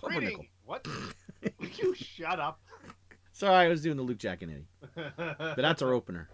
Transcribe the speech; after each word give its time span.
Pumpernickel. 0.00 0.46
What? 0.64 0.86
You 1.78 1.94
shut 1.94 2.38
up? 2.38 2.60
Sorry, 3.32 3.66
I 3.66 3.68
was 3.68 3.80
doing 3.82 3.96
the 3.96 4.02
Luke 4.02 4.18
Giaconetti. 4.18 4.64
But 5.16 5.56
that's 5.56 5.80
our 5.82 5.92
opener. 5.94 6.28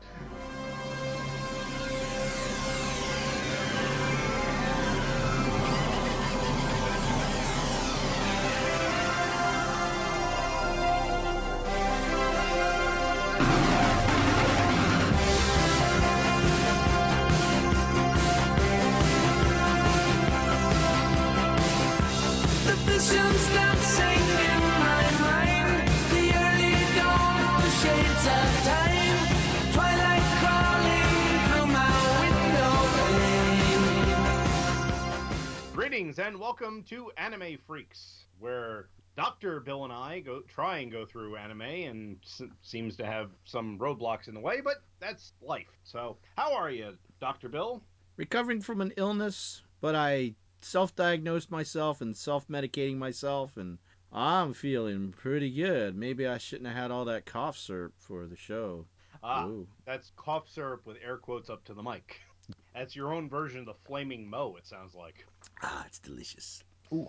Greetings 35.75 36.19
and 36.19 36.39
welcome 36.39 36.83
to 36.85 37.11
Anime 37.17 37.59
Freaks, 37.67 38.25
where 38.39 38.89
Dr. 39.17 39.61
Bill 39.61 39.85
and 39.85 39.93
I 39.93 40.21
go 40.21 40.41
try 40.43 40.79
and 40.79 40.91
go 40.91 41.05
through 41.07 41.37
anime 41.37 41.61
and 41.63 42.19
s- 42.25 42.43
seems 42.63 42.97
to 42.97 43.07
have 43.07 43.31
some 43.45 43.79
roadblocks 43.79 44.29
in 44.29 44.35
the 44.35 44.41
way, 44.41 44.61
but 44.61 44.83
that's 45.01 45.33
life. 45.43 45.69
So, 45.85 46.17
how 46.37 46.55
are 46.55 46.71
you, 46.71 46.97
Dr. 47.21 47.49
Bill? 47.49 47.83
Recovering 48.17 48.61
from 48.61 48.81
an 48.81 48.93
illness, 48.97 49.63
but 49.81 49.95
I 49.95 50.35
self-diagnosed 50.67 51.51
myself 51.51 52.01
and 52.01 52.17
self-medicating 52.17 52.97
myself, 52.97 53.57
and 53.57 53.79
I'm 54.13 54.53
feeling 54.53 55.13
pretty 55.13 55.51
good. 55.51 55.97
Maybe 55.97 56.27
I 56.27 56.39
shouldn't 56.39 56.69
have 56.69 56.77
had 56.77 56.91
all 56.91 57.05
that 57.07 57.27
cough 57.27 57.57
syrup 57.57 57.95
for 57.99 58.27
the 58.27 58.37
show. 58.37 58.87
Ah, 59.23 59.47
Ooh. 59.47 59.67
that's 59.85 60.13
cough 60.17 60.49
syrup 60.49 60.87
with 60.87 60.99
air 61.05 61.17
quotes 61.17 61.51
up 61.51 61.65
to 61.65 61.75
the 61.75 61.83
mic. 61.83 62.21
That's 62.75 62.95
your 62.95 63.13
own 63.13 63.29
version 63.29 63.61
of 63.61 63.67
the 63.67 63.75
flaming 63.87 64.29
mo, 64.29 64.55
it 64.57 64.67
sounds 64.67 64.95
like. 64.95 65.27
Ah, 65.63 65.83
it's 65.87 65.99
delicious. 65.99 66.63
Ooh. 66.93 67.09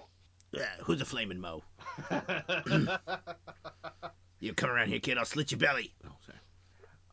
Yeah, 0.52 0.70
who's 0.82 1.02
a 1.02 1.06
flaming 1.06 1.40
mo? 1.40 1.62
You 4.40 4.54
come 4.54 4.70
around 4.70 4.90
here, 4.90 5.00
kid. 5.00 5.18
I'll 5.18 5.26
slit 5.26 5.52
your 5.52 5.60
belly. 5.60 5.94
Oh, 6.06 6.16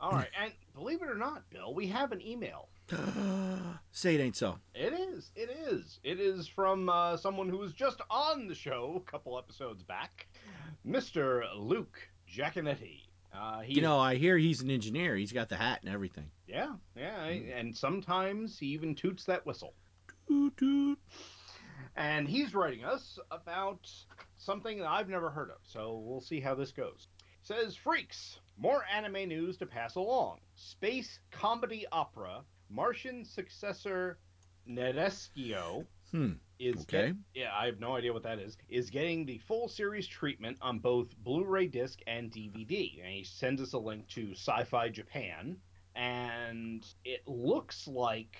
All 0.00 0.12
right, 0.12 0.28
and 0.40 0.52
believe 0.74 1.00
it 1.02 1.08
or 1.08 1.16
not, 1.16 1.48
Bill, 1.50 1.74
we 1.74 1.86
have 1.86 2.12
an 2.12 2.20
email. 2.20 2.68
Say 3.92 4.14
it 4.14 4.20
ain't 4.20 4.36
so. 4.36 4.58
It 4.74 4.92
is. 5.14 5.30
It 5.34 5.50
is. 5.50 6.00
It 6.02 6.20
is 6.20 6.46
from 6.48 6.88
uh, 6.88 7.16
someone 7.16 7.48
who 7.48 7.58
was 7.58 7.72
just 7.72 8.00
on 8.10 8.48
the 8.48 8.54
show 8.54 9.02
a 9.06 9.10
couple 9.10 9.38
episodes 9.38 9.82
back, 9.82 10.26
Mr. 10.86 11.44
Luke 11.56 11.98
Giaconetti. 12.30 13.02
Uh, 13.32 13.60
he 13.60 13.74
You 13.74 13.82
know, 13.82 13.98
I 13.98 14.16
hear 14.16 14.36
he's 14.38 14.60
an 14.60 14.70
engineer. 14.70 15.16
He's 15.16 15.32
got 15.32 15.48
the 15.48 15.56
hat 15.56 15.80
and 15.84 15.92
everything. 15.92 16.30
yeah, 16.46 16.72
yeah, 16.96 17.24
and 17.26 17.76
sometimes 17.76 18.58
he 18.58 18.66
even 18.66 18.94
toots 18.94 19.24
that 19.24 19.44
whistle. 19.46 19.74
Toot 20.28 20.56
toot. 20.56 20.98
And 21.96 22.28
he's 22.28 22.54
writing 22.54 22.84
us 22.84 23.18
about 23.30 23.90
something 24.36 24.78
that 24.78 24.88
I've 24.88 25.08
never 25.08 25.30
heard 25.30 25.50
of, 25.50 25.58
so 25.62 26.02
we'll 26.04 26.20
see 26.20 26.40
how 26.40 26.54
this 26.54 26.72
goes. 26.72 27.08
Says 27.42 27.76
Freaks, 27.76 28.38
more 28.56 28.84
anime 28.92 29.28
news 29.28 29.56
to 29.58 29.66
pass 29.66 29.96
along. 29.96 30.38
Space 30.54 31.18
comedy 31.30 31.86
opera, 31.92 32.40
Martian 32.70 33.24
successor 33.24 34.18
Nadesico 34.68 35.86
Hmm. 36.10 36.32
is 36.58 36.82
Okay. 36.82 37.08
get- 37.08 37.16
yeah, 37.34 37.54
I 37.56 37.66
have 37.66 37.80
no 37.80 37.96
idea 37.96 38.12
what 38.12 38.22
that 38.22 38.38
is. 38.38 38.56
Is 38.68 38.90
getting 38.90 39.26
the 39.26 39.38
full 39.38 39.68
series 39.68 40.06
treatment 40.06 40.58
on 40.60 40.78
both 40.78 41.16
Blu-ray 41.18 41.66
disc 41.66 42.00
and 42.06 42.30
DVD. 42.30 43.00
And 43.02 43.12
he 43.12 43.24
sends 43.24 43.60
us 43.60 43.72
a 43.72 43.78
link 43.78 44.06
to 44.10 44.30
Sci-Fi 44.32 44.88
Japan, 44.90 45.60
and 45.96 46.86
it 47.04 47.26
looks 47.26 47.86
like 47.88 48.36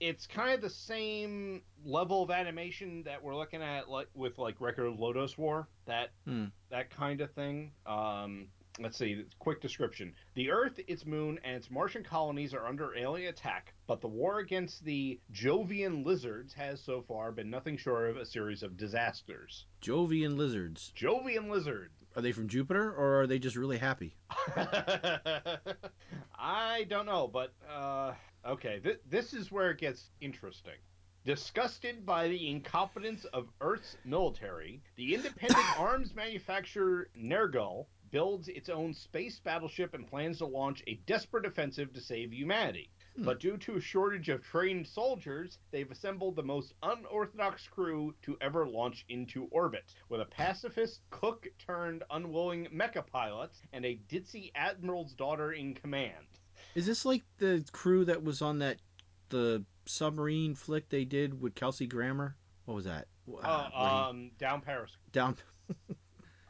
it's 0.00 0.26
kind 0.26 0.52
of 0.52 0.60
the 0.60 0.68
same 0.70 1.62
level 1.84 2.24
of 2.24 2.30
animation 2.32 3.04
that 3.04 3.22
we're 3.22 3.36
looking 3.36 3.62
at 3.62 3.88
like 3.88 4.08
with 4.14 4.36
like 4.36 4.60
Record 4.60 4.86
of 4.86 4.94
Lodoss 4.98 5.38
War. 5.38 5.68
That 5.84 6.10
Hmm. 6.24 6.46
that 6.70 6.90
kind 6.90 7.20
of 7.20 7.30
thing. 7.32 7.72
Um, 7.86 8.48
let's 8.78 8.96
see. 8.96 9.24
Quick 9.38 9.60
description: 9.60 10.14
The 10.34 10.50
Earth, 10.50 10.80
its 10.86 11.04
moon, 11.06 11.38
and 11.44 11.56
its 11.56 11.70
Martian 11.70 12.02
colonies 12.02 12.54
are 12.54 12.66
under 12.66 12.96
alien 12.96 13.28
attack, 13.28 13.74
but 13.86 14.00
the 14.00 14.08
war 14.08 14.38
against 14.38 14.84
the 14.84 15.20
Jovian 15.32 16.04
lizards 16.04 16.54
has 16.54 16.80
so 16.80 17.02
far 17.02 17.32
been 17.32 17.50
nothing 17.50 17.76
short 17.76 18.10
of 18.10 18.16
a 18.16 18.26
series 18.26 18.62
of 18.62 18.76
disasters. 18.76 19.66
Jovian 19.82 20.36
lizards. 20.36 20.92
Jovian 20.96 21.50
lizard. 21.50 21.90
Are 22.14 22.22
they 22.22 22.32
from 22.32 22.48
Jupiter 22.48 22.92
or 22.92 23.22
are 23.22 23.26
they 23.26 23.38
just 23.38 23.56
really 23.56 23.78
happy? 23.78 24.14
I 26.38 26.84
don't 26.88 27.06
know, 27.06 27.26
but 27.26 27.54
uh, 27.70 28.12
okay. 28.46 28.80
Th- 28.80 29.00
this 29.08 29.32
is 29.32 29.50
where 29.50 29.70
it 29.70 29.78
gets 29.78 30.10
interesting. 30.20 30.74
Disgusted 31.24 32.04
by 32.04 32.28
the 32.28 32.50
incompetence 32.50 33.24
of 33.26 33.48
Earth's 33.60 33.96
military, 34.04 34.82
the 34.96 35.14
independent 35.14 35.64
arms 35.78 36.14
manufacturer 36.14 37.08
Nergal 37.16 37.86
builds 38.12 38.46
its 38.46 38.68
own 38.68 38.94
space 38.94 39.40
battleship 39.40 39.94
and 39.94 40.06
plans 40.06 40.38
to 40.38 40.46
launch 40.46 40.82
a 40.86 41.00
desperate 41.06 41.44
offensive 41.44 41.92
to 41.92 42.00
save 42.00 42.32
humanity. 42.32 42.90
But 43.18 43.40
due 43.40 43.58
to 43.58 43.74
a 43.76 43.80
shortage 43.80 44.30
of 44.30 44.42
trained 44.42 44.86
soldiers, 44.86 45.58
they've 45.70 45.90
assembled 45.90 46.34
the 46.36 46.42
most 46.42 46.72
unorthodox 46.82 47.66
crew 47.68 48.14
to 48.22 48.38
ever 48.40 48.66
launch 48.66 49.04
into 49.10 49.48
orbit, 49.50 49.84
with 50.08 50.22
a 50.22 50.24
pacifist 50.26 51.00
cook 51.10 51.46
turned 51.58 52.04
unwilling 52.10 52.68
mecha 52.74 53.06
pilot 53.06 53.50
and 53.74 53.84
a 53.84 53.98
ditzy 54.08 54.50
admiral's 54.54 55.12
daughter 55.12 55.52
in 55.52 55.74
command. 55.74 56.24
Is 56.74 56.86
this 56.86 57.04
like 57.04 57.22
the 57.36 57.62
crew 57.72 58.06
that 58.06 58.22
was 58.22 58.40
on 58.40 58.60
that 58.60 58.78
the 59.28 59.62
submarine 59.84 60.54
flick 60.54 60.88
they 60.88 61.04
did 61.04 61.38
with 61.38 61.54
Kelsey 61.54 61.86
Grammer? 61.86 62.36
What 62.64 62.76
was 62.76 62.84
that? 62.86 63.08
Uh, 63.42 63.68
he- 63.68 63.76
um, 63.76 64.30
down 64.38 64.62
Paris. 64.62 64.90
down 65.12 65.36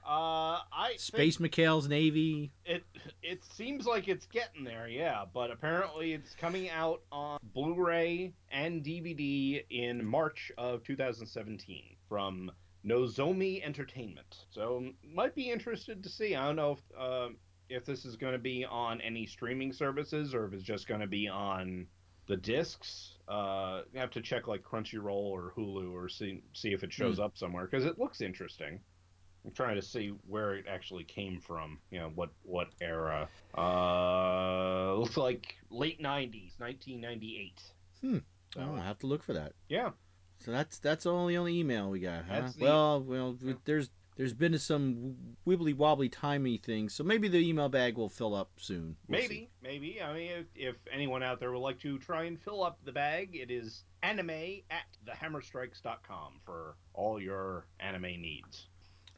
Uh, 0.05 0.59
I 0.73 0.95
Space 0.97 1.37
McHale's 1.37 1.89
Navy. 1.89 2.51
It 2.65 2.85
it 3.23 3.45
seems 3.45 3.87
like 3.87 4.09
it's 4.09 4.27
getting 4.27 4.65
there, 4.65 4.89
yeah. 4.89 5.25
But 5.33 5.51
apparently, 5.51 6.13
it's 6.13 6.35
coming 6.35 6.71
out 6.71 7.03
on 7.13 7.39
Blu-ray 7.55 8.33
and 8.51 8.83
DVD 8.85 9.65
in 9.71 10.05
March 10.05 10.51
of 10.59 10.83
2017 10.83 11.97
from 12.09 12.51
Nozomi 12.85 13.65
Entertainment. 13.65 14.47
So 14.51 14.91
might 15.05 15.35
be 15.35 15.51
interested 15.51 16.03
to 16.03 16.09
see. 16.09 16.35
I 16.35 16.47
don't 16.47 16.57
know 16.57 16.73
if 16.73 17.01
um 17.01 17.37
if 17.69 17.85
this 17.87 18.05
is 18.05 18.17
going 18.17 18.33
to 18.33 18.39
be 18.39 18.65
on 18.65 19.01
any 19.01 19.25
streaming 19.27 19.73
services 19.73 20.35
or 20.35 20.47
if 20.47 20.53
it's 20.53 20.65
just 20.65 20.89
going 20.89 21.01
to 21.01 21.07
be 21.07 21.29
on 21.29 21.87
the 22.27 22.37
discs. 22.37 23.17
Uh, 23.29 23.83
you 23.93 24.01
have 24.01 24.11
to 24.11 24.21
check 24.21 24.47
like 24.47 24.63
Crunchyroll 24.63 25.09
or 25.11 25.53
Hulu 25.57 25.93
or 25.93 26.09
see 26.09 26.43
see 26.53 26.73
if 26.73 26.83
it 26.83 26.93
shows 26.93 27.19
up 27.19 27.37
somewhere 27.39 27.67
because 27.67 27.85
it 27.85 27.99
looks 27.99 28.21
interesting. 28.21 28.81
I'm 29.45 29.53
trying 29.53 29.77
to 29.77 29.83
see 29.83 30.13
where 30.29 30.55
it 30.55 30.67
actually 30.69 31.05
came 31.05 31.41
from. 31.41 31.79
You 31.91 32.01
know, 32.01 32.13
what 32.15 32.31
what 32.45 32.69
era? 32.81 33.29
Uh, 33.57 34.95
looks 34.95 35.17
like 35.17 35.57
late 35.71 36.01
'90s, 36.01 36.59
1998. 36.59 37.63
Hmm. 38.01 38.19
Oh, 38.57 38.61
I'll 38.61 38.77
have 38.77 38.99
to 39.01 39.07
look 39.07 39.23
for 39.23 39.33
that. 39.33 39.53
Yeah, 39.69 39.91
So 40.39 40.51
that's 40.53 40.79
that's 40.79 41.07
all 41.07 41.27
the 41.27 41.39
only 41.39 41.59
email 41.59 41.91
we 41.91 42.01
got, 42.01 42.25
huh? 42.27 42.51
The- 42.57 42.65
Well, 42.65 43.03
well, 43.03 43.39
there's 43.65 43.91
there's 44.17 44.35
been 44.35 44.59
some 44.59 45.17
wibbly 45.47 45.75
wobbly 45.75 46.09
timey 46.11 46.59
things, 46.59 46.95
so 46.95 47.03
maybe 47.03 47.29
the 47.29 47.39
email 47.39 47.69
bag 47.71 47.97
will 47.97 48.11
fill 48.11 48.35
up 48.35 48.51
soon. 48.59 48.97
We'll 49.09 49.21
maybe, 49.21 49.35
see. 49.35 49.49
maybe. 49.63 50.03
I 50.03 50.13
mean, 50.13 50.31
if, 50.33 50.47
if 50.55 50.77
anyone 50.93 51.23
out 51.23 51.41
there 51.41 51.51
would 51.51 51.61
like 51.61 51.81
to 51.81 51.99
try 51.99 52.25
and 52.25 52.39
fill 52.39 52.63
up 52.63 52.79
the 52.85 52.93
bag, 52.93 53.31
it 53.35 53.51
is 53.51 53.85
anime 54.03 54.31
at 54.71 54.85
thehammerstrikes.com 55.07 56.41
for 56.45 56.77
all 56.93 57.21
your 57.21 57.67
anime 57.81 58.03
needs. 58.21 58.69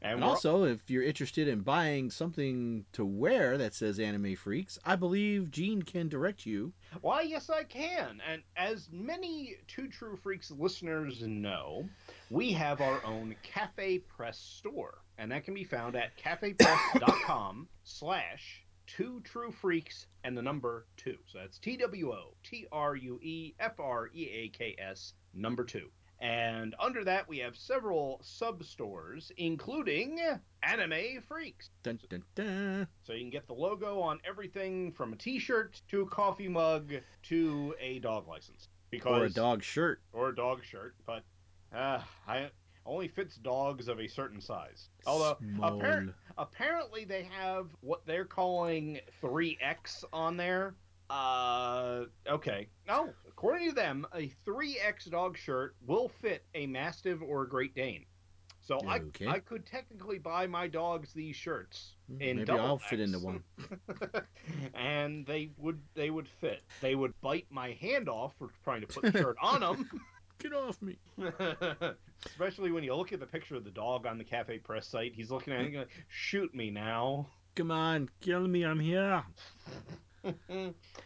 And 0.01 0.19
we're- 0.19 0.29
also, 0.29 0.65
if 0.65 0.89
you're 0.89 1.03
interested 1.03 1.47
in 1.47 1.61
buying 1.61 2.11
something 2.11 2.85
to 2.93 3.03
wear 3.05 3.57
that 3.57 3.73
says 3.73 3.99
Anime 3.99 4.35
Freaks, 4.35 4.77
I 4.85 4.95
believe 4.95 5.49
Gene 5.49 5.81
can 5.81 6.09
direct 6.09 6.45
you. 6.45 6.73
Why, 7.01 7.21
yes, 7.21 7.49
I 7.49 7.63
can. 7.63 8.21
And 8.29 8.43
as 8.55 8.89
many 8.91 9.55
Two 9.67 9.87
True 9.87 10.15
Freaks 10.15 10.51
listeners 10.51 11.21
know, 11.23 11.89
we 12.29 12.51
have 12.51 12.81
our 12.81 13.03
own 13.03 13.35
Cafe 13.41 13.99
Press 13.99 14.37
store. 14.37 14.99
And 15.17 15.31
that 15.31 15.43
can 15.45 15.53
be 15.53 15.63
found 15.63 15.95
at 15.95 16.15
cafepress.com 16.17 17.67
slash 17.83 18.63
two 18.87 19.21
true 19.23 19.51
freaks 19.51 20.05
and 20.23 20.37
the 20.37 20.41
number 20.41 20.85
two. 20.97 21.17
So 21.25 21.39
that's 21.39 21.57
T 21.57 21.77
W 21.77 22.11
O 22.11 22.35
T 22.43 22.67
R 22.71 22.95
U 22.95 23.19
E 23.21 23.53
F 23.59 23.79
R 23.79 24.09
E 24.13 24.29
A 24.29 24.49
K 24.49 24.75
S 24.77 25.13
number 25.33 25.63
two. 25.63 25.89
And 26.25 26.73
under 26.79 27.03
that, 27.03 27.29
we 27.29 27.37
have 27.39 27.55
several 27.55 28.19
sub 28.23 28.63
stores, 28.63 29.31
including 29.37 30.19
Anime 30.63 31.21
Freaks. 31.27 31.69
Dun, 31.83 31.99
dun, 32.09 32.23
dun. 32.33 32.87
So 33.03 33.13
you 33.13 33.19
can 33.19 33.29
get 33.29 33.45
the 33.45 33.53
logo 33.53 33.99
on 33.99 34.19
everything 34.27 34.91
from 34.93 35.13
a 35.13 35.15
T-shirt 35.15 35.79
to 35.89 36.01
a 36.01 36.05
coffee 36.07 36.47
mug 36.47 36.93
to 37.23 37.75
a 37.79 37.99
dog 37.99 38.27
license. 38.27 38.69
Because 38.89 39.21
Or 39.21 39.25
a 39.25 39.29
dog 39.29 39.61
shirt. 39.61 40.01
or 40.13 40.29
a 40.29 40.35
dog 40.35 40.63
shirt. 40.63 40.95
But 41.05 41.21
uh, 41.75 42.01
I 42.27 42.49
only 42.87 43.07
fits 43.07 43.35
dogs 43.35 43.87
of 43.87 43.99
a 43.99 44.07
certain 44.07 44.41
size. 44.41 44.89
Although 45.05 45.37
appar- 45.59 46.11
apparently 46.39 47.05
they 47.05 47.29
have 47.39 47.67
what 47.81 48.03
they're 48.07 48.25
calling 48.25 48.99
3X 49.21 50.03
on 50.11 50.37
there. 50.37 50.73
Uh, 51.07 52.05
okay. 52.27 52.67
No, 52.87 53.09
according 53.37 53.69
to 53.69 53.75
them, 53.75 54.07
a 54.13 54.31
3X 54.47 55.09
dog 55.09 55.37
shirt 55.37 55.75
will 55.85 56.09
fit 56.09 56.45
a 56.55 56.65
Mastiff 56.67 57.19
or 57.21 57.43
a 57.43 57.49
Great 57.49 57.75
Dane. 57.75 58.05
So 58.61 58.77
Okay. 58.77 59.27
I 59.27 59.33
I 59.35 59.39
could 59.39 59.65
technically 59.65 60.17
buy 60.17 60.47
my 60.47 60.67
dogs 60.67 61.13
these 61.13 61.35
shirts 61.35 61.95
in 62.19 62.37
Hmm, 62.37 62.43
Maybe 62.45 62.51
I'll 62.53 62.79
fit 62.79 62.99
into 62.99 63.19
one. 63.19 63.43
and 64.73 65.25
they 65.25 65.51
would 65.57 65.79
they 65.93 66.09
would 66.09 66.27
fit. 66.27 66.63
They 66.81 66.95
would 66.95 67.13
bite 67.21 67.45
my 67.51 67.73
hand 67.73 68.09
off 68.09 68.33
for 68.39 68.49
trying 68.63 68.81
to 68.81 68.87
put 68.87 69.03
the 69.03 69.19
shirt 69.19 69.37
on 69.41 69.59
them. 69.61 69.89
Get 70.39 70.53
off 70.53 70.81
me. 70.81 70.97
Especially 72.25 72.71
when 72.71 72.83
you 72.83 72.95
look 72.95 73.13
at 73.13 73.19
the 73.19 73.25
picture 73.25 73.55
of 73.55 73.63
the 73.63 73.71
dog 73.71 74.05
on 74.05 74.17
the 74.17 74.23
Cafe 74.23 74.57
Press 74.59 74.87
site, 74.87 75.13
he's 75.15 75.31
looking 75.31 75.53
at 75.53 75.61
it 75.61 75.65
and 75.65 75.73
going, 75.73 75.87
"Shoot 76.07 76.53
me 76.53 76.71
now." 76.71 77.27
Come 77.55 77.71
on, 77.71 78.09
kill 78.19 78.47
me. 78.47 78.65
I'm 78.65 78.79
here. 78.79 79.23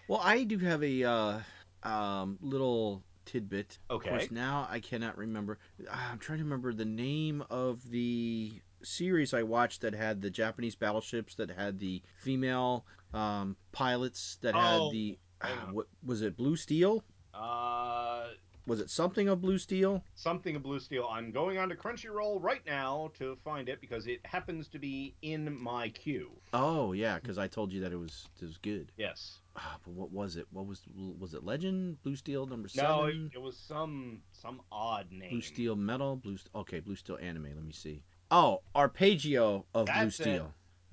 Well, 0.08 0.22
I 0.24 0.44
do 0.46 0.58
have 0.60 0.82
a 0.84 1.04
uh, 1.04 1.40
um, 1.84 2.38
little 2.42 3.04
tidbit. 3.26 3.78
Of 3.90 3.98
Okay. 4.02 4.10
course, 4.10 4.32
now 4.32 4.68
I 4.70 4.80
cannot 4.80 5.18
remember. 5.18 5.60
Ah, 5.90 6.10
I'm 6.12 6.20
trying 6.20 6.40
to 6.40 6.44
remember 6.44 6.74
the 6.74 6.86
name 6.86 7.44
of 7.50 7.88
the 7.90 8.52
series 8.82 9.34
I 9.34 9.44
watched 9.44 9.82
that 9.82 9.94
had 9.94 10.22
the 10.22 10.30
Japanese 10.30 10.76
battleships 10.76 11.36
that 11.36 11.52
had 11.52 11.80
the 11.80 12.02
female 12.18 12.86
um, 13.14 13.56
pilots 13.72 14.38
that 14.42 14.56
had 14.56 14.64
Oh, 14.64 14.92
the. 14.92 15.18
hang 15.42 15.58
ah, 15.58 15.70
what 15.72 15.88
was 16.04 16.22
it? 16.22 16.36
Blue 16.38 16.56
Steel? 16.56 17.04
Uh, 17.34 18.28
Was 18.70 18.80
it 18.82 18.92
something 18.92 19.28
of 19.28 19.42
Blue 19.42 19.58
Steel? 19.58 20.04
something 20.14 20.56
of 20.56 20.62
Blue 20.62 20.80
Steel. 20.80 21.10
I'm 21.12 21.32
going 21.32 21.58
on 21.58 21.70
to 21.70 21.76
Crunchyroll 21.76 22.38
right 22.40 22.62
now 22.68 23.12
to 23.18 23.36
find 23.44 23.68
it 23.68 23.82
because 23.82 24.06
it 24.06 24.20
happens 24.24 24.68
to 24.68 24.78
be 24.78 25.16
in 25.24 25.60
my 25.60 25.90
queue. 25.90 26.30
Oh 26.54 26.94
yeah, 26.94 27.18
because 27.20 27.40
I 27.40 27.48
told 27.48 27.72
you 27.72 27.82
that 27.82 27.92
it 27.92 27.96
was 27.96 28.28
it 28.40 28.46
was 28.46 28.58
good. 28.58 28.92
Yes. 28.96 29.40
Ah, 29.56 29.78
but 29.84 29.94
what 29.94 30.12
was 30.12 30.38
it? 30.38 30.46
What 30.52 30.68
was 30.68 30.84
was 31.20 31.34
it? 31.34 31.44
Legend? 31.44 32.02
Blue 32.04 32.16
Steel 32.16 32.46
number 32.46 32.68
seven? 32.68 32.90
No, 32.90 33.06
it, 33.06 33.16
it 33.34 33.42
was 33.42 33.58
some 33.58 34.22
some 34.32 34.62
odd 34.72 35.12
name. 35.12 35.32
Blue 35.32 35.42
Steel 35.42 35.76
Metal, 35.76 36.16
Blue. 36.16 36.38
Okay, 36.54 36.80
Blue 36.80 36.96
Steel 36.96 37.18
Anime. 37.20 37.46
Let 37.56 37.66
me 37.66 37.74
see. 37.74 38.04
Oh, 38.30 38.62
Arpeggio 38.76 39.66
of 39.74 39.88
Blue 39.88 39.96
That's 39.96 40.20
it. 40.20 40.44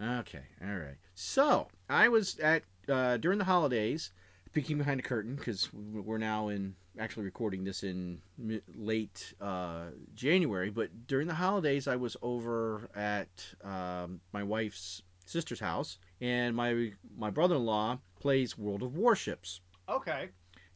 Okay, 0.01 0.43
all 0.63 0.77
right. 0.77 0.97
So 1.15 1.69
I 1.91 2.09
was 2.09 2.39
at 2.39 2.63
uh, 2.89 3.19
during 3.19 3.39
the 3.39 3.45
holidays, 3.45 4.13
peeking 4.53 4.79
behind 4.79 4.99
the 4.99 5.03
curtain 5.03 5.37
because 5.37 5.71
we're 5.75 6.17
now 6.17 6.49
in 6.49 6.75
actually 6.99 7.25
recording 7.25 7.65
this 7.65 7.83
in 7.83 8.21
mi- 8.39 8.61
late 8.75 9.35
uh, 9.41 9.87
January. 10.15 10.71
But 10.71 11.07
during 11.07 11.27
the 11.29 11.35
holidays, 11.35 11.87
I 11.89 11.97
was 11.97 12.17
over 12.23 12.89
at 12.95 13.29
um, 13.65 14.21
my 14.33 14.43
wife's 14.43 15.03
sister's 15.27 15.61
house, 15.61 15.99
and 16.21 16.55
my 16.55 16.93
my 17.17 17.31
brother-in-law 17.31 17.99
plays 18.21 18.57
World 18.59 18.83
of 18.83 18.97
Warships 18.97 19.61
Okay. 19.89 20.29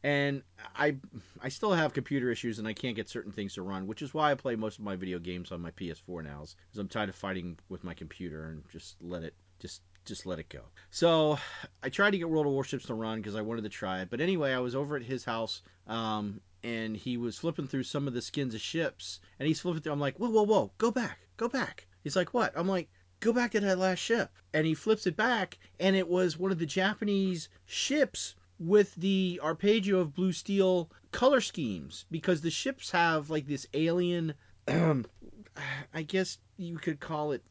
and 0.03 0.43
I 0.77 0.97
I 1.41 1.49
still 1.49 1.73
have 1.73 1.93
computer 1.93 2.31
issues 2.31 2.59
and 2.59 2.67
I 2.69 2.73
can't 2.73 2.97
get 2.97 3.09
certain 3.09 3.33
things 3.33 3.55
to 3.55 3.63
run, 3.63 3.87
which 3.87 4.03
is 4.03 4.15
why 4.15 4.31
I 4.31 4.35
play 4.35 4.57
most 4.57 4.79
of 4.79 4.85
my 4.85 4.97
video 4.97 5.19
games 5.19 5.53
on 5.53 5.61
my 5.61 5.71
PS4 5.73 6.23
now, 6.25 6.41
because 6.41 6.79
I'm 6.79 6.89
tired 6.89 7.09
of 7.09 7.15
fighting 7.15 7.59
with 7.69 7.85
my 7.85 7.95
computer 7.95 8.45
and 8.49 8.63
just 8.71 8.97
let 9.03 9.23
it 9.23 9.35
just 9.59 9.83
just 10.05 10.27
let 10.27 10.39
it 10.39 10.49
go. 10.49 10.63
So 10.91 11.39
I 11.83 11.89
tried 11.89 12.13
to 12.13 12.19
get 12.19 12.29
World 12.29 12.47
of 12.47 12.53
Warships 12.53 12.87
to 12.87 12.95
run 12.95 13.19
because 13.19 13.35
I 13.35 13.43
wanted 13.43 13.63
to 13.63 13.69
try 13.69 14.01
it, 14.01 14.11
but 14.11 14.21
anyway, 14.21 14.53
I 14.53 14.59
was 14.61 14.75
over 14.75 14.97
at 14.97 15.03
his 15.03 15.25
house. 15.25 15.63
Um, 15.87 16.41
and 16.63 16.97
he 16.97 17.17
was 17.17 17.39
flipping 17.39 17.67
through 17.67 17.85
some 17.85 18.07
of 18.07 18.13
the 18.13 18.21
skins 18.21 18.55
of 18.55 18.61
ships, 18.61 19.21
and 19.39 19.47
he's 19.47 19.61
flipping 19.61 19.83
through. 19.83 19.93
I'm 19.93 20.01
like, 20.01 20.19
whoa, 20.19 20.29
whoa, 20.29 20.43
whoa, 20.43 20.71
go 20.79 20.91
back, 20.91 21.19
go 21.37 21.49
back. 21.49 21.87
He's 22.03 22.17
like, 22.17 22.35
what? 22.35 22.53
I'm 22.55 22.69
like, 22.69 22.89
go 23.21 23.33
back 23.33 23.53
to 23.53 23.61
that 23.61 23.79
last 23.79 23.99
ship. 23.99 24.31
And 24.53 24.67
he 24.67 24.75
flips 24.75 25.07
it 25.07 25.17
back, 25.17 25.59
and 25.79 25.97
it 25.97 26.09
was 26.09 26.39
one 26.39 26.53
of 26.53 26.59
the 26.59 26.67
Japanese 26.67 27.49
ships 27.67 28.35
with 28.59 28.95
the 28.97 29.41
arpeggio 29.43 30.01
of 30.01 30.15
blue 30.15 30.33
steel 30.33 30.91
color 31.13 31.41
schemes 31.41 32.05
because 32.11 32.43
the 32.43 32.51
ships 32.51 32.91
have 32.91 33.31
like 33.31 33.47
this 33.47 33.67
alien 33.73 34.35
I 34.69 36.03
guess 36.07 36.39
you 36.59 36.77
could 36.77 37.01
call 37.01 37.33
it 37.33 37.43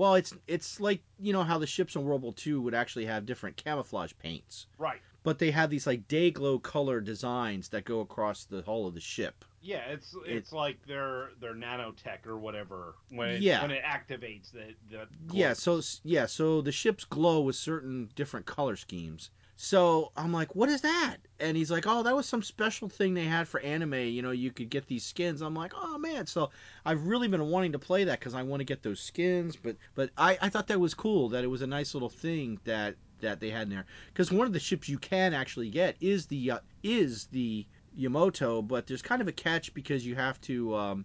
well 0.00 0.14
it's 0.14 0.34
it's 0.46 0.80
like 0.80 1.02
you 1.18 1.30
know 1.32 1.42
how 1.42 1.58
the 1.58 1.66
ships 1.66 1.94
in 1.94 2.02
World 2.02 2.22
War 2.22 2.32
II 2.46 2.54
would 2.54 2.74
actually 2.74 3.04
have 3.04 3.26
different 3.26 3.56
camouflage 3.58 4.12
paints 4.18 4.66
Right. 4.78 5.00
but 5.22 5.38
they 5.38 5.50
have 5.50 5.68
these 5.68 5.86
like 5.86 6.08
day 6.08 6.30
glow 6.30 6.58
color 6.58 7.02
designs 7.02 7.68
that 7.68 7.84
go 7.84 8.00
across 8.00 8.44
the 8.44 8.62
hull 8.62 8.86
of 8.86 8.94
the 8.94 9.00
ship 9.00 9.44
Yeah, 9.60 9.84
it's 9.90 10.14
it's 10.26 10.52
like 10.52 10.78
their 10.86 11.32
their 11.38 11.54
nanotech 11.54 12.26
or 12.26 12.38
whatever 12.38 12.94
when 13.10 13.28
it, 13.28 13.42
Yeah. 13.42 13.60
when 13.60 13.70
it 13.70 13.82
activates 13.84 14.50
the 14.52 14.74
the 14.90 15.06
Yeah, 15.34 15.52
so 15.52 15.82
yeah, 16.02 16.24
so 16.24 16.62
the 16.62 16.72
ships 16.72 17.04
glow 17.04 17.42
with 17.42 17.56
certain 17.56 18.08
different 18.14 18.46
color 18.46 18.76
schemes. 18.76 19.30
So 19.62 20.10
I'm 20.16 20.32
like, 20.32 20.56
what 20.56 20.70
is 20.70 20.80
that? 20.80 21.18
And 21.38 21.54
he's 21.54 21.70
like, 21.70 21.84
oh, 21.86 22.02
that 22.02 22.16
was 22.16 22.24
some 22.24 22.42
special 22.42 22.88
thing 22.88 23.12
they 23.12 23.26
had 23.26 23.46
for 23.46 23.60
anime. 23.60 23.92
You 23.92 24.22
know, 24.22 24.30
you 24.30 24.50
could 24.50 24.70
get 24.70 24.86
these 24.86 25.04
skins. 25.04 25.42
I'm 25.42 25.54
like, 25.54 25.74
oh 25.76 25.98
man. 25.98 26.26
So 26.26 26.48
I've 26.86 27.06
really 27.06 27.28
been 27.28 27.46
wanting 27.50 27.72
to 27.72 27.78
play 27.78 28.04
that 28.04 28.20
because 28.20 28.32
I 28.32 28.42
want 28.42 28.60
to 28.60 28.64
get 28.64 28.82
those 28.82 29.00
skins. 29.00 29.56
But 29.56 29.76
but 29.94 30.08
I, 30.16 30.38
I 30.40 30.48
thought 30.48 30.68
that 30.68 30.80
was 30.80 30.94
cool. 30.94 31.28
That 31.28 31.44
it 31.44 31.48
was 31.48 31.60
a 31.60 31.66
nice 31.66 31.92
little 31.92 32.08
thing 32.08 32.58
that 32.64 32.96
that 33.20 33.38
they 33.38 33.50
had 33.50 33.64
in 33.64 33.68
there. 33.68 33.84
Because 34.06 34.32
one 34.32 34.46
of 34.46 34.54
the 34.54 34.58
ships 34.58 34.88
you 34.88 34.96
can 34.96 35.34
actually 35.34 35.68
get 35.68 35.94
is 36.00 36.24
the 36.24 36.52
uh, 36.52 36.58
is 36.82 37.26
the 37.26 37.66
Yamato, 37.94 38.62
but 38.62 38.86
there's 38.86 39.02
kind 39.02 39.20
of 39.20 39.28
a 39.28 39.32
catch 39.32 39.74
because 39.74 40.06
you 40.06 40.14
have 40.14 40.40
to. 40.42 40.74
Um, 40.74 41.04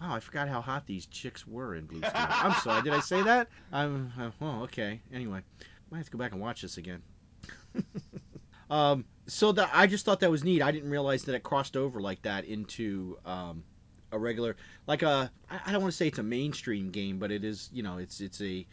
Wow, 0.00 0.16
I 0.16 0.20
forgot 0.20 0.48
how 0.48 0.60
hot 0.60 0.86
these 0.86 1.06
chicks 1.06 1.46
were 1.46 1.76
in 1.76 1.86
Blue 1.86 2.00
Steel. 2.00 2.10
I'm 2.14 2.52
sorry, 2.60 2.82
did 2.82 2.92
I 2.92 3.00
say 3.00 3.22
that? 3.22 3.48
I'm. 3.72 4.12
Uh, 4.18 4.30
oh, 4.42 4.62
okay. 4.64 5.00
Anyway, 5.10 5.40
might 5.90 5.98
have 5.98 6.06
to 6.06 6.12
go 6.12 6.18
back 6.18 6.32
and 6.32 6.40
watch 6.40 6.60
this 6.60 6.76
again. 6.76 7.00
um, 8.70 9.04
so 9.26 9.52
that 9.52 9.70
I 9.72 9.86
just 9.86 10.04
thought 10.04 10.20
that 10.20 10.30
was 10.30 10.44
neat. 10.44 10.62
I 10.62 10.70
didn't 10.70 10.90
realize 10.90 11.24
that 11.24 11.34
it 11.34 11.42
crossed 11.42 11.76
over 11.76 12.00
like 12.00 12.22
that 12.22 12.44
into 12.44 13.18
um, 13.24 13.64
a 14.12 14.18
regular, 14.18 14.56
like 14.86 15.02
a. 15.02 15.30
I 15.50 15.72
don't 15.72 15.82
want 15.82 15.92
to 15.92 15.96
say 15.96 16.08
it's 16.08 16.18
a 16.18 16.22
mainstream 16.22 16.90
game, 16.90 17.18
but 17.18 17.30
it 17.30 17.44
is. 17.44 17.70
You 17.72 17.82
know, 17.82 17.98
it's 17.98 18.20
it's 18.20 18.40
a. 18.40 18.66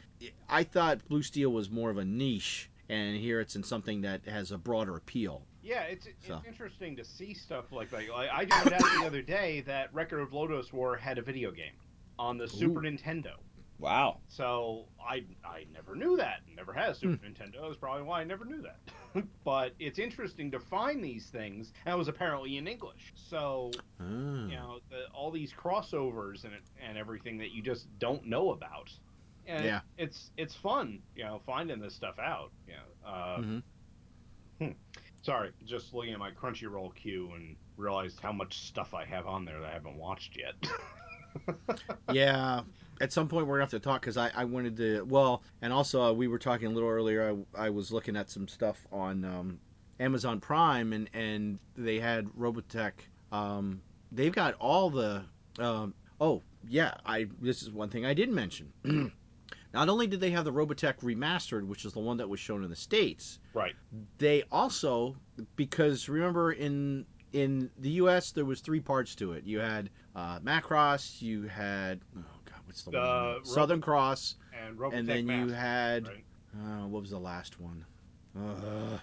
I 0.49 0.63
thought 0.63 1.07
Blue 1.07 1.23
Steel 1.23 1.51
was 1.51 1.69
more 1.69 1.89
of 1.89 1.97
a 1.97 2.05
niche, 2.05 2.69
and 2.89 3.15
here 3.17 3.39
it's 3.39 3.55
in 3.55 3.63
something 3.63 4.01
that 4.01 4.25
has 4.25 4.51
a 4.51 4.57
broader 4.57 4.97
appeal. 4.97 5.43
Yeah, 5.63 5.83
it's 5.83 6.07
it's 6.07 6.29
interesting 6.47 6.95
to 6.97 7.05
see 7.05 7.33
stuff 7.33 7.71
like 7.71 7.91
that. 7.91 8.09
Like, 8.09 8.29
I 8.31 8.45
found 8.45 8.73
out 8.73 8.81
the 8.81 9.05
other 9.05 9.21
day 9.21 9.61
that 9.61 9.93
Record 9.93 10.19
of 10.19 10.31
Lodoss 10.31 10.73
War 10.73 10.97
had 10.97 11.17
a 11.17 11.21
video 11.21 11.51
game 11.51 11.73
on 12.17 12.37
the 12.37 12.47
Super 12.47 12.81
Nintendo. 12.81 13.33
Wow. 13.81 14.19
So 14.27 14.85
I 15.03 15.23
I 15.43 15.65
never 15.73 15.95
knew 15.95 16.15
that. 16.17 16.41
Never 16.55 16.71
had 16.71 16.89
a 16.91 16.95
Super 16.95 17.15
Hmm. 17.17 17.25
Nintendo. 17.25 17.61
That's 17.63 17.77
probably 17.77 18.03
why 18.03 18.21
I 18.21 18.23
never 18.23 18.45
knew 18.45 18.61
that. 18.61 18.79
but 19.43 19.73
it's 19.79 19.97
interesting 19.97 20.51
to 20.51 20.59
find 20.59 21.03
these 21.03 21.29
things, 21.31 21.73
and 21.85 21.95
it 21.95 21.97
was 21.97 22.07
apparently 22.07 22.57
in 22.57 22.67
English. 22.67 23.11
So 23.15 23.71
Oh. 23.99 24.03
you 24.03 24.55
know 24.55 24.79
the, 24.89 25.07
all 25.13 25.31
these 25.31 25.51
crossovers 25.51 26.43
and 26.45 26.53
and 26.79 26.97
everything 26.97 27.39
that 27.39 27.51
you 27.51 27.63
just 27.63 27.87
don't 27.99 28.23
know 28.25 28.51
about. 28.51 28.91
And 29.47 29.65
Yeah. 29.65 29.81
it's 29.97 30.29
it's 30.37 30.55
fun, 30.55 31.01
you 31.15 31.23
know, 31.23 31.41
finding 31.45 31.79
this 31.79 31.95
stuff 31.95 32.19
out. 32.19 32.51
You 32.67 32.73
know, 32.75 33.09
uh, 33.09 33.37
Mhm. 34.61 34.75
Sorry, 35.23 35.51
just 35.65 35.91
looking 35.93 36.13
at 36.13 36.19
my 36.19 36.29
Crunchyroll 36.31 36.93
queue 36.95 37.31
and 37.33 37.55
realized 37.77 38.19
how 38.19 38.31
much 38.31 38.59
stuff 38.59 38.93
I 38.93 39.05
have 39.05 39.25
on 39.25 39.43
there 39.45 39.59
that 39.59 39.69
I 39.69 39.73
haven't 39.73 39.97
watched 39.97 40.37
yet. 40.37 40.53
Yeah, 42.11 42.61
at 43.01 43.11
some 43.11 43.27
point 43.27 43.47
we're 43.47 43.55
gonna 43.55 43.63
have 43.63 43.71
to 43.71 43.79
talk 43.79 44.01
because 44.01 44.15
I, 44.15 44.31
I 44.35 44.45
wanted 44.45 44.77
to. 44.77 45.03
Well, 45.03 45.43
and 45.61 45.73
also 45.73 46.01
uh, 46.01 46.13
we 46.13 46.27
were 46.27 46.37
talking 46.37 46.67
a 46.67 46.69
little 46.69 46.89
earlier. 46.89 47.35
I, 47.57 47.65
I 47.65 47.69
was 47.69 47.91
looking 47.91 48.15
at 48.15 48.29
some 48.29 48.47
stuff 48.47 48.85
on 48.91 49.25
um, 49.25 49.59
Amazon 49.99 50.39
Prime, 50.39 50.93
and 50.93 51.09
and 51.13 51.59
they 51.75 51.99
had 51.99 52.27
Robotech. 52.27 52.93
Um, 53.31 53.81
they've 54.11 54.33
got 54.33 54.53
all 54.55 54.89
the. 54.89 55.23
Um, 55.59 55.93
oh 56.19 56.41
yeah, 56.67 56.93
I 57.05 57.27
this 57.41 57.63
is 57.63 57.71
one 57.71 57.89
thing 57.89 58.05
I 58.05 58.13
didn't 58.13 58.35
mention. 58.35 58.71
Not 59.73 59.87
only 59.87 60.05
did 60.05 60.19
they 60.19 60.31
have 60.31 60.43
the 60.43 60.51
Robotech 60.51 60.99
remastered, 60.99 61.65
which 61.65 61.85
is 61.85 61.93
the 61.93 61.99
one 61.99 62.17
that 62.17 62.27
was 62.27 62.41
shown 62.41 62.63
in 62.63 62.69
the 62.69 62.75
states, 62.75 63.39
right. 63.53 63.73
they 64.17 64.43
also 64.51 65.15
because 65.55 66.09
remember 66.09 66.51
in 66.51 67.05
in 67.33 67.71
the 67.79 67.91
U.S. 67.91 68.31
there 68.31 68.45
was 68.45 68.59
three 68.59 68.81
parts 68.81 69.15
to 69.15 69.31
it. 69.31 69.45
You 69.45 69.59
had 69.59 69.89
uh, 70.15 70.39
Macross, 70.39 71.21
you 71.21 71.43
had 71.43 72.01
oh 72.17 72.23
what's 72.71 72.83
the 72.83 72.91
The 72.91 73.33
one? 73.35 73.45
Southern 73.45 73.81
Cross, 73.81 74.35
And 74.65 74.77
Robotech 74.77 74.99
and 74.99 75.07
then 75.07 75.27
you 75.27 75.49
had 75.49 76.07
right? 76.07 76.23
uh, 76.55 76.87
what 76.87 77.01
was 77.01 77.11
the 77.11 77.19
last 77.19 77.59
one? 77.59 77.85
Uh, 78.37 78.97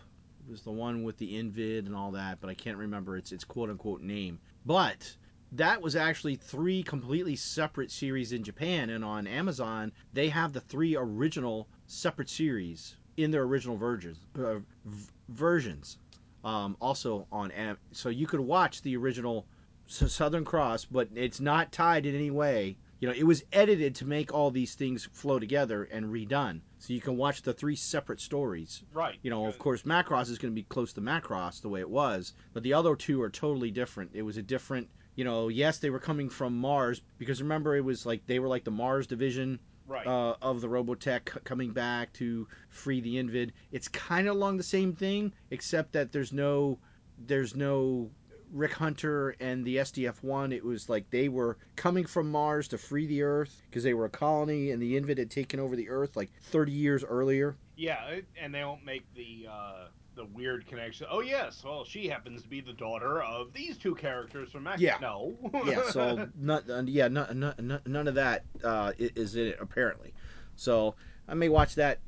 it 0.47 0.51
was 0.51 0.63
the 0.63 0.71
one 0.71 1.03
with 1.03 1.19
the 1.19 1.37
Invid 1.37 1.87
and 1.87 1.95
all 1.95 2.13
that, 2.13 2.41
but 2.41 2.49
I 2.49 2.55
can't 2.55 2.79
remember 2.79 3.17
its 3.17 3.33
its 3.33 3.45
quote 3.45 3.69
unquote 3.71 4.01
name. 4.01 4.39
But 4.65 5.17
that 5.53 5.81
was 5.83 5.97
actually 5.97 6.37
three 6.37 6.83
completely 6.83 7.37
separate 7.37 7.91
series 7.91 8.33
in 8.33 8.43
Japan, 8.43 8.91
and 8.91 9.05
on 9.05 9.27
Amazon 9.27 9.93
they 10.15 10.29
have 10.31 10.53
the 10.53 10.61
three 10.61 10.97
original 10.97 11.69
separate 11.87 12.31
series 12.31 12.97
in 13.17 13.31
their 13.31 13.43
original 13.43 13.77
versions. 13.77 14.19
Uh, 14.39 14.61
v- 14.85 15.11
versions. 15.29 15.99
Um, 16.45 16.77
also 16.81 17.27
on 17.33 17.51
Am- 17.51 17.79
so 17.93 18.09
you 18.09 18.27
could 18.27 18.41
watch 18.41 18.81
the 18.83 18.97
original 18.97 19.47
Southern 19.87 20.45
Cross, 20.45 20.85
but 20.87 21.09
it's 21.15 21.41
not 21.41 21.73
tied 21.73 22.07
in 22.07 22.15
any 22.15 22.31
way. 22.31 22.77
You 23.01 23.09
know, 23.09 23.15
it 23.15 23.23
was 23.25 23.45
edited 23.53 23.95
to 23.97 24.05
make 24.07 24.33
all 24.35 24.51
these 24.51 24.75
things 24.75 25.09
flow 25.13 25.39
together 25.39 25.85
and 25.85 26.07
redone, 26.07 26.61
so 26.79 26.93
you 26.93 27.01
can 27.01 27.17
watch 27.17 27.43
the 27.43 27.53
three 27.53 27.77
separate 27.77 28.21
stories. 28.21 28.83
Right. 28.93 29.19
You 29.23 29.31
know, 29.31 29.47
of 29.47 29.59
course, 29.59 29.83
Macross 29.83 30.31
is 30.31 30.39
going 30.39 30.53
to 30.53 30.61
be 30.61 30.65
close 30.65 30.93
to 30.95 31.01
Macross 31.01 31.61
the 31.61 31.69
way 31.69 31.81
it 31.81 31.89
was, 31.91 32.33
but 32.53 32.63
the 32.65 32.75
other 32.75 32.97
two 32.97 33.23
are 33.23 33.31
totally 33.31 33.71
different. 33.71 34.11
It 34.15 34.23
was 34.23 34.37
a 34.37 34.43
different, 34.43 34.89
you 35.15 35.25
know, 35.25 35.47
yes, 35.49 35.79
they 35.79 35.91
were 35.91 36.01
coming 36.01 36.29
from 36.29 36.59
Mars 36.59 37.01
because 37.19 37.41
remember 37.41 37.77
it 37.77 37.85
was 37.85 38.05
like 38.05 38.27
they 38.27 38.41
were 38.41 38.49
like 38.49 38.65
the 38.65 38.71
Mars 38.73 39.07
division 39.07 39.61
Right. 39.87 40.07
uh, 40.07 40.35
of 40.43 40.61
the 40.61 40.69
Robotech 40.69 41.45
coming 41.45 41.71
back 41.71 42.13
to 42.15 42.47
free 42.69 43.01
the 43.01 43.17
Invid. 43.17 43.55
It's 43.73 43.89
kind 43.89 44.29
of 44.29 44.37
along 44.37 44.59
the 44.59 44.63
same 44.63 44.93
thing, 44.93 45.33
except 45.51 45.93
that 45.93 46.13
there's 46.13 46.31
no, 46.31 46.79
there's 47.27 47.57
no 47.57 48.11
Rick 48.53 48.73
Hunter 48.73 49.35
and 49.41 49.65
the 49.65 49.77
SDF 49.77 50.23
one. 50.23 50.53
It 50.53 50.65
was 50.65 50.89
like 50.89 51.11
they 51.11 51.29
were 51.29 51.59
coming 51.77 52.07
from 52.07 52.31
Mars 52.31 52.69
to 52.69 52.79
free 52.79 53.07
the 53.07 53.23
Earth 53.23 53.63
because 53.69 53.83
they 53.83 53.95
were 53.95 54.07
a 54.07 54.11
colony, 54.11 54.71
and 54.71 54.83
the 54.83 54.97
Invid 54.97 55.19
had 55.19 55.31
taken 55.31 55.61
over 55.61 55.77
the 55.77 55.89
Earth 55.89 56.17
like 56.17 56.31
30 56.45 56.73
years 56.73 57.05
earlier. 57.05 57.57
Yeah, 57.77 58.21
and 58.41 58.55
they 58.55 58.61
don't 58.61 58.85
make 58.85 59.05
the 59.15 59.47
uh, 59.51 59.87
the 60.15 60.25
weird 60.25 60.67
connection. 60.67 61.07
Oh 61.11 61.21
yes, 61.21 61.63
well 61.65 61.85
she 61.85 62.09
happens 62.09 62.43
to 62.43 62.49
be 62.49 62.61
the 62.61 62.73
daughter 62.73 63.23
of 63.23 63.53
these 63.53 63.79
two 63.79 63.95
characters 63.95 64.51
from 64.51 64.65
Mac. 64.65 64.81
Yeah. 64.81 64.99
No. 65.01 65.37
yeah, 65.65 65.91
so 65.91 66.29
not, 66.39 66.69
uh, 66.69 66.83
yeah, 66.87 67.09
none, 67.09 67.39
none, 67.39 67.81
none 67.87 68.09
of 68.09 68.15
that 68.17 68.45
uh, 68.65 68.93
is 68.99 69.37
in 69.37 69.47
it 69.49 69.59
apparently. 69.61 70.13
So 70.57 70.97
I 71.29 71.35
may 71.35 71.49
watch 71.49 71.77
that 71.77 72.01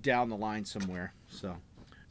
down 0.00 0.30
the 0.30 0.36
line 0.36 0.64
somewhere. 0.64 1.12
So, 1.28 1.54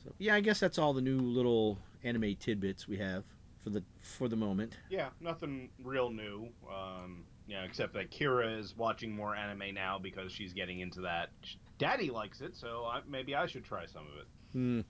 so 0.04 0.14
yeah, 0.20 0.36
I 0.36 0.42
guess 0.42 0.60
that's 0.60 0.78
all 0.78 0.94
the 0.94 1.02
new 1.02 1.20
little 1.20 1.80
anime 2.04 2.36
tidbits 2.36 2.88
we 2.88 2.98
have 2.98 3.24
for 3.68 3.74
the 3.74 3.84
for 4.02 4.28
the 4.30 4.36
moment. 4.36 4.78
yeah, 4.90 5.10
nothing 5.20 5.70
real 5.84 6.10
new. 6.10 6.48
Um, 6.72 7.26
yeah, 7.48 7.64
except 7.64 7.94
that 7.94 8.12
Kira 8.12 8.60
is 8.60 8.76
watching 8.78 9.16
more 9.16 9.36
anime 9.36 9.74
now 9.74 10.00
because 10.00 10.32
she's 10.32 10.54
getting 10.54 10.80
into 10.80 11.02
that. 11.02 11.30
Daddy 11.78 12.10
likes 12.10 12.42
it, 12.42 12.56
so 12.56 12.86
I, 12.86 13.02
maybe 13.08 13.36
I 13.36 13.46
should 13.46 13.64
try 13.64 13.86
some 13.86 14.04
of 14.04 14.20
it. 14.20 14.28
Hmm. 14.54 14.82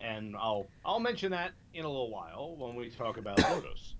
And 0.00 0.36
I'll 0.36 0.66
I'll 0.84 1.00
mention 1.00 1.30
that 1.32 1.52
in 1.74 1.84
a 1.84 1.88
little 1.88 2.10
while 2.10 2.54
when 2.56 2.74
we 2.74 2.90
talk 2.90 3.18
about 3.18 3.36
Lodoss. 3.38 3.94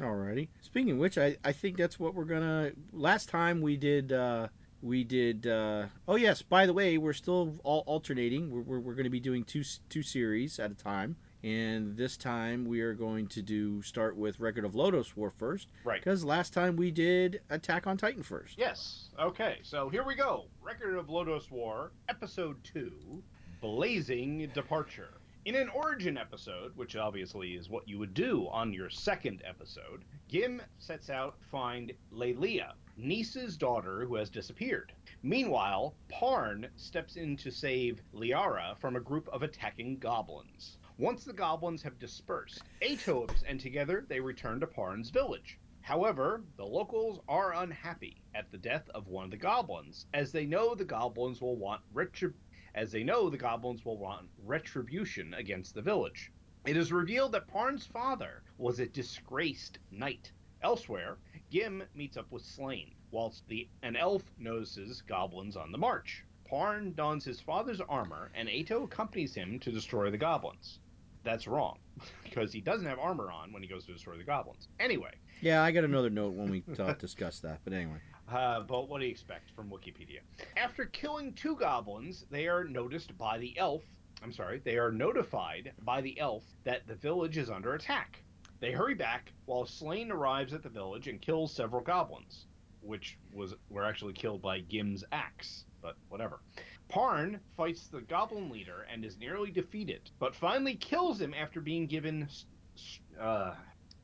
Alrighty. 0.00 0.48
Speaking 0.60 0.92
of 0.92 0.98
which, 0.98 1.18
I, 1.18 1.36
I 1.44 1.52
think 1.52 1.76
that's 1.76 1.98
what 1.98 2.14
we're 2.14 2.24
gonna. 2.24 2.72
Last 2.92 3.28
time 3.28 3.60
we 3.60 3.76
did 3.76 4.12
uh, 4.12 4.48
we 4.82 5.04
did. 5.04 5.46
Uh, 5.46 5.86
oh 6.06 6.16
yes, 6.16 6.42
by 6.42 6.66
the 6.66 6.72
way, 6.72 6.98
we're 6.98 7.12
still 7.12 7.54
all 7.64 7.82
alternating. 7.86 8.50
We're, 8.50 8.60
we're, 8.60 8.80
we're 8.80 8.94
going 8.94 9.04
to 9.04 9.10
be 9.10 9.20
doing 9.20 9.44
two 9.44 9.64
two 9.88 10.02
series 10.02 10.58
at 10.58 10.70
a 10.70 10.74
time, 10.74 11.16
and 11.44 11.96
this 11.96 12.16
time 12.16 12.64
we 12.64 12.80
are 12.80 12.94
going 12.94 13.26
to 13.28 13.42
do 13.42 13.80
start 13.82 14.16
with 14.16 14.40
Record 14.40 14.64
of 14.64 14.72
Lodoss 14.72 15.16
War 15.16 15.30
first, 15.30 15.68
right. 15.84 16.00
because 16.00 16.24
last 16.24 16.52
time 16.52 16.76
we 16.76 16.90
did 16.90 17.40
Attack 17.50 17.86
on 17.86 17.96
Titan 17.96 18.22
first. 18.22 18.58
Yes. 18.58 19.10
Okay. 19.20 19.58
So 19.62 19.88
here 19.88 20.04
we 20.04 20.14
go. 20.14 20.46
Record 20.60 20.96
of 20.96 21.06
Lodoss 21.06 21.50
War, 21.50 21.92
Episode 22.08 22.56
Two, 22.64 23.22
Blazing 23.60 24.50
Departure. 24.54 25.14
In 25.44 25.54
an 25.54 25.68
origin 25.70 26.18
episode, 26.18 26.76
which 26.76 26.96
obviously 26.96 27.52
is 27.54 27.70
what 27.70 27.88
you 27.88 27.98
would 27.98 28.12
do 28.12 28.48
on 28.48 28.72
your 28.72 28.90
second 28.90 29.42
episode, 29.46 30.04
Gim 30.28 30.60
sets 30.78 31.08
out 31.08 31.40
to 31.40 31.46
find 31.46 31.92
Lelia, 32.10 32.74
Neese's 32.98 33.56
daughter 33.56 34.04
who 34.04 34.16
has 34.16 34.28
disappeared. 34.28 34.92
Meanwhile, 35.22 35.94
Parn 36.08 36.68
steps 36.76 37.16
in 37.16 37.36
to 37.38 37.50
save 37.50 38.02
Liara 38.12 38.76
from 38.78 38.96
a 38.96 39.00
group 39.00 39.28
of 39.28 39.42
attacking 39.42 39.98
goblins. 39.98 40.77
Once 41.00 41.24
the 41.24 41.32
goblins 41.32 41.80
have 41.80 41.96
dispersed, 42.00 42.64
Atos 42.82 43.44
and 43.46 43.60
together 43.60 44.04
they 44.08 44.18
return 44.18 44.58
to 44.58 44.66
Parn's 44.66 45.10
village. 45.10 45.56
However, 45.80 46.42
the 46.56 46.66
locals 46.66 47.20
are 47.28 47.54
unhappy 47.54 48.20
at 48.34 48.50
the 48.50 48.58
death 48.58 48.90
of 48.96 49.06
one 49.06 49.26
of 49.26 49.30
the 49.30 49.36
goblins, 49.36 50.06
as 50.12 50.32
they 50.32 50.44
know 50.44 50.74
the 50.74 50.84
goblins 50.84 51.40
will 51.40 51.56
want 51.56 51.82
retrib- 51.94 52.34
as 52.74 52.90
they 52.90 53.04
know 53.04 53.30
the 53.30 53.36
goblins 53.36 53.84
will 53.84 53.96
want 53.96 54.28
retribution 54.44 55.34
against 55.34 55.72
the 55.72 55.82
village. 55.82 56.32
It 56.66 56.76
is 56.76 56.90
revealed 56.90 57.30
that 57.30 57.46
Parn's 57.46 57.86
father 57.86 58.42
was 58.58 58.80
a 58.80 58.86
disgraced 58.86 59.78
knight. 59.92 60.32
Elsewhere, 60.62 61.18
Gim 61.48 61.84
meets 61.94 62.16
up 62.16 62.32
with 62.32 62.42
Slayn, 62.42 62.90
whilst 63.12 63.46
the 63.46 63.68
an 63.82 63.94
elf 63.94 64.24
notices 64.36 65.00
goblins 65.02 65.56
on 65.56 65.70
the 65.70 65.78
march. 65.78 66.24
Parn 66.50 66.92
dons 66.94 67.24
his 67.24 67.40
father's 67.40 67.80
armor, 67.82 68.32
and 68.34 68.48
Ato 68.48 68.82
accompanies 68.82 69.36
him 69.36 69.60
to 69.60 69.70
destroy 69.70 70.10
the 70.10 70.18
goblins. 70.18 70.80
That's 71.24 71.46
wrong, 71.46 71.78
because 72.24 72.52
he 72.52 72.60
doesn't 72.60 72.86
have 72.86 72.98
armor 72.98 73.30
on 73.30 73.52
when 73.52 73.62
he 73.62 73.68
goes 73.68 73.84
to 73.86 73.92
destroy 73.92 74.16
the 74.16 74.24
goblins. 74.24 74.68
Anyway, 74.80 75.10
Yeah, 75.40 75.62
I 75.62 75.70
got 75.72 75.84
another 75.84 76.10
note 76.10 76.34
when 76.34 76.50
we 76.50 76.62
uh, 76.78 76.92
discuss 76.94 77.40
that, 77.40 77.60
but 77.64 77.72
anyway. 77.72 77.98
uh, 78.32 78.60
but 78.60 78.88
what 78.88 79.00
do 79.00 79.04
you 79.06 79.10
expect 79.10 79.50
from 79.54 79.68
Wikipedia? 79.70 80.20
After 80.56 80.84
killing 80.86 81.32
two 81.34 81.56
goblins, 81.56 82.24
they 82.30 82.46
are 82.48 82.64
noticed 82.64 83.16
by 83.18 83.38
the 83.38 83.56
elf. 83.58 83.82
I'm 84.22 84.32
sorry, 84.32 84.60
they 84.64 84.78
are 84.78 84.90
notified 84.90 85.72
by 85.84 86.00
the 86.00 86.18
elf 86.18 86.42
that 86.64 86.86
the 86.88 86.94
village 86.96 87.36
is 87.38 87.50
under 87.50 87.74
attack. 87.74 88.22
They 88.60 88.72
hurry 88.72 88.94
back 88.94 89.32
while 89.46 89.64
Slayn 89.64 90.10
arrives 90.10 90.52
at 90.52 90.64
the 90.64 90.68
village 90.68 91.06
and 91.06 91.20
kills 91.20 91.54
several 91.54 91.80
goblins, 91.82 92.46
which 92.80 93.16
was 93.32 93.54
were 93.70 93.84
actually 93.84 94.14
killed 94.14 94.42
by 94.42 94.58
Gim's 94.60 95.04
axe. 95.12 95.64
But 95.80 95.94
whatever. 96.08 96.40
Parn 96.88 97.38
fights 97.56 97.88
the 97.88 98.00
goblin 98.00 98.48
leader 98.50 98.86
and 98.90 99.04
is 99.04 99.18
nearly 99.18 99.50
defeated, 99.50 100.10
but 100.18 100.34
finally 100.34 100.74
kills 100.74 101.20
him 101.20 101.34
after 101.34 101.60
being 101.60 101.86
given. 101.86 102.22
s- 102.24 102.46
s- 102.76 103.00
Uh, 103.18 103.54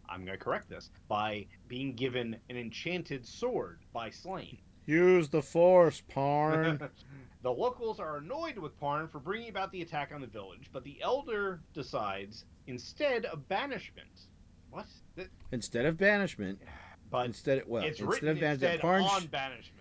I'm 0.09 0.25
going 0.25 0.37
to 0.39 0.45
correct 0.45 0.69
this 0.69 0.91
by 1.09 1.47
being 1.69 1.95
given 1.95 2.37
an 2.51 2.57
enchanted 2.57 3.27
sword 3.27 3.81
by 3.93 4.11
Slayn. 4.11 4.59
Use 4.87 5.31
the 5.31 5.41
Force, 5.41 6.03
Parn. 6.11 6.79
the 7.43 7.51
locals 7.51 8.01
are 8.01 8.19
annoyed 8.19 8.59
with 8.59 8.79
Parn 8.79 9.09
for 9.09 9.19
bringing 9.19 9.49
about 9.49 9.73
the 9.73 9.81
attack 9.81 10.13
on 10.13 10.21
the 10.21 10.27
village, 10.27 10.69
but 10.73 10.85
the 10.85 11.01
elder 11.01 11.61
decides 11.73 12.45
instead 12.67 13.25
of 13.27 13.49
banishment. 13.49 14.27
What? 14.71 14.87
Th- 15.17 15.29
instead 15.53 15.87
of 15.87 15.97
banishment, 15.97 16.61
But 17.11 17.27
instead 17.27 17.59
of, 17.61 17.69
well, 17.69 17.83
it's 17.85 18.01
instead 18.01 18.13
written 18.13 18.29
of 18.31 18.41
banishment, 18.41 18.73
instead 18.75 18.81
Parn. 18.81 19.03
on 19.05 19.27
banishment. 19.29 19.74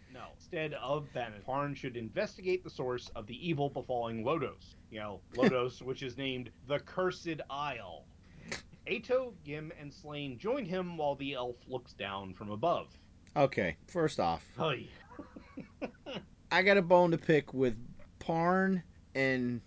Instead 0.53 0.75
of 0.83 1.11
banishment, 1.13 1.43
Parn 1.47 1.73
should 1.73 1.97
investigate 1.97 2.63
the 2.63 2.69
source 2.69 3.09
of 3.15 3.25
the 3.25 3.49
evil 3.49 3.71
befalling 3.71 4.23
Lodoss. 4.23 4.75
You 4.91 4.99
know, 4.99 5.19
Lodoss, 5.35 5.81
which 5.81 6.03
is 6.03 6.15
named 6.15 6.51
the 6.67 6.77
Cursed 6.77 7.41
Isle. 7.49 8.05
Ato, 8.87 9.33
Gim, 9.43 9.71
and 9.79 9.91
Slayn 9.91 10.37
join 10.37 10.63
him 10.63 10.95
while 10.95 11.15
the 11.15 11.33
elf 11.33 11.55
looks 11.67 11.93
down 11.93 12.35
from 12.35 12.51
above. 12.51 12.95
Okay, 13.35 13.77
first 13.87 14.19
off, 14.19 14.45
I 16.51 16.61
got 16.61 16.77
a 16.77 16.83
bone 16.83 17.09
to 17.09 17.17
pick 17.17 17.51
with 17.51 17.75
Parn 18.19 18.83
and 19.15 19.59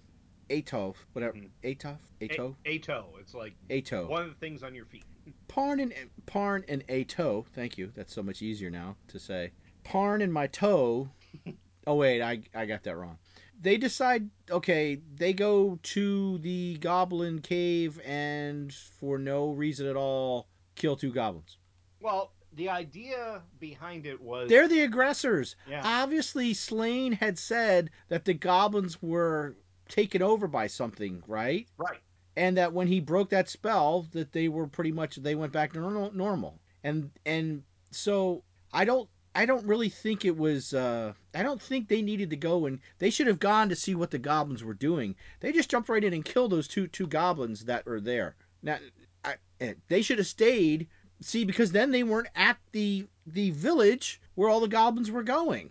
Atov, 0.51 0.95
whatever. 1.15 1.37
Mhm. 1.37 1.49
Atov? 1.65 1.99
Ato? 2.23 2.57
Ato. 2.65 3.09
It's 3.21 3.35
like 3.35 3.55
Ato. 3.73 4.07
one 4.07 4.23
of 4.23 4.29
the 4.29 4.37
things 4.37 4.63
on 4.63 4.73
your 4.73 4.85
feet. 4.85 5.03
Parn 5.49 5.81
and 5.81 5.93
Parn 6.27 6.65
and 6.69 6.85
Ato. 6.89 7.45
Thank 7.57 7.77
you. 7.77 7.91
That's 7.93 8.15
so 8.15 8.23
much 8.23 8.41
easier 8.41 8.71
now 8.71 8.95
to 9.09 9.19
say. 9.19 9.51
Parn 9.87 10.23
and 10.23 10.33
my 10.33 10.47
toe. 10.49 11.09
Oh 11.89 11.95
wait, 11.95 12.21
I 12.21 12.41
I 12.53 12.67
got 12.67 12.83
that 12.83 12.97
wrong. 12.97 13.17
They 13.63 13.77
decide. 13.77 14.29
Okay, 14.51 14.99
they 15.15 15.33
go 15.33 15.79
to 15.95 16.39
the 16.39 16.79
Goblin 16.79 17.41
Cave 17.41 18.01
and 18.05 18.75
for 18.75 19.19
no 19.19 19.51
reason 19.53 19.87
at 19.87 19.95
all 19.95 20.49
kill 20.75 20.97
two 20.97 21.13
goblins. 21.13 21.57
Well, 22.01 22.33
the 22.55 22.71
idea 22.71 23.41
behind 23.61 24.05
it 24.05 24.21
was 24.21 24.49
They're 24.49 24.67
the 24.67 24.81
aggressors. 24.83 25.55
yeah, 25.71 25.81
Obviously, 25.85 26.55
Slayn 26.55 27.13
had 27.13 27.39
said 27.39 27.91
that 28.09 28.25
the 28.25 28.35
goblins 28.35 29.01
were 29.01 29.55
taken 29.89 30.23
over 30.23 30.49
by 30.49 30.67
something, 30.67 31.23
right? 31.29 31.69
right. 31.79 32.01
and 32.37 32.57
that 32.57 32.73
when 32.73 32.89
he 32.89 32.99
broke 32.99 33.31
that 33.31 33.49
spell 33.49 34.09
that 34.11 34.33
they 34.33 34.49
were 34.49 34.67
pretty 34.67 34.91
much 34.91 35.15
they 35.17 35.37
went 35.37 35.53
back 35.53 35.73
to 35.75 35.79
normal. 36.13 36.59
and 36.83 37.13
and 37.25 37.63
so 37.93 38.43
i 38.73 38.85
don't 38.85 39.09
i 39.37 39.47
don't 39.47 39.67
really 39.67 39.89
think 39.89 40.25
it 40.25 40.37
was 40.37 40.75
uh 40.75 41.13
i 41.35 41.43
don't 41.43 41.63
think 41.63 41.89
they 41.89 42.03
needed 42.03 42.31
to 42.31 42.37
go 42.37 42.67
and 42.67 42.81
they 42.99 43.11
should 43.11 43.27
have 43.27 43.39
gone 43.39 43.69
to 43.69 43.77
see 43.77 43.95
what 43.95 44.11
the 44.11 44.19
goblins 44.19 44.65
were 44.65 44.75
doing 44.75 45.15
they 45.41 45.53
just 45.53 45.71
jumped 45.71 45.89
right 45.89 46.05
in 46.05 46.13
and 46.13 46.25
killed 46.25 46.53
those 46.53 46.69
two 46.69 46.87
two 46.89 47.07
goblins 47.07 47.65
that 47.65 47.87
were 47.87 48.01
there 48.01 48.35
now 48.63 48.79
I, 49.25 49.35
eh, 49.61 49.75
they 49.89 50.03
should 50.03 50.19
have 50.19 50.27
stayed 50.27 50.89
see 51.21 51.45
because 51.45 51.73
then 51.73 51.91
they 51.91 52.03
weren't 52.03 52.29
at 52.35 52.59
the 52.73 53.07
the 53.27 53.51
village 53.51 54.21
where 54.35 54.49
all 54.49 54.61
the 54.61 54.69
goblins 54.69 55.11
were 55.11 55.23
going 55.23 55.71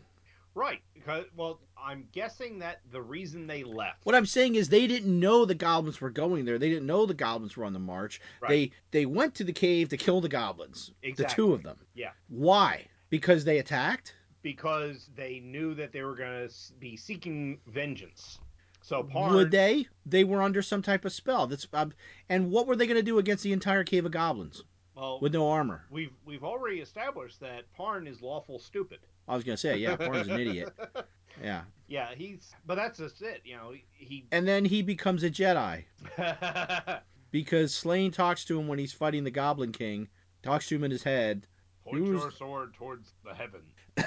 Right. 0.56 0.82
Because 0.94 1.26
well, 1.36 1.60
I'm 1.78 2.08
guessing 2.14 2.60
that 2.60 2.80
the 2.92 3.02
reason 3.02 3.46
they 3.46 3.64
left. 3.64 4.06
What 4.06 4.16
I'm 4.16 4.26
saying 4.26 4.56
is 4.56 4.70
they 4.70 4.88
didn't 4.88 5.20
know 5.20 5.46
the 5.46 5.54
goblins 5.54 6.02
were 6.02 6.10
going 6.10 6.46
there. 6.46 6.58
They 6.58 6.70
didn't 6.70 6.88
know 6.88 7.06
the 7.06 7.14
goblins 7.14 7.56
were 7.56 7.66
on 7.66 7.74
the 7.74 7.80
march. 7.80 8.22
Right. 8.42 8.72
They 8.92 9.00
they 9.00 9.06
went 9.06 9.36
to 9.36 9.44
the 9.44 9.54
cave 9.54 9.90
to 9.90 9.98
kill 9.98 10.22
the 10.22 10.30
goblins. 10.30 10.92
The 11.04 11.26
two 11.26 11.54
of 11.54 11.62
them. 11.62 11.78
Yeah. 11.94 12.12
Why? 12.30 12.88
Because 13.10 13.44
they 13.44 13.60
attacked? 13.60 14.16
because 14.46 15.10
they 15.16 15.40
knew 15.40 15.74
that 15.74 15.92
they 15.92 16.04
were 16.04 16.16
going 16.16 16.48
to 16.48 16.54
be 16.74 16.96
seeking 16.96 17.58
vengeance. 17.66 18.38
So 18.84 19.02
Parn 19.02 19.34
Would 19.34 19.50
they? 19.50 19.88
They 20.06 20.24
were 20.24 20.44
under 20.44 20.62
some 20.62 20.84
type 20.84 21.04
of 21.04 21.12
spell. 21.12 21.48
That's 21.48 21.68
um, 21.74 21.94
and 22.30 22.52
what 22.52 22.68
were 22.68 22.76
they 22.76 22.86
going 22.86 22.96
to 22.96 23.02
do 23.04 23.18
against 23.18 23.44
the 23.44 23.54
entire 23.54 23.84
cave 23.84 24.06
of 24.06 24.12
goblins? 24.12 24.64
Well, 24.94 25.20
with 25.20 25.34
no 25.34 25.50
armor. 25.50 25.88
we've 25.90 26.14
we've 26.26 26.44
already 26.44 26.78
established 26.78 27.40
that 27.40 27.64
Parn 27.76 28.06
is 28.06 28.22
lawful 28.22 28.60
stupid. 28.60 29.00
I 29.28 29.36
was 29.36 29.44
gonna 29.44 29.58
say, 29.58 29.78
yeah, 29.78 29.96
Parn's 29.96 30.28
an 30.28 30.40
idiot. 30.40 30.72
Yeah, 31.44 31.64
yeah, 31.90 32.16
he's. 32.16 32.54
But 32.66 32.76
that's 32.76 32.98
just 32.98 33.22
it. 33.22 33.42
You 33.44 33.58
know, 33.58 33.74
he. 33.92 34.26
and 34.32 34.48
then 34.48 34.64
he 34.64 34.82
becomes 34.82 35.22
a 35.24 35.30
Jedi 35.30 35.84
because 37.32 37.74
Slayn 37.74 38.14
talks 38.14 38.46
to 38.46 38.58
him 38.58 38.70
when 38.70 38.80
he's 38.80 38.94
fighting 38.94 39.26
the 39.26 39.32
Goblin 39.32 39.74
King. 39.74 40.08
Talks 40.44 40.70
to 40.70 40.76
him 40.76 40.86
in 40.86 40.92
his 40.92 41.04
head, 41.04 41.46
Point 41.86 42.06
your 42.08 42.32
sword 42.32 42.74
towards 42.74 43.14
the 43.24 43.34
heaven, 43.34 43.62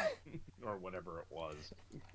or 0.67 0.77
whatever 0.79 1.21
it 1.21 1.27
was. 1.31 1.55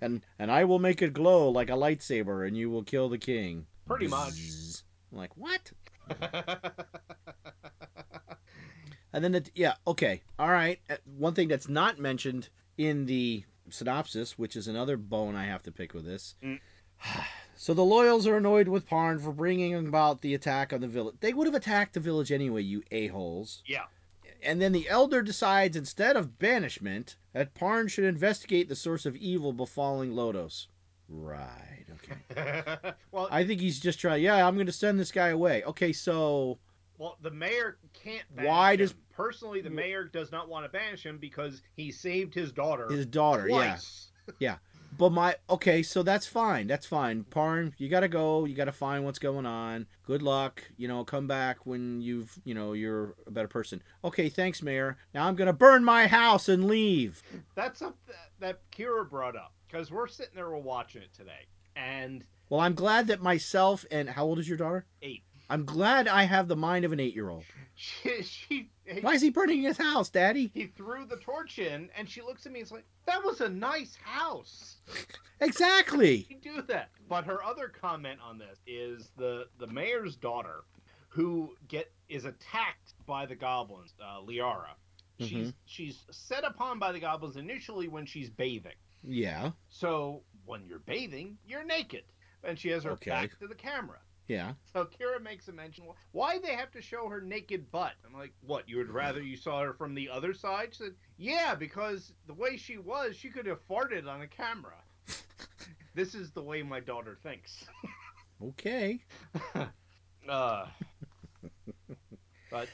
and 0.02 0.22
and 0.38 0.52
I 0.52 0.66
will 0.66 0.80
make 0.80 1.02
it 1.02 1.14
glow 1.14 1.50
like 1.50 1.70
a 1.70 1.74
lightsaber, 1.74 2.46
and 2.48 2.58
you 2.58 2.70
will 2.70 2.84
kill 2.84 3.08
the 3.10 3.18
king. 3.18 3.66
Pretty 3.88 4.08
much. 4.08 4.34
Bzzz. 4.34 4.84
I'm 5.12 5.18
like, 5.18 5.36
what? 5.38 5.72
And 9.16 9.24
then, 9.24 9.36
it, 9.36 9.52
yeah, 9.54 9.76
okay, 9.86 10.24
all 10.40 10.50
right. 10.50 10.80
Uh, 10.90 10.96
One 11.18 11.36
thing 11.36 11.48
that's 11.48 11.70
not 11.70 12.00
mentioned 12.00 12.50
in 12.80 13.06
the 13.06 13.44
synopsis, 13.70 14.40
which 14.40 14.56
is 14.56 14.68
another 14.68 14.98
bone 14.98 15.36
I 15.36 15.46
have 15.46 15.62
to 15.64 15.72
pick 15.72 15.94
with 15.94 16.04
this. 16.06 16.36
Mm. 16.44 16.60
So 17.56 17.76
the 17.76 17.84
loyals 17.86 18.26
are 18.26 18.36
annoyed 18.38 18.68
with 18.68 18.88
Parn 18.88 19.20
for 19.20 19.32
bringing 19.32 19.76
about 19.76 20.22
the 20.22 20.34
attack 20.34 20.74
on 20.74 20.82
the 20.82 20.88
village. 20.88 21.16
They 21.20 21.32
would 21.32 21.46
have 21.46 21.54
attacked 21.56 21.94
the 21.94 22.00
village 22.00 22.32
anyway, 22.32 22.64
you 22.64 22.82
a-holes. 22.92 23.62
yeah. 23.68 23.84
And 24.46 24.62
then 24.62 24.72
the 24.72 24.90
elder 24.90 25.22
decides 25.22 25.76
instead 25.76 26.16
of 26.16 26.38
banishment 26.40 27.18
that 27.34 27.54
Parn 27.54 27.88
should 27.88 28.06
investigate 28.06 28.70
the 28.70 28.76
source 28.76 29.06
of 29.06 29.16
evil 29.16 29.54
befalling 29.54 30.14
Lodoss. 30.14 30.68
Right, 31.10 31.86
okay. 31.96 32.94
well, 33.12 33.28
I 33.30 33.46
think 33.46 33.62
he's 33.62 33.80
just 33.80 34.00
trying, 34.00 34.24
yeah, 34.24 34.46
I'm 34.48 34.56
going 34.56 34.68
to 34.68 34.72
send 34.72 35.00
this 35.00 35.12
guy 35.12 35.30
away. 35.30 35.64
Okay, 35.64 35.94
so 35.94 36.58
well, 36.98 37.18
the 37.22 37.32
mayor 37.32 37.78
can't. 37.94 38.24
Banish 38.36 38.50
Why 38.50 38.74
him. 38.74 38.78
does- 38.80 38.96
personally 39.12 39.62
the 39.62 39.70
mayor 39.70 40.06
does 40.06 40.32
not 40.32 40.50
want 40.50 40.66
to 40.66 40.70
banish 40.70 41.06
him 41.06 41.18
because 41.18 41.62
he 41.76 41.92
saved 41.92 42.34
his 42.34 42.52
daughter 42.52 42.90
his 42.90 43.06
daughter, 43.06 43.48
yes. 43.48 44.12
yeah. 44.40 44.54
twice. 44.54 44.60
But 44.98 45.12
my 45.12 45.36
okay, 45.50 45.82
so 45.84 46.04
that's 46.04 46.28
fine. 46.28 46.68
That's 46.68 46.86
fine. 46.86 47.24
Parn, 47.26 47.74
you 47.78 47.90
gotta 47.90 48.08
go. 48.08 48.46
You 48.46 48.56
gotta 48.56 48.72
find 48.72 49.04
what's 49.04 49.20
going 49.20 49.46
on. 49.46 49.88
Good 50.06 50.22
luck. 50.22 50.64
You 50.78 50.88
know, 50.88 51.04
come 51.04 51.28
back 51.28 51.66
when 51.66 52.02
you've 52.02 52.38
you 52.44 52.54
know 52.54 52.74
you're 52.74 53.16
a 53.28 53.32
better 53.32 53.48
person. 53.48 53.82
Okay, 54.04 54.30
thanks, 54.30 54.62
Mayor. 54.62 54.98
Now 55.14 55.28
I'm 55.28 55.36
gonna 55.36 55.54
burn 55.54 55.84
my 55.84 56.08
house 56.08 56.50
and 56.50 56.68
leave. 56.68 57.22
That's 57.56 57.80
something 57.80 58.16
that 58.40 58.60
Kira 58.72 59.10
brought 59.10 59.36
up 59.36 59.54
because 59.68 59.92
we're 59.92 60.08
sitting 60.08 60.36
there, 60.36 60.50
we're 60.50 60.58
watching 60.58 61.02
it 61.02 61.14
today, 61.14 61.48
and 61.76 62.24
Well, 62.50 62.60
I'm 62.62 62.76
glad 62.76 63.08
that 63.08 63.22
myself 63.22 63.86
and 63.90 64.08
how 64.10 64.26
old 64.26 64.38
is 64.40 64.48
your 64.48 64.58
daughter? 64.58 64.86
eight. 65.02 65.24
I'm 65.54 65.66
glad 65.66 66.08
I 66.08 66.24
have 66.24 66.48
the 66.48 66.56
mind 66.56 66.84
of 66.84 66.92
an 66.94 67.00
eight 67.00 67.14
year 67.14 67.30
old. 67.30 67.44
She, 67.76 68.24
she, 68.24 68.70
Why 69.02 69.14
is 69.14 69.22
he 69.22 69.30
burning 69.30 69.62
his 69.62 69.78
house, 69.78 70.10
Daddy? 70.10 70.50
he 70.54 70.66
threw 70.66 71.06
the 71.06 71.18
torch 71.18 71.60
in, 71.60 71.90
and 71.96 72.10
she 72.10 72.22
looks 72.24 72.46
at 72.48 72.52
me 72.52 72.60
and 72.60 72.66
is 72.66 72.72
like, 72.72 72.86
"That 73.06 73.24
was 73.24 73.40
a 73.42 73.50
nice 73.50 73.96
house." 74.04 74.78
Exactly. 75.42 76.26
You 76.30 76.38
do 76.38 76.62
that. 76.64 76.90
But 77.10 77.26
her 77.26 77.44
other 77.44 77.68
comment 77.68 78.20
on 78.24 78.38
this 78.40 78.60
is 78.66 79.12
the 79.18 79.46
the 79.60 79.68
mayor's 79.68 80.16
daughter, 80.16 80.64
who 81.10 81.56
get 81.68 81.92
is 82.10 82.26
attacked 82.26 82.94
by 83.06 83.26
the 83.26 83.36
goblins, 83.36 83.94
uh, 84.04 84.22
Liara. 84.22 84.74
She's 85.20 85.50
Mhm. 85.50 85.54
she's 85.66 86.06
set 86.12 86.44
upon 86.44 86.80
by 86.80 86.92
the 86.92 87.00
goblins 87.00 87.38
initially 87.38 87.88
when 87.88 88.06
she's 88.08 88.30
bathing. 88.30 88.76
Yeah. 89.04 89.52
So 89.70 90.24
when 90.46 90.66
you're 90.66 90.80
bathing, 90.80 91.38
you're 91.46 91.64
naked, 91.64 92.06
and 92.44 92.58
she 92.58 92.70
has 92.70 92.84
her 92.86 92.92
Okay. 92.92 93.12
back 93.12 93.38
to 93.40 93.48
the 93.48 93.56
camera. 93.56 94.00
Yeah. 94.28 94.54
So 94.72 94.86
Kira 94.86 95.22
makes 95.22 95.48
a 95.48 95.52
mention. 95.52 95.86
Why 96.12 96.40
they 96.40 96.54
have 96.54 96.72
to 96.72 96.82
show 96.82 97.08
her 97.10 97.22
naked 97.22 97.70
butt? 97.72 97.94
I'm 98.06 98.14
like, 98.14 98.34
what? 98.42 98.70
You 98.70 98.78
would 98.78 98.90
rather 98.90 99.22
you 99.22 99.36
saw 99.36 99.62
her 99.62 99.74
from 99.74 99.94
the 99.94 100.10
other 100.10 100.34
side? 100.34 100.70
She 100.72 100.84
said, 100.84 100.96
yeah, 101.18 101.56
because 101.56 102.14
the 102.28 102.34
way 102.34 102.58
she 102.58 102.78
was, 102.78 103.16
she 103.16 103.30
could 103.30 103.46
have 103.46 103.68
farted 103.68 104.08
on 104.08 104.22
a 104.22 104.28
camera. 104.28 104.78
this 105.96 106.16
is 106.16 106.32
the 106.32 106.42
way 106.42 106.64
my 106.64 106.80
daughter 106.80 107.18
thinks. 107.22 107.66
Okay. 108.42 109.00
uh, 110.30 110.66
but 112.50 112.70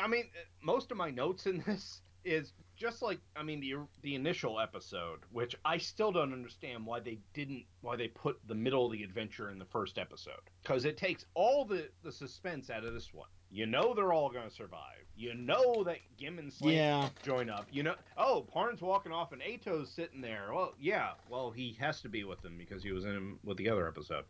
I 0.00 0.06
mean, 0.08 0.24
most 0.62 0.90
of 0.90 0.96
my 0.96 1.10
notes 1.10 1.46
in 1.46 1.62
this 1.66 2.00
is 2.24 2.52
just 2.76 3.02
like 3.02 3.18
I 3.36 3.42
mean 3.42 3.60
the 3.60 3.74
the 4.02 4.14
initial 4.14 4.58
episode, 4.60 5.20
which 5.30 5.54
I 5.64 5.78
still 5.78 6.12
don't 6.12 6.32
understand 6.32 6.84
why 6.86 7.00
they 7.00 7.18
didn't 7.34 7.64
why 7.80 7.96
they 7.96 8.08
put 8.08 8.38
the 8.48 8.54
middle 8.54 8.86
of 8.86 8.92
the 8.92 9.02
adventure 9.02 9.50
in 9.50 9.58
the 9.58 9.64
first 9.66 9.98
episode 9.98 10.40
because 10.62 10.84
it 10.84 10.96
takes 10.96 11.24
all 11.34 11.64
the 11.64 11.88
the 12.02 12.12
suspense 12.12 12.70
out 12.70 12.84
of 12.84 12.94
this 12.94 13.12
one. 13.14 13.28
You 13.50 13.66
know 13.66 13.92
they're 13.94 14.12
all 14.14 14.30
going 14.30 14.48
to 14.48 14.54
survive. 14.54 14.96
You 15.14 15.34
know 15.34 15.84
that 15.84 15.98
Gim 16.16 16.38
and 16.38 16.50
Slade 16.50 16.76
Yeah. 16.76 17.10
join 17.22 17.50
up. 17.50 17.66
You 17.70 17.82
know, 17.82 17.94
oh, 18.16 18.46
Parn's 18.50 18.80
walking 18.80 19.12
off 19.12 19.32
and 19.32 19.42
Ato's 19.42 19.90
sitting 19.90 20.22
there. 20.22 20.48
Well, 20.54 20.72
yeah, 20.80 21.10
well 21.28 21.50
he 21.50 21.76
has 21.78 22.00
to 22.00 22.08
be 22.08 22.24
with 22.24 22.40
them 22.40 22.56
because 22.56 22.82
he 22.82 22.92
was 22.92 23.04
in 23.04 23.38
with 23.44 23.58
the 23.58 23.68
other 23.68 23.86
episode. 23.86 24.24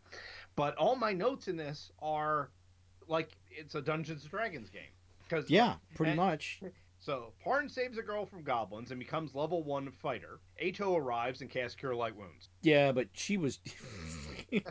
But 0.57 0.75
all 0.75 0.97
my 0.97 1.13
notes 1.13 1.47
in 1.47 1.55
this 1.55 1.89
are 2.01 2.49
like 3.07 3.29
it's 3.49 3.75
a 3.75 3.81
Dungeons 3.81 4.23
and 4.23 4.31
Dragons 4.31 4.69
game. 4.69 4.91
Because 5.23 5.49
Yeah. 5.49 5.75
Pretty 5.95 6.11
And- 6.11 6.17
much. 6.17 6.59
So 7.03 7.33
Parn 7.43 7.67
saves 7.67 7.97
a 7.97 8.01
girl 8.01 8.25
from 8.25 8.43
goblins 8.43 8.91
and 8.91 8.99
becomes 8.99 9.35
level 9.35 9.61
one 9.61 9.91
fighter. 9.91 10.39
Ato 10.65 10.95
arrives 10.95 11.41
and 11.41 11.49
casts 11.49 11.75
Cure 11.75 11.93
Light 11.95 12.15
Wounds. 12.15 12.47
Yeah, 12.61 12.93
but 12.93 13.09
she 13.11 13.35
was. 13.35 13.59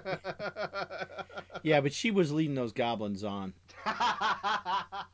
yeah, 1.63 1.81
but 1.81 1.93
she 1.93 2.11
was 2.11 2.33
leading 2.33 2.55
those 2.55 2.73
goblins 2.73 3.23
on. 3.23 3.53
I 3.85 5.05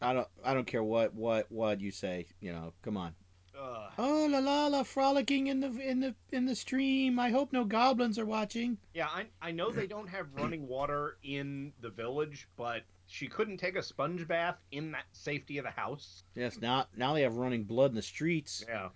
don't. 0.00 0.26
I 0.44 0.52
don't 0.52 0.66
care 0.66 0.82
what 0.82 1.14
what 1.14 1.50
what 1.50 1.80
you 1.80 1.92
say. 1.92 2.26
You 2.40 2.52
know. 2.52 2.72
Come 2.82 2.96
on. 2.96 3.14
Ugh. 3.64 3.92
Oh 3.96 4.26
la 4.30 4.40
la 4.40 4.66
la, 4.66 4.82
frolicking 4.82 5.46
in 5.46 5.60
the 5.60 5.68
in 5.80 6.00
the 6.00 6.14
in 6.32 6.44
the 6.44 6.54
stream. 6.54 7.18
I 7.18 7.30
hope 7.30 7.52
no 7.52 7.64
goblins 7.64 8.18
are 8.18 8.26
watching. 8.26 8.76
Yeah, 8.92 9.06
I, 9.06 9.26
I 9.40 9.52
know 9.52 9.70
they 9.70 9.86
don't 9.86 10.08
have 10.08 10.26
running 10.34 10.68
water 10.68 11.16
in 11.22 11.72
the 11.80 11.88
village, 11.88 12.46
but 12.56 12.82
she 13.06 13.26
couldn't 13.26 13.56
take 13.58 13.76
a 13.76 13.82
sponge 13.82 14.26
bath 14.28 14.56
in 14.70 14.92
that 14.92 15.04
safety 15.12 15.56
of 15.58 15.64
the 15.64 15.70
house. 15.70 16.24
Yes. 16.34 16.58
Now 16.60 16.86
now 16.96 17.14
they 17.14 17.22
have 17.22 17.36
running 17.36 17.64
blood 17.64 17.90
in 17.90 17.96
the 17.96 18.02
streets. 18.02 18.64
Yeah, 18.68 18.88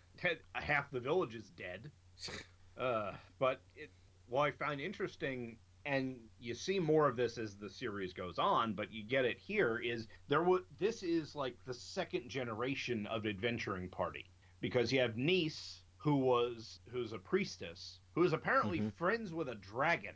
half 0.52 0.90
the 0.90 1.00
village 1.00 1.34
is 1.34 1.50
dead. 1.50 1.90
Uh, 2.78 3.12
but 3.40 3.60
it, 3.74 3.90
what 4.28 4.44
I 4.44 4.50
find 4.52 4.80
interesting, 4.80 5.56
and 5.84 6.14
you 6.38 6.54
see 6.54 6.78
more 6.78 7.08
of 7.08 7.16
this 7.16 7.36
as 7.36 7.56
the 7.56 7.68
series 7.68 8.12
goes 8.12 8.38
on, 8.38 8.74
but 8.74 8.92
you 8.92 9.02
get 9.02 9.24
it 9.24 9.36
here 9.36 9.80
is 9.84 10.06
there. 10.28 10.38
W- 10.44 10.64
this 10.78 11.02
is 11.02 11.34
like 11.34 11.56
the 11.66 11.74
second 11.74 12.28
generation 12.28 13.04
of 13.08 13.26
adventuring 13.26 13.88
party 13.88 14.30
because 14.60 14.92
you 14.92 15.00
have 15.00 15.16
Nice, 15.16 15.82
who 15.96 16.16
was 16.16 16.80
who's 16.90 17.12
a 17.12 17.18
priestess, 17.18 18.00
who 18.14 18.22
is 18.24 18.32
apparently 18.32 18.80
Mhm. 18.80 18.92
friends 18.94 19.32
with 19.32 19.48
a 19.48 19.54
dragon, 19.56 20.14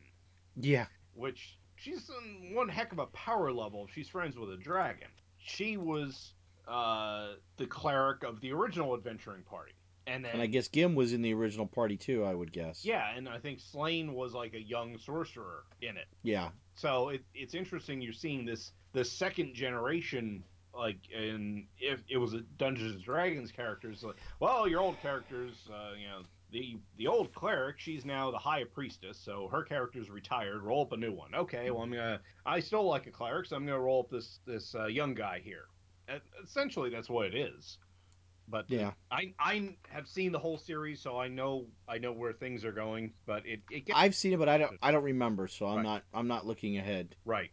Yeah. 0.56 0.86
which 1.14 1.58
she's 1.76 2.08
on 2.10 2.54
one 2.54 2.68
heck 2.68 2.92
of 2.92 2.98
a 2.98 3.06
power 3.06 3.52
level. 3.52 3.84
if 3.86 3.92
She's 3.94 4.08
friends 4.08 4.36
with 4.36 4.50
a 4.50 4.56
dragon. 4.56 5.08
She 5.38 5.76
was 5.76 6.34
uh, 6.68 7.34
the 7.56 7.66
cleric 7.66 8.22
of 8.22 8.40
the 8.40 8.52
original 8.52 8.94
adventuring 8.94 9.42
party. 9.42 9.72
And 10.06 10.24
then 10.24 10.32
And 10.34 10.42
I 10.42 10.46
guess 10.46 10.68
Gim 10.68 10.94
was 10.94 11.12
in 11.12 11.20
the 11.20 11.34
original 11.34 11.66
party 11.66 11.96
too. 11.96 12.22
I 12.24 12.34
would 12.34 12.52
guess. 12.52 12.84
yeah, 12.84 13.16
and 13.16 13.28
I 13.28 13.38
think 13.40 13.58
Slayn 13.58 14.12
was 14.14 14.32
like 14.32 14.54
a 14.54 14.62
young 14.62 14.96
sorcerer 14.98 15.64
in 15.80 15.96
it. 15.96 16.06
Yeah. 16.22 16.50
So 16.74 17.08
it, 17.08 17.24
it's 17.34 17.54
interesting 17.54 18.00
you're 18.00 18.12
seeing 18.12 18.44
this 18.44 18.72
the 18.92 19.04
second 19.04 19.54
generation 19.54 20.44
like 20.74 20.98
and 21.16 21.66
if 21.78 22.00
it 22.08 22.16
was 22.16 22.34
a 22.34 22.40
Dungeons 22.58 22.94
and 22.94 23.04
Dragons 23.04 23.52
characters 23.52 24.02
like 24.02 24.16
well 24.40 24.66
your 24.68 24.80
old 24.80 25.00
characters 25.00 25.68
uh, 25.70 25.92
you 26.00 26.06
know 26.08 26.22
the 26.50 26.78
the 26.96 27.06
old 27.06 27.34
cleric 27.34 27.78
she's 27.78 28.04
now 28.04 28.30
the 28.30 28.38
high 28.38 28.64
priestess 28.64 29.18
so 29.18 29.48
her 29.48 29.62
character's 29.62 30.10
retired 30.10 30.62
roll 30.62 30.82
up 30.82 30.92
a 30.92 30.96
new 30.96 31.12
one 31.12 31.34
okay 31.34 31.70
well 31.70 31.82
I'm 31.82 31.90
gonna 31.90 32.20
I 32.46 32.60
still 32.60 32.84
like 32.84 33.06
a 33.06 33.10
cleric 33.10 33.46
so 33.46 33.56
I'm 33.56 33.64
gonna 33.66 33.78
roll 33.80 34.00
up 34.00 34.10
this 34.10 34.40
this 34.46 34.74
uh, 34.74 34.86
young 34.86 35.14
guy 35.14 35.40
here 35.44 35.64
Uh, 36.08 36.18
essentially 36.44 36.90
that's 36.90 37.08
what 37.10 37.26
it 37.26 37.34
is 37.34 37.78
but 38.48 38.64
Yeah. 38.68 38.92
I 39.10 39.32
I 39.38 39.76
have 39.88 40.08
seen 40.08 40.32
the 40.32 40.38
whole 40.38 40.58
series, 40.58 41.00
so 41.00 41.16
I 41.18 41.28
know 41.28 41.66
I 41.88 41.98
know 41.98 42.12
where 42.12 42.32
things 42.32 42.64
are 42.64 42.72
going. 42.72 43.12
But 43.24 43.46
it, 43.46 43.60
it 43.70 43.86
gets 43.86 43.98
I've 43.98 44.14
seen 44.16 44.32
it, 44.32 44.38
but 44.38 44.48
I 44.48 44.58
don't. 44.58 44.76
I 44.82 44.90
don't 44.90 45.04
remember, 45.04 45.46
so 45.46 45.66
I'm 45.66 45.76
Right. 45.76 45.82
not. 45.84 46.02
I'm 46.12 46.26
not 46.28 46.44
looking 46.44 46.76
ahead. 46.76 47.14
right. 47.24 47.50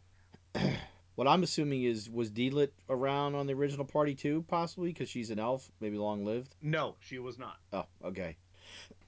What 1.19 1.27
I'm 1.27 1.43
assuming 1.43 1.83
is 1.83 2.09
was 2.09 2.31
Deedlit 2.31 2.69
around 2.89 3.35
on 3.35 3.45
the 3.45 3.51
original 3.51 3.83
party 3.83 4.15
too, 4.15 4.45
possibly 4.47 4.93
because 4.93 5.09
she's 5.09 5.31
an 5.31 5.37
elf, 5.37 5.69
maybe 5.81 5.97
long 5.97 6.23
lived. 6.23 6.55
No, 6.61 6.95
she 7.01 7.19
was 7.19 7.37
not. 7.37 7.57
Oh, 7.73 7.83
okay. 8.05 8.37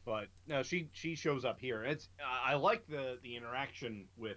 But 0.03 0.27
no, 0.45 0.61
she 0.61 0.89
she 0.91 1.15
shows 1.15 1.45
up 1.45 1.57
here. 1.61 1.85
It's 1.85 2.09
I 2.21 2.55
like 2.55 2.85
the 2.89 3.17
the 3.23 3.37
interaction 3.37 4.09
with 4.17 4.35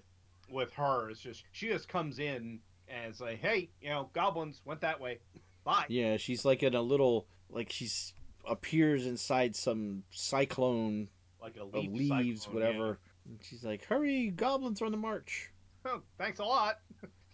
with 0.48 0.72
her. 0.74 1.10
It's 1.10 1.18
just 1.18 1.42
she 1.50 1.66
just 1.66 1.88
comes 1.88 2.20
in 2.20 2.60
and 2.86 3.06
it's 3.08 3.20
like, 3.20 3.40
hey, 3.40 3.70
you 3.80 3.88
know, 3.88 4.08
goblins 4.12 4.60
went 4.64 4.82
that 4.82 5.00
way. 5.00 5.18
Bye. 5.64 5.86
Yeah, 5.88 6.16
she's 6.16 6.44
like 6.44 6.62
in 6.62 6.76
a 6.76 6.80
little 6.80 7.26
like 7.50 7.72
she's 7.72 8.14
appears 8.48 9.04
inside 9.04 9.56
some 9.56 10.04
cyclone 10.12 11.08
Like 11.42 11.56
a 11.56 11.62
of 11.62 11.74
leaf 11.74 11.90
leaves, 11.90 12.42
cyclone, 12.42 12.62
whatever. 12.62 12.98
And 13.26 13.40
she's 13.42 13.64
like, 13.64 13.84
"Hurry, 13.86 14.30
goblins 14.30 14.80
are 14.80 14.84
on 14.84 14.92
the 14.92 14.96
march." 14.96 15.50
Oh, 15.84 16.02
thanks 16.18 16.38
a 16.38 16.44
lot. 16.44 16.78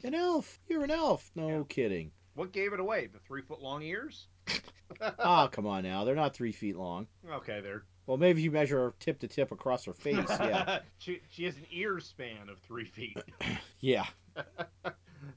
An 0.05 0.15
elf, 0.15 0.59
you're 0.69 0.85
an 0.85 0.91
elf. 0.91 1.31
No 1.35 1.49
Yeah. 1.49 1.63
kidding. 1.69 2.13
What 2.35 2.53
gave 2.53 2.73
it 2.73 2.81
away? 2.81 3.07
The 3.07 3.19
three 3.19 3.43
foot 3.43 3.61
long 3.61 3.83
ears? 3.83 4.29
oh, 5.19 5.49
come 5.53 5.67
on 5.67 5.83
now. 5.83 6.05
They're 6.05 6.15
not 6.15 6.35
three 6.35 6.53
feet 6.53 6.77
long. 6.77 7.07
Okay, 7.29 7.61
they're 7.61 7.85
Well, 8.07 8.17
maybe 8.17 8.41
if 8.41 8.45
you 8.45 8.51
measure 8.51 8.79
her 8.79 8.95
tip 8.99 9.19
to 9.21 9.29
tip 9.29 9.53
across 9.53 9.85
her 9.85 9.93
face, 9.93 10.27
yeah. 10.31 10.81
she 10.99 11.21
she 11.29 11.45
has 11.45 11.57
an 11.57 11.67
ear 11.71 12.01
span 12.01 12.49
of 12.49 12.59
three 12.61 12.85
feet. 12.87 13.19
Yeah. 13.81 14.07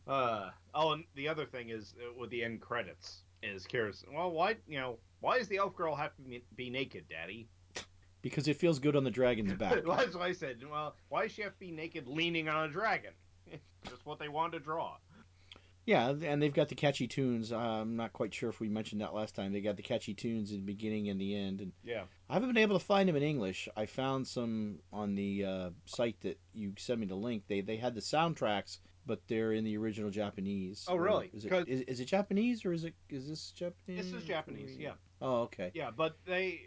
uh, 0.07 0.49
oh, 0.73 0.91
and 0.91 1.03
the 1.15 1.27
other 1.27 1.45
thing 1.45 1.69
is 1.69 1.93
uh, 1.99 2.13
with 2.17 2.29
the 2.29 2.43
end 2.43 2.61
credits 2.61 3.23
is 3.41 3.65
Kira's. 3.65 4.03
Well, 4.13 4.31
why 4.31 4.55
you 4.67 4.79
know 4.79 4.97
why 5.21 5.37
does 5.39 5.47
the 5.47 5.57
elf 5.57 5.75
girl 5.75 5.95
have 5.95 6.15
to 6.15 6.21
be, 6.21 6.43
be 6.55 6.69
naked, 6.69 7.05
Daddy? 7.09 7.47
Because 8.21 8.47
it 8.47 8.55
feels 8.57 8.79
good 8.79 8.95
on 8.95 9.03
the 9.03 9.11
dragon's 9.11 9.51
back. 9.53 9.83
That's 9.85 10.15
what 10.15 10.21
I 10.23 10.31
said. 10.31 10.57
Well, 10.69 10.95
why 11.09 11.23
does 11.23 11.31
she 11.33 11.41
have 11.41 11.51
to 11.53 11.59
be 11.59 11.71
naked, 11.71 12.07
leaning 12.07 12.47
on 12.47 12.69
a 12.69 12.71
dragon? 12.71 13.11
Just 13.89 14.05
what 14.05 14.19
they 14.19 14.29
wanted 14.29 14.59
to 14.59 14.63
draw. 14.63 14.97
Yeah, 15.85 16.09
and 16.11 16.41
they've 16.41 16.53
got 16.53 16.69
the 16.69 16.75
catchy 16.75 17.07
tunes. 17.07 17.51
Uh, 17.51 17.57
I'm 17.57 17.97
not 17.97 18.13
quite 18.13 18.33
sure 18.33 18.49
if 18.49 18.61
we 18.61 18.69
mentioned 18.69 19.01
that 19.01 19.13
last 19.13 19.35
time. 19.35 19.51
They 19.51 19.59
got 19.59 19.75
the 19.75 19.83
catchy 19.83 20.13
tunes 20.13 20.51
in 20.51 20.57
the 20.57 20.65
beginning 20.65 21.09
and 21.09 21.19
the 21.19 21.35
end, 21.35 21.59
and 21.59 21.73
Yeah. 21.83 22.03
I 22.29 22.33
haven't 22.33 22.49
been 22.49 22.63
able 22.63 22.79
to 22.79 22.85
find 22.85 23.09
them 23.09 23.17
in 23.17 23.23
English. 23.23 23.67
I 23.75 23.85
found 23.85 24.25
some 24.25 24.79
on 24.93 25.15
the 25.15 25.45
uh, 25.45 25.69
site 25.85 26.19
that 26.21 26.39
you 26.53 26.73
sent 26.77 27.01
me 27.01 27.05
the 27.05 27.15
link. 27.15 27.43
They 27.47 27.59
they 27.59 27.75
had 27.75 27.95
the 27.95 28.01
soundtracks, 28.01 28.79
but 29.05 29.19
they're 29.27 29.51
in 29.51 29.65
the 29.65 29.77
original 29.77 30.09
Japanese. 30.09 30.85
Oh, 30.87 30.95
really? 30.95 31.29
Is 31.33 31.43
it 31.43 31.67
is, 31.67 31.81
is 31.81 31.99
it 31.99 32.05
Japanese 32.05 32.63
or 32.63 32.71
is 32.71 32.85
it 32.85 32.93
is 33.09 33.27
this 33.27 33.51
Japanese? 33.51 34.11
This 34.11 34.13
is 34.13 34.23
Japanese. 34.23 34.77
Yeah. 34.77 34.93
Oh, 35.21 35.41
okay. 35.41 35.71
Yeah, 35.73 35.91
but 35.91 36.17
they 36.25 36.61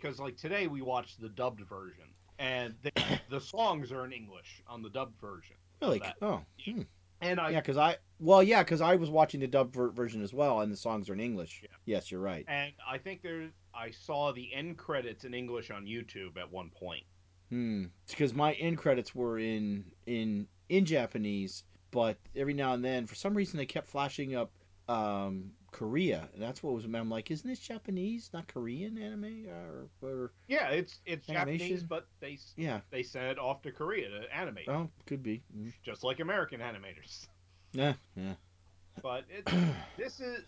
because 0.00 0.18
like 0.18 0.38
today 0.38 0.66
we 0.66 0.80
watched 0.80 1.20
the 1.20 1.28
dubbed 1.28 1.60
version, 1.60 2.08
and 2.38 2.74
the, 2.82 2.92
the 3.28 3.40
songs 3.40 3.92
are 3.92 4.06
in 4.06 4.12
English 4.12 4.62
on 4.66 4.80
the 4.80 4.90
dubbed 4.90 5.20
version. 5.20 5.56
Really? 5.80 5.98
that- 6.00 6.16
Oh, 6.22 6.42
hmm. 6.64 6.82
And 7.20 7.40
I 7.40 7.50
yeah. 7.50 7.60
Because 7.60 7.76
I 7.78 7.96
well, 8.18 8.42
yeah, 8.42 8.62
because 8.62 8.80
I 8.80 8.96
was 8.96 9.08
watching 9.10 9.40
the 9.40 9.46
dubbed 9.46 9.74
ver- 9.74 9.90
version 9.90 10.22
as 10.22 10.34
well, 10.34 10.60
and 10.60 10.70
the 10.72 10.76
songs 10.76 11.08
are 11.08 11.14
in 11.14 11.20
English. 11.20 11.60
Yeah. 11.62 11.68
Yes, 11.86 12.10
you're 12.10 12.20
right. 12.20 12.44
and 12.48 12.72
I 12.86 12.98
think 12.98 13.22
there 13.22 13.48
I 13.74 13.90
saw 13.90 14.32
the 14.32 14.52
end 14.54 14.76
credits 14.78 15.24
in 15.24 15.32
English 15.34 15.70
on 15.70 15.86
YouTube 15.86 16.36
at 16.38 16.50
one 16.50 16.70
point. 16.70 17.04
Hmm. 17.50 17.84
Because 18.08 18.34
my 18.34 18.52
end 18.54 18.78
credits 18.78 19.14
were 19.14 19.38
in 19.38 19.84
in 20.06 20.46
in 20.68 20.84
Japanese, 20.84 21.64
but 21.90 22.18
every 22.34 22.54
now 22.54 22.74
and 22.74 22.84
then, 22.84 23.06
for 23.06 23.14
some 23.14 23.34
reason, 23.34 23.56
they 23.56 23.66
kept 23.66 23.88
flashing 23.88 24.34
up 24.34 24.50
um, 24.88 25.52
Korea, 25.72 26.28
and 26.32 26.42
that's 26.42 26.62
what 26.62 26.74
was. 26.74 26.84
I'm 26.84 27.10
like, 27.10 27.30
isn't 27.30 27.48
this 27.48 27.58
Japanese, 27.58 28.30
not 28.32 28.48
Korean 28.48 28.96
anime, 28.98 29.46
or, 29.48 29.88
or 30.00 30.32
Yeah, 30.48 30.68
it's 30.68 31.00
it's 31.04 31.26
Japanese, 31.26 31.82
but 31.82 32.06
they 32.20 32.38
yeah? 32.56 32.80
they 32.90 33.02
sent 33.02 33.26
it 33.26 33.38
off 33.38 33.62
to 33.62 33.72
Korea 33.72 34.08
to 34.08 34.34
animate, 34.36 34.68
Oh, 34.68 34.88
could 35.06 35.22
be. 35.22 35.42
Mm. 35.56 35.72
just 35.84 36.02
like 36.04 36.20
American 36.20 36.60
animators. 36.60 37.26
Yeah, 37.72 37.94
yeah. 38.16 38.34
But 39.02 39.24
it, 39.28 39.46
this 39.98 40.20
is 40.20 40.42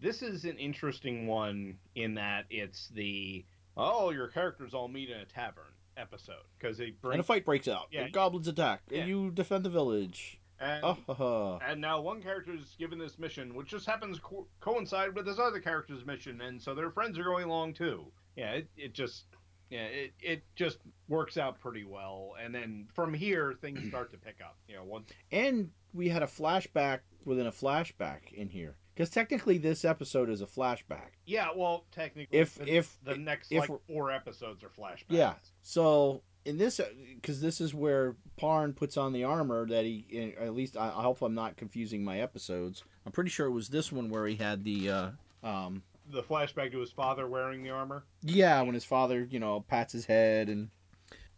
this 0.00 0.22
is 0.22 0.44
an 0.44 0.56
interesting 0.56 1.26
one 1.26 1.76
in 1.94 2.14
that 2.14 2.46
it's 2.48 2.88
the 2.88 3.44
oh 3.76 4.10
your 4.10 4.28
characters 4.28 4.72
all 4.72 4.88
meet 4.88 5.10
in 5.10 5.18
a 5.20 5.26
tavern 5.26 5.64
episode 5.96 6.42
because 6.58 6.78
they 6.78 6.90
bring 6.90 7.14
And 7.14 7.20
a 7.20 7.24
fight 7.24 7.44
breaks 7.44 7.68
out. 7.68 7.88
Yeah. 7.92 8.08
goblins 8.08 8.48
attack, 8.48 8.80
Yeah. 8.90 9.00
and 9.00 9.08
you 9.10 9.30
defend 9.30 9.64
the 9.64 9.70
village. 9.70 10.40
And, 10.64 10.96
ha. 11.08 11.58
and 11.66 11.80
now 11.80 12.00
one 12.00 12.22
character 12.22 12.52
is 12.54 12.74
given 12.78 12.98
this 12.98 13.18
mission, 13.18 13.54
which 13.54 13.68
just 13.68 13.86
happens 13.86 14.16
to 14.16 14.22
co- 14.22 14.46
coincide 14.60 15.14
with 15.14 15.26
this 15.26 15.38
other 15.38 15.60
character's 15.60 16.04
mission, 16.06 16.40
and 16.40 16.60
so 16.60 16.74
their 16.74 16.90
friends 16.90 17.18
are 17.18 17.24
going 17.24 17.44
along 17.44 17.74
too. 17.74 18.06
Yeah, 18.36 18.52
it, 18.52 18.68
it 18.76 18.94
just 18.94 19.26
yeah 19.70 19.84
it, 19.84 20.12
it 20.20 20.42
just 20.56 20.78
works 21.08 21.36
out 21.38 21.60
pretty 21.60 21.84
well, 21.84 22.34
and 22.42 22.54
then 22.54 22.88
from 22.94 23.14
here 23.14 23.54
things 23.60 23.80
start 23.88 24.10
to 24.12 24.18
pick 24.18 24.36
up. 24.44 24.56
You 24.68 24.76
know, 24.76 24.84
once 24.84 25.10
And 25.30 25.70
we 25.92 26.08
had 26.08 26.22
a 26.22 26.26
flashback 26.26 27.00
within 27.24 27.46
a 27.46 27.52
flashback 27.52 28.32
in 28.32 28.48
here, 28.48 28.76
because 28.94 29.10
technically 29.10 29.58
this 29.58 29.84
episode 29.84 30.28
is 30.30 30.42
a 30.42 30.46
flashback. 30.46 31.10
yeah, 31.26 31.48
well 31.54 31.84
technically 31.92 32.38
If- 32.38 32.56
the, 32.56 32.76
if- 32.76 32.98
the 33.04 33.16
next 33.16 33.52
if 33.52 33.68
like 33.68 33.80
four 33.86 34.10
episodes 34.10 34.62
are 34.64 34.68
flashbacks. 34.68 35.04
Yeah. 35.08 35.34
So 35.62 36.22
in 36.44 36.58
this, 36.58 36.80
because 37.14 37.40
this 37.40 37.60
is 37.60 37.74
where 37.74 38.16
Parn 38.36 38.72
puts 38.72 38.96
on 38.96 39.12
the 39.12 39.24
armor 39.24 39.66
that 39.66 39.84
he, 39.84 40.34
at 40.38 40.54
least 40.54 40.76
I, 40.76 40.88
I 40.88 41.02
hope 41.02 41.22
I'm 41.22 41.34
not 41.34 41.56
confusing 41.56 42.04
my 42.04 42.20
episodes. 42.20 42.84
I'm 43.06 43.12
pretty 43.12 43.30
sure 43.30 43.46
it 43.46 43.52
was 43.52 43.68
this 43.68 43.90
one 43.90 44.10
where 44.10 44.26
he 44.26 44.36
had 44.36 44.64
the, 44.64 44.90
uh, 44.90 45.10
um, 45.42 45.82
the 46.10 46.22
flashback 46.22 46.72
to 46.72 46.78
his 46.80 46.90
father 46.90 47.26
wearing 47.26 47.62
the 47.62 47.70
armor. 47.70 48.04
yeah, 48.22 48.60
when 48.62 48.74
his 48.74 48.84
father, 48.84 49.26
you 49.30 49.40
know, 49.40 49.64
pats 49.68 49.92
his 49.92 50.04
head 50.06 50.48
and, 50.48 50.68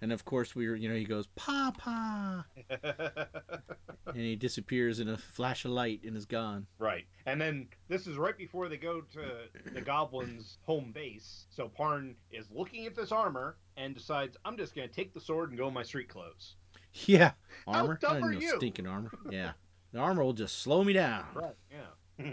and 0.03 0.13
of 0.13 0.25
course 0.25 0.55
we 0.55 0.69
were, 0.69 0.77
you 0.77 0.89
know, 0.89 0.95
he 0.95 1.05
goes 1.05 1.27
Papa, 1.37 2.45
and 4.07 4.17
he 4.17 4.37
disappears 4.37 5.01
in 5.01 5.09
a 5.09 5.17
flash 5.17 5.65
of 5.65 5.71
light 5.73 6.01
and 6.05 6.17
is 6.17 6.27
gone. 6.27 6.67
right. 6.79 7.05
And 7.27 7.41
then 7.41 7.67
this 7.89 8.07
is 8.07 8.17
right 8.19 8.37
before 8.39 8.69
they 8.69 8.77
go 8.77 9.01
to 9.01 9.71
the 9.73 9.81
goblins' 9.81 10.59
home 10.63 10.93
base. 10.95 11.47
So 11.51 11.69
Parn 11.69 12.15
is 12.31 12.47
looking 12.53 12.87
at 12.87 12.95
this 12.95 13.11
armor 13.11 13.57
and 13.77 13.95
decides, 13.95 14.37
I'm 14.45 14.57
just 14.57 14.75
going 14.77 14.89
to 14.89 14.95
take 14.95 15.13
the 15.13 15.21
sword 15.21 15.51
and 15.51 15.59
go 15.59 15.67
in 15.69 15.75
my 15.75 15.83
street 15.83 16.09
clothes. 16.09 16.55
Yeah, 17.07 17.33
How 17.67 17.81
armor. 17.81 17.99
dumb 18.01 18.17
I 18.17 18.21
are 18.21 18.33
know 18.33 18.39
you? 18.39 18.57
Stinking 18.57 18.87
armor. 18.87 19.11
Yeah, 19.31 19.53
the 19.93 19.99
armor 19.99 20.23
will 20.25 20.33
just 20.33 20.61
slow 20.61 20.83
me 20.85 20.93
down. 20.93 21.27
Right. 21.35 21.55
Yeah. 21.71 21.79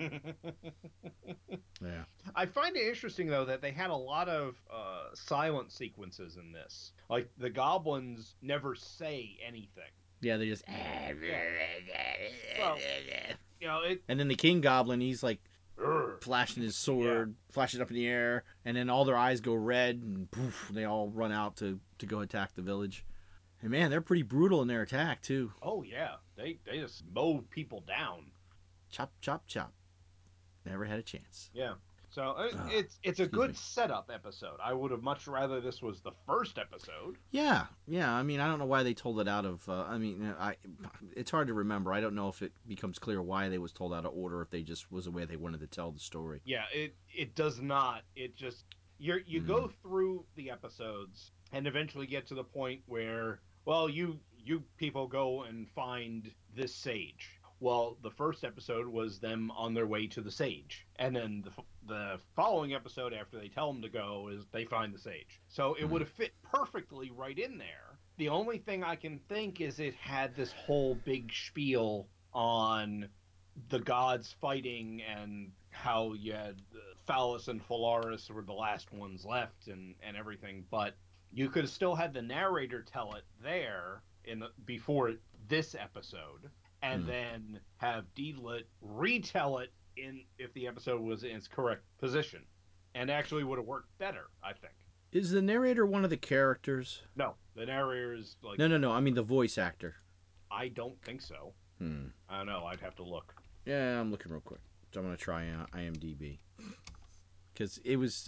Yeah. 1.81 2.03
I 2.35 2.45
find 2.45 2.75
it 2.77 2.87
interesting 2.87 3.27
though 3.27 3.43
that 3.45 3.61
they 3.61 3.71
had 3.71 3.89
a 3.89 3.95
lot 3.95 4.29
of 4.29 4.55
uh, 4.71 5.07
silent 5.13 5.71
sequences 5.71 6.37
in 6.37 6.51
this. 6.53 6.93
Like 7.09 7.29
the 7.37 7.49
goblins 7.49 8.35
never 8.41 8.73
say 8.75 9.37
anything. 9.45 9.83
Yeah, 10.21 10.37
they 10.37 10.47
just. 10.47 10.63
Well- 12.57 12.77
You 13.59 13.67
know, 13.67 13.81
it. 13.83 14.01
And 14.07 14.19
then 14.19 14.27
the 14.29 14.35
king 14.35 14.61
goblin, 14.61 15.01
he's 15.01 15.23
like 15.23 15.39
flashing 16.21 16.63
his 16.63 16.75
sword, 16.75 17.35
flashing 17.51 17.81
up 17.81 17.89
in 17.89 17.95
the 17.95 18.07
air, 18.07 18.43
and 18.65 18.75
then 18.77 18.89
all 18.89 19.03
their 19.05 19.17
eyes 19.17 19.41
go 19.41 19.53
red, 19.53 19.95
and 19.95 20.29
poof, 20.31 20.69
they 20.73 20.85
all 20.85 21.09
run 21.09 21.31
out 21.31 21.57
to, 21.57 21.79
to 21.99 22.05
go 22.05 22.19
attack 22.19 22.53
the 22.55 22.61
village. 22.61 23.05
And 23.61 23.71
man, 23.71 23.89
they're 23.89 24.01
pretty 24.01 24.23
brutal 24.23 24.61
in 24.61 24.67
their 24.67 24.81
attack 24.83 25.21
too. 25.21 25.51
Oh 25.61 25.81
yeah, 25.83 26.15
they 26.37 26.59
they 26.65 26.79
just 26.79 27.03
mow 27.13 27.43
people 27.49 27.81
down. 27.87 28.25
Chop, 28.93 29.11
chop, 29.21 29.47
chop. 29.47 29.73
Never 30.67 30.85
had 30.85 30.99
a 30.99 31.03
chance. 31.03 31.49
Yeah. 31.51 31.73
So 32.11 32.21
uh, 32.37 32.49
it's 32.69 32.99
it's 33.01 33.19
a 33.19 33.25
good 33.25 33.49
me. 33.49 33.55
setup 33.55 34.11
episode. 34.13 34.57
I 34.63 34.71
would 34.71 34.91
have 34.91 35.01
much 35.01 35.27
rather 35.27 35.59
this 35.59 35.81
was 35.81 35.99
the 36.01 36.11
first 36.27 36.59
episode. 36.59 37.17
Yeah, 37.31 37.65
yeah. 37.87 38.13
I 38.13 38.21
mean, 38.21 38.39
I 38.39 38.47
don't 38.47 38.59
know 38.59 38.67
why 38.67 38.83
they 38.83 38.93
told 38.93 39.19
it 39.19 39.27
out 39.27 39.45
of. 39.45 39.67
Uh, 39.67 39.81
I 39.89 39.97
mean, 39.97 40.31
I. 40.39 40.57
It's 41.15 41.31
hard 41.31 41.47
to 41.47 41.55
remember. 41.55 41.91
I 41.91 42.01
don't 42.01 42.13
know 42.13 42.29
if 42.29 42.43
it 42.43 42.51
becomes 42.67 42.99
clear 42.99 43.19
why 43.19 43.49
they 43.49 43.57
was 43.57 43.73
told 43.73 43.95
out 43.95 44.05
of 44.05 44.13
order, 44.15 44.43
if 44.43 44.51
they 44.51 44.61
just 44.61 44.91
was 44.91 45.05
the 45.05 45.11
way 45.11 45.25
they 45.25 45.37
wanted 45.37 45.61
to 45.61 45.67
tell 45.67 45.89
the 45.91 45.99
story. 45.99 46.39
Yeah, 46.45 46.65
it 46.71 46.95
it 47.11 47.33
does 47.33 47.59
not. 47.59 48.03
It 48.15 48.35
just 48.35 48.63
you 48.99 49.15
you 49.25 49.41
Hmm. 49.41 49.47
go 49.47 49.71
through 49.81 50.23
the 50.35 50.51
episodes 50.51 51.31
and 51.51 51.65
eventually 51.65 52.05
get 52.05 52.27
to 52.27 52.35
the 52.35 52.43
point 52.43 52.83
where 52.85 53.39
well 53.65 53.89
you 53.89 54.19
you 54.37 54.63
people 54.77 55.07
go 55.07 55.41
and 55.43 55.67
find 55.67 56.29
this 56.55 56.75
sage. 56.75 57.39
Well, 57.63 57.97
the 58.03 58.11
first 58.11 58.43
episode 58.43 58.87
was 58.87 59.19
them 59.19 59.49
on 59.51 59.73
their 59.73 59.87
way 59.87 60.07
to 60.07 60.19
the 60.19 60.29
sage, 60.29 60.85
and 60.97 61.15
then 61.15 61.45
the 61.45 61.63
the 61.87 62.19
following 62.35 62.73
episode 62.73 63.13
after 63.13 63.39
they 63.39 63.47
tell 63.47 63.71
them 63.71 63.81
to 63.83 63.87
go 63.87 64.27
is 64.33 64.45
they 64.51 64.65
find 64.65 64.93
the 64.93 64.99
sage. 64.99 65.39
So 65.47 65.73
it 65.79 65.85
would 65.85 66.01
have 66.01 66.11
fit 66.11 66.33
perfectly 66.43 67.09
right 67.09 67.39
in 67.39 67.57
there. 67.57 67.99
The 68.17 68.27
only 68.27 68.57
thing 68.57 68.83
I 68.83 68.97
can 68.97 69.17
think 69.29 69.61
is 69.61 69.79
it 69.79 69.95
had 69.95 70.35
this 70.35 70.51
whole 70.51 70.95
big 71.05 71.31
spiel 71.31 72.09
on 72.33 73.07
the 73.69 73.79
gods 73.79 74.35
fighting 74.41 75.01
and 75.01 75.53
how 75.69 76.15
you 76.15 76.33
had 76.33 76.61
uh, 76.75 76.79
Phallus 77.07 77.47
and 77.47 77.65
Falaris 77.65 78.29
were 78.29 78.41
the 78.41 78.51
last 78.51 78.91
ones 78.91 79.23
left 79.23 79.69
and, 79.69 79.95
and 80.05 80.17
everything, 80.17 80.65
but 80.69 80.95
you 81.31 81.47
could 81.47 81.63
have 81.63 81.71
still 81.71 81.95
had 81.95 82.13
the 82.13 82.21
narrator 82.21 82.81
tell 82.81 83.13
it 83.13 83.23
there 83.41 84.03
in 84.25 84.39
the, 84.39 84.49
before 84.65 85.13
this 85.47 85.75
episode, 85.75 86.49
and 86.83 87.01
Hmm. 87.03 87.07
then 87.07 87.59
have 87.77 88.05
Deedlit 88.13 88.65
retell 88.81 89.57
it 89.59 89.73
in 89.97 90.23
if 90.37 90.53
the 90.53 90.67
episode 90.67 91.01
was 91.01 91.23
in 91.23 91.31
its 91.35 91.47
correct 91.47 91.83
position, 91.97 92.45
and 92.93 93.09
actually 93.09 93.43
would 93.43 93.57
have 93.57 93.65
worked 93.67 93.95
better, 93.97 94.29
I 94.43 94.53
think. 94.53 94.73
Is 95.11 95.31
the 95.31 95.41
narrator 95.41 95.85
one 95.85 96.03
of 96.03 96.09
the 96.09 96.17
characters? 96.17 97.03
No, 97.15 97.35
the 97.55 97.65
narrator 97.65 98.13
is 98.13 98.35
like 98.43 98.57
No, 98.59 98.67
no, 98.67 98.77
no. 98.77 98.91
I 98.91 98.99
mean 98.99 99.13
the 99.13 99.21
voice 99.23 99.57
actor. 99.57 99.95
I 100.51 100.67
don't 100.69 100.99
think 101.03 101.21
so. 101.21 101.53
Hmm. 101.79 102.07
I 102.29 102.37
don't 102.37 102.47
know. 102.47 102.65
I'd 102.65 102.79
have 102.81 102.95
to 102.95 103.03
look. 103.03 103.33
Yeah, 103.65 103.99
I'm 103.99 104.11
looking 104.11 104.31
real 104.31 104.41
quick. 104.41 104.61
I'm 104.95 105.01
gonna 105.03 105.17
try 105.17 105.49
uh, 105.49 105.65
IMDb 105.75 106.37
because 107.53 107.79
it 107.79 107.95
was 107.97 108.27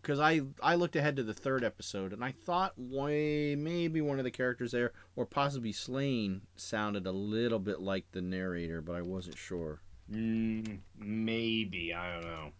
because 0.00 0.20
I 0.20 0.40
I 0.62 0.74
looked 0.74 0.96
ahead 0.96 1.16
to 1.16 1.22
the 1.22 1.34
third 1.34 1.64
episode 1.64 2.12
and 2.12 2.24
I 2.24 2.32
thought 2.32 2.74
way 2.76 3.54
maybe 3.56 4.00
one 4.00 4.18
of 4.18 4.24
the 4.24 4.30
characters 4.30 4.72
there 4.72 4.92
or 5.16 5.26
possibly 5.26 5.72
Slayn 5.72 6.42
sounded 6.56 7.06
a 7.06 7.12
little 7.12 7.58
bit 7.58 7.80
like 7.80 8.04
the 8.12 8.22
narrator, 8.22 8.80
but 8.80 8.96
I 8.96 9.02
wasn't 9.02 9.38
sure. 9.38 9.80
Mm, 10.10 10.78
maybe 10.96 11.94
I 11.94 12.14
don't 12.14 12.24
know. 12.24 12.50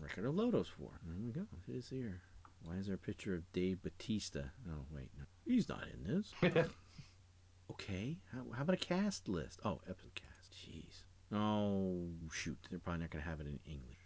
Record 0.00 0.24
of 0.24 0.34
Lodoss 0.34 0.68
War. 0.78 0.92
There 1.06 1.16
we 1.22 1.32
go. 1.32 1.46
It 1.68 1.74
is 1.76 1.88
here. 1.88 2.20
Why 2.64 2.76
is 2.76 2.86
there 2.86 2.94
a 2.94 2.98
picture 2.98 3.34
of 3.34 3.52
Dave 3.52 3.82
Batista? 3.82 4.40
Oh 4.68 4.84
wait, 4.94 5.10
no. 5.18 5.24
he's 5.46 5.68
not 5.68 5.84
in 5.92 6.14
this. 6.14 6.32
Okay, 7.70 8.18
how, 8.32 8.40
how 8.56 8.62
about 8.62 8.74
a 8.74 8.78
cast 8.78 9.28
list? 9.28 9.60
Oh, 9.64 9.80
episode 9.88 10.14
cast. 10.16 10.52
Jeez. 10.52 11.04
Oh 11.32 12.08
shoot, 12.32 12.58
they're 12.68 12.80
probably 12.80 13.02
not 13.02 13.10
gonna 13.10 13.24
have 13.24 13.40
it 13.40 13.46
in 13.46 13.60
English. 13.64 13.99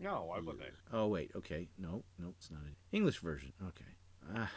No, 0.00 0.24
why 0.28 0.40
would 0.40 0.58
they? 0.58 0.70
Oh 0.92 1.06
wait, 1.08 1.30
okay, 1.36 1.68
no, 1.78 2.02
no, 2.18 2.34
it's 2.36 2.50
not 2.50 2.62
an 2.62 2.76
English 2.92 3.20
version. 3.20 3.52
Okay. 3.68 3.84
Ah, 4.36 4.50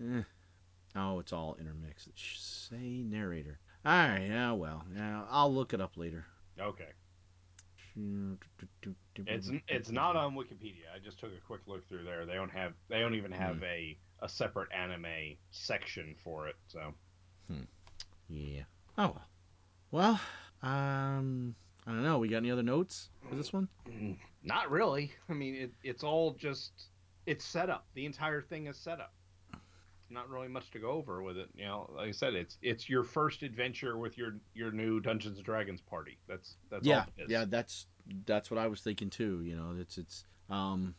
eh. 0.00 0.22
Oh, 0.96 1.18
it's 1.18 1.32
all 1.32 1.56
intermixed. 1.60 2.08
Sh- 2.14 2.38
Say 2.38 3.02
narrator. 3.04 3.58
All 3.84 3.92
right, 3.92 4.26
yeah, 4.28 4.52
well, 4.52 4.84
yeah, 4.94 5.24
I'll 5.30 5.52
look 5.54 5.72
it 5.74 5.80
up 5.80 5.96
later. 5.96 6.24
Okay. 6.60 6.88
It's 9.26 9.50
it's 9.66 9.90
not 9.90 10.14
on 10.16 10.34
Wikipedia. 10.34 10.86
I 10.94 10.98
just 11.02 11.18
took 11.18 11.30
a 11.36 11.40
quick 11.46 11.62
look 11.66 11.88
through 11.88 12.04
there. 12.04 12.26
They 12.26 12.34
don't 12.34 12.50
have 12.50 12.74
they 12.88 13.00
don't 13.00 13.14
even 13.14 13.32
have 13.32 13.56
a 13.64 13.98
a 14.20 14.28
separate 14.28 14.68
anime 14.72 15.36
section 15.50 16.14
for 16.22 16.46
it. 16.48 16.54
So 16.68 16.94
Yeah. 18.28 18.62
Oh 18.96 19.14
well. 19.14 19.24
Well, 19.90 20.20
um, 20.62 21.54
I 21.86 21.90
don't 21.92 22.02
know. 22.02 22.18
We 22.18 22.28
got 22.28 22.36
any 22.38 22.50
other 22.50 22.62
notes 22.62 23.08
for 23.28 23.34
this 23.34 23.52
one? 23.52 23.68
not 24.42 24.70
really. 24.70 25.12
I 25.28 25.32
mean, 25.34 25.54
it, 25.54 25.72
it's 25.82 26.02
all 26.04 26.32
just 26.32 26.72
it's 27.26 27.44
set 27.44 27.68
up. 27.70 27.86
The 27.94 28.06
entire 28.06 28.40
thing 28.42 28.66
is 28.66 28.76
set 28.78 29.00
up. 29.00 29.12
Not 30.10 30.30
really 30.30 30.48
much 30.48 30.70
to 30.70 30.78
go 30.78 30.92
over 30.92 31.22
with 31.22 31.36
it. 31.36 31.50
You 31.54 31.66
know, 31.66 31.90
like 31.94 32.08
I 32.08 32.12
said, 32.12 32.34
it's 32.34 32.56
it's 32.62 32.88
your 32.88 33.04
first 33.04 33.42
adventure 33.42 33.98
with 33.98 34.16
your 34.16 34.36
your 34.54 34.70
new 34.72 35.00
Dungeons 35.00 35.36
and 35.36 35.44
Dragons 35.44 35.82
party. 35.82 36.16
That's 36.26 36.56
that's 36.70 36.86
yeah, 36.86 37.00
all 37.00 37.06
it 37.18 37.22
is. 37.24 37.30
yeah. 37.30 37.44
That's 37.46 37.86
that's 38.24 38.50
what 38.50 38.56
I 38.58 38.68
was 38.68 38.80
thinking 38.80 39.10
too. 39.10 39.42
You 39.42 39.56
know, 39.56 39.76
it's 39.78 39.98
it's 39.98 40.24
um, 40.48 40.94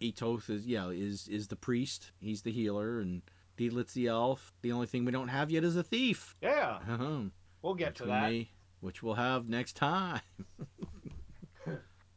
Etoth 0.00 0.48
is 0.48 0.66
yeah 0.66 0.88
is 0.88 1.28
is 1.28 1.48
the 1.48 1.56
priest. 1.56 2.12
He's 2.18 2.40
the 2.40 2.50
healer, 2.50 3.00
and 3.00 3.20
Deedlit's 3.58 3.92
the 3.92 4.06
elf. 4.06 4.54
The 4.62 4.72
only 4.72 4.86
thing 4.86 5.04
we 5.04 5.12
don't 5.12 5.28
have 5.28 5.50
yet 5.50 5.62
is 5.64 5.76
a 5.76 5.82
thief. 5.82 6.34
Yeah, 6.40 6.78
Uh-huh. 6.88 7.24
we'll 7.60 7.74
get 7.74 7.88
which 7.90 7.98
to 7.98 8.04
we 8.04 8.08
that. 8.10 8.30
may- 8.30 8.50
which 8.80 9.02
we'll 9.02 9.14
have 9.14 9.48
next 9.50 9.74
time. 9.76 10.20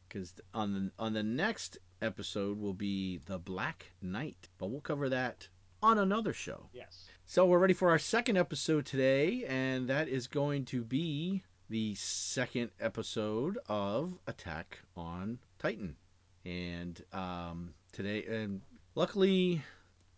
Because 0.09 0.33
on 0.53 0.73
the 0.73 0.91
on 0.97 1.13
the 1.13 1.23
next 1.23 1.77
episode 2.01 2.59
will 2.59 2.73
be 2.73 3.19
the 3.25 3.37
Black 3.37 3.91
Knight, 4.01 4.49
but 4.57 4.67
we'll 4.71 4.81
cover 4.81 5.07
that 5.09 5.47
on 5.83 5.97
another 5.99 6.33
show. 6.33 6.67
Yes. 6.73 7.07
So 7.25 7.45
we're 7.45 7.59
ready 7.59 7.73
for 7.75 7.89
our 7.91 7.99
second 7.99 8.37
episode 8.37 8.85
today, 8.87 9.45
and 9.47 9.87
that 9.87 10.07
is 10.09 10.25
going 10.27 10.65
to 10.65 10.83
be 10.83 11.43
the 11.69 11.93
second 11.95 12.71
episode 12.79 13.59
of 13.67 14.17
Attack 14.25 14.79
on 14.97 15.37
Titan. 15.59 15.95
And 16.43 16.99
um, 17.13 17.73
today, 17.91 18.25
and 18.25 18.61
luckily, 18.95 19.61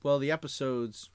well, 0.04 0.19
the 0.19 0.32
episodes. 0.32 1.10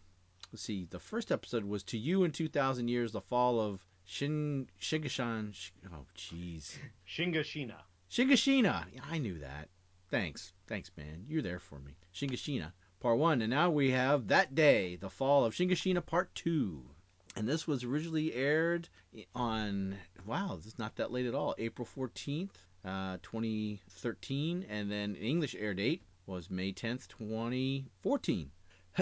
Let's 0.53 0.63
see. 0.63 0.87
The 0.91 0.99
first 1.01 1.33
episode 1.33 1.65
was 1.65 1.83
"To 1.85 1.99
You 1.99 2.25
in 2.25 2.31
Two 2.31 2.49
Thousand 2.49 2.89
Years: 2.89 3.13
The 3.13 3.21
Fall 3.23 3.59
of 3.59 3.81
Shin 4.05 4.69
Shigashan." 4.81 5.55
Sh- 5.55 5.71
Oh, 5.93 6.05
jeez. 6.17 6.77
Shingashina. 7.09 7.77
Shingashina. 8.11 8.85
I 9.11 9.19
knew 9.19 9.39
that. 9.39 9.69
Thanks. 10.11 10.53
Thanks, 10.67 10.91
man. 10.97 11.25
You're 11.29 11.43
there 11.43 11.59
for 11.59 11.81
me. 11.81 11.97
Shingashina, 12.15 12.73
part 13.01 13.19
one. 13.19 13.43
And 13.43 13.51
now 13.51 13.71
we 13.71 13.91
have 13.91 14.29
That 14.29 14.55
Day, 14.55 14.97
The 14.97 15.11
Fall 15.11 15.45
of 15.45 15.55
Shingashina, 15.55 16.05
part 16.05 16.35
two. 16.35 16.91
And 17.35 17.47
this 17.49 17.67
was 17.67 17.85
originally 17.85 18.33
aired 18.33 18.89
on, 19.35 19.97
wow, 20.25 20.57
this 20.57 20.67
is 20.67 20.79
not 20.79 20.97
that 20.97 21.13
late 21.13 21.27
at 21.27 21.35
all, 21.35 21.55
April 21.59 21.87
14th, 21.87 22.51
uh, 22.85 23.19
2013. 23.23 24.65
And 24.69 24.91
then 24.91 25.13
the 25.15 25.21
English 25.21 25.55
air 25.59 25.75
date 25.75 26.03
was 26.27 26.51
May 26.51 26.73
10th, 26.73 27.09
2014. 27.09 28.51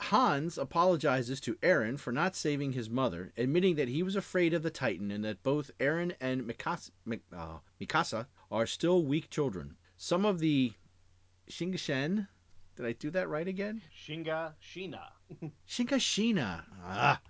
Hans 0.00 0.56
apologizes 0.56 1.40
to 1.42 1.56
Eren 1.56 1.98
for 1.98 2.10
not 2.10 2.34
saving 2.34 2.72
his 2.72 2.88
mother, 2.88 3.32
admitting 3.36 3.76
that 3.76 3.88
he 3.88 4.02
was 4.02 4.16
afraid 4.16 4.54
of 4.54 4.62
the 4.62 4.70
Titan 4.70 5.10
and 5.10 5.24
that 5.24 5.42
both 5.42 5.70
Eren 5.78 6.14
and 6.20 6.42
Mikasa, 6.42 6.90
Mik- 7.04 7.22
uh, 7.36 7.58
Mikasa 7.80 8.26
are 8.50 8.66
still 8.66 9.04
weak 9.04 9.28
children. 9.28 9.76
Some 9.98 10.24
of 10.24 10.38
the 10.38 10.72
Shingashen, 11.50 12.26
did 12.76 12.86
I 12.86 12.92
do 12.92 13.10
that 13.10 13.28
right 13.28 13.46
again? 13.46 13.82
Shingashina. 13.94 15.02
Shingashina. 15.68 16.64
Ah. 16.82 17.20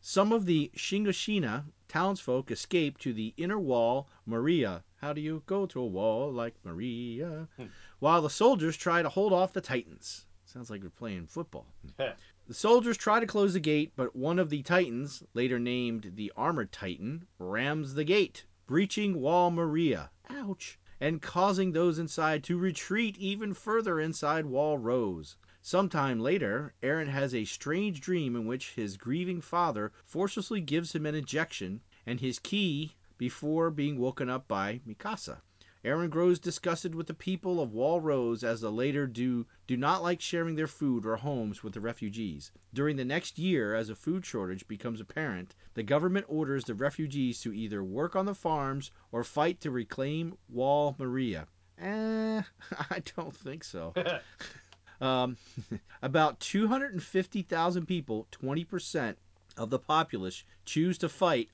Some 0.00 0.32
of 0.32 0.46
the 0.46 0.70
Shingashina 0.76 1.64
townsfolk 1.88 2.50
escape 2.50 2.98
to 2.98 3.12
the 3.12 3.34
inner 3.36 3.58
wall, 3.58 4.08
Maria. 4.26 4.84
How 4.96 5.12
do 5.12 5.20
you 5.20 5.42
go 5.46 5.66
to 5.66 5.80
a 5.80 5.86
wall 5.86 6.32
like 6.32 6.54
Maria? 6.64 7.48
Hmm. 7.56 7.66
While 7.98 8.22
the 8.22 8.30
soldiers 8.30 8.76
try 8.76 9.02
to 9.02 9.08
hold 9.08 9.32
off 9.32 9.52
the 9.52 9.60
Titans. 9.60 10.24
Sounds 10.52 10.68
like 10.68 10.82
we're 10.82 10.90
playing 10.90 11.28
football. 11.28 11.66
The 11.96 12.52
soldiers 12.52 12.98
try 12.98 13.20
to 13.20 13.26
close 13.26 13.54
the 13.54 13.58
gate, 13.58 13.94
but 13.96 14.14
one 14.14 14.38
of 14.38 14.50
the 14.50 14.62
Titans, 14.62 15.22
later 15.32 15.58
named 15.58 16.12
the 16.14 16.30
Armored 16.36 16.70
Titan, 16.70 17.26
rams 17.38 17.94
the 17.94 18.04
gate, 18.04 18.44
breaching 18.66 19.18
Wall 19.22 19.50
Maria. 19.50 20.10
Ouch. 20.28 20.78
And 21.00 21.22
causing 21.22 21.72
those 21.72 21.98
inside 21.98 22.44
to 22.44 22.58
retreat 22.58 23.16
even 23.16 23.54
further 23.54 23.98
inside 23.98 24.44
Wall 24.44 24.76
Rose. 24.76 25.38
Sometime 25.62 26.20
later, 26.20 26.74
Eren 26.82 27.08
has 27.08 27.34
a 27.34 27.46
strange 27.46 28.02
dream 28.02 28.36
in 28.36 28.44
which 28.44 28.74
his 28.74 28.98
grieving 28.98 29.40
father 29.40 29.90
forcibly 30.04 30.60
gives 30.60 30.94
him 30.94 31.06
an 31.06 31.14
injection 31.14 31.80
and 32.04 32.20
his 32.20 32.38
key 32.38 32.92
before 33.16 33.70
being 33.70 33.96
woken 33.96 34.28
up 34.28 34.48
by 34.48 34.82
Mikasa. 34.86 35.40
Eren 35.84 36.10
grows 36.10 36.38
disgusted 36.38 36.94
with 36.94 37.08
the 37.08 37.14
people 37.14 37.60
of 37.60 37.72
Wall 37.72 38.00
Rose 38.00 38.44
as 38.44 38.60
the 38.60 38.70
later 38.70 39.06
do 39.06 39.46
do 39.66 39.76
not 39.76 40.00
like 40.00 40.20
sharing 40.20 40.54
their 40.54 40.68
food 40.68 41.04
or 41.04 41.16
homes 41.16 41.64
with 41.64 41.74
the 41.74 41.80
refugees. 41.80 42.52
During 42.72 42.96
the 42.96 43.04
next 43.04 43.36
year, 43.36 43.74
as 43.74 43.90
a 43.90 43.96
food 43.96 44.24
shortage 44.24 44.68
becomes 44.68 45.00
apparent, 45.00 45.56
the 45.74 45.82
government 45.82 46.26
orders 46.28 46.64
the 46.64 46.74
refugees 46.74 47.40
to 47.40 47.52
either 47.52 47.82
work 47.82 48.14
on 48.14 48.26
the 48.26 48.34
farms 48.34 48.92
or 49.10 49.24
fight 49.24 49.60
to 49.62 49.72
reclaim 49.72 50.36
Wall 50.48 50.94
Maria. 51.00 51.48
Eh, 51.78 52.42
I 52.90 53.02
don't 53.16 53.36
think 53.36 53.64
so. 53.64 53.92
Um, 55.00 55.36
about 56.02 56.38
250,000 56.38 57.86
people, 57.86 58.28
20% 58.30 59.16
of 59.56 59.70
the 59.70 59.80
populace, 59.80 60.44
choose 60.64 60.96
to 60.98 61.08
fight. 61.08 61.50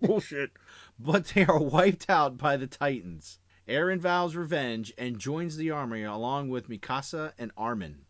Bullshit. 0.00 0.52
But 0.98 1.26
they 1.26 1.44
are 1.44 1.60
wiped 1.60 2.08
out 2.08 2.38
by 2.38 2.56
the 2.56 2.66
Titans. 2.66 3.40
Eren 3.68 4.00
vows 4.00 4.34
revenge 4.34 4.92
and 4.98 5.18
joins 5.18 5.56
the 5.56 5.70
army 5.70 6.02
along 6.02 6.48
with 6.48 6.68
Mikasa 6.68 7.32
and 7.38 7.52
Armin. 7.56 8.00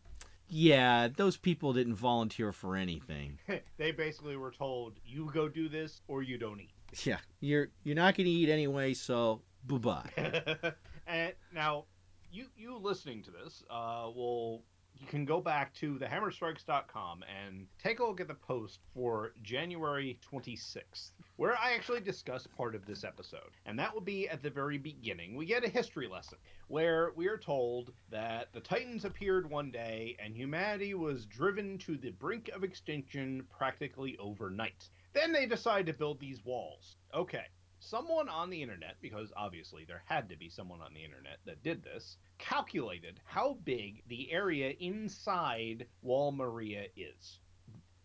Yeah, 0.49 1.07
those 1.15 1.37
people 1.37 1.73
didn't 1.73 1.95
volunteer 1.95 2.51
for 2.51 2.75
anything. 2.75 3.39
they 3.77 3.91
basically 3.91 4.37
were 4.37 4.51
told, 4.51 4.99
"You 5.05 5.29
go 5.33 5.47
do 5.47 5.69
this, 5.69 6.01
or 6.07 6.21
you 6.21 6.37
don't 6.37 6.59
eat." 6.59 6.73
Yeah, 7.05 7.17
you're 7.39 7.69
you're 7.83 7.95
not 7.95 8.15
going 8.15 8.25
to 8.25 8.31
eat 8.31 8.49
anyway, 8.49 8.93
so 8.93 9.41
bye 9.65 9.77
bye. 9.77 10.73
and 11.07 11.33
now, 11.53 11.85
you 12.31 12.47
you 12.55 12.77
listening 12.77 13.23
to 13.23 13.31
this, 13.31 13.63
uh, 13.69 14.09
will 14.13 14.63
you 14.95 15.07
can 15.07 15.25
go 15.25 15.41
back 15.41 15.73
to 15.75 15.95
thehammerstrikes.com 15.95 17.23
and 17.23 17.67
take 17.81 17.99
a 17.99 18.05
look 18.05 18.21
at 18.21 18.27
the 18.27 18.35
post 18.35 18.79
for 18.93 19.33
January 19.41 20.19
26th, 20.31 21.11
where 21.35 21.57
I 21.57 21.73
actually 21.73 22.01
discuss 22.01 22.45
part 22.45 22.75
of 22.75 22.85
this 22.85 23.03
episode. 23.03 23.57
And 23.65 23.77
that 23.79 23.93
will 23.93 24.01
be 24.01 24.29
at 24.29 24.43
the 24.43 24.49
very 24.49 24.77
beginning. 24.77 25.35
We 25.35 25.45
get 25.45 25.65
a 25.65 25.69
history 25.69 26.07
lesson 26.07 26.37
where 26.67 27.11
we 27.15 27.27
are 27.27 27.37
told 27.37 27.91
that 28.11 28.53
the 28.53 28.59
Titans 28.59 29.05
appeared 29.05 29.49
one 29.49 29.71
day 29.71 30.15
and 30.23 30.35
humanity 30.35 30.93
was 30.93 31.25
driven 31.25 31.77
to 31.79 31.97
the 31.97 32.11
brink 32.11 32.49
of 32.55 32.63
extinction 32.63 33.45
practically 33.49 34.17
overnight. 34.19 34.89
Then 35.13 35.31
they 35.31 35.45
decide 35.45 35.87
to 35.87 35.93
build 35.93 36.19
these 36.19 36.45
walls. 36.45 36.97
Okay, 37.13 37.45
someone 37.79 38.29
on 38.29 38.49
the 38.49 38.61
internet, 38.61 38.95
because 39.01 39.31
obviously 39.35 39.85
there 39.85 40.03
had 40.05 40.29
to 40.29 40.37
be 40.37 40.49
someone 40.49 40.81
on 40.81 40.93
the 40.93 41.03
internet 41.03 41.39
that 41.45 41.63
did 41.63 41.83
this, 41.83 42.17
calculated 42.37 43.19
how 43.25 43.57
big 43.63 44.03
the 44.07 44.31
area 44.31 44.73
inside 44.79 45.85
Wall 46.01 46.31
Maria 46.31 46.85
is. 46.95 47.39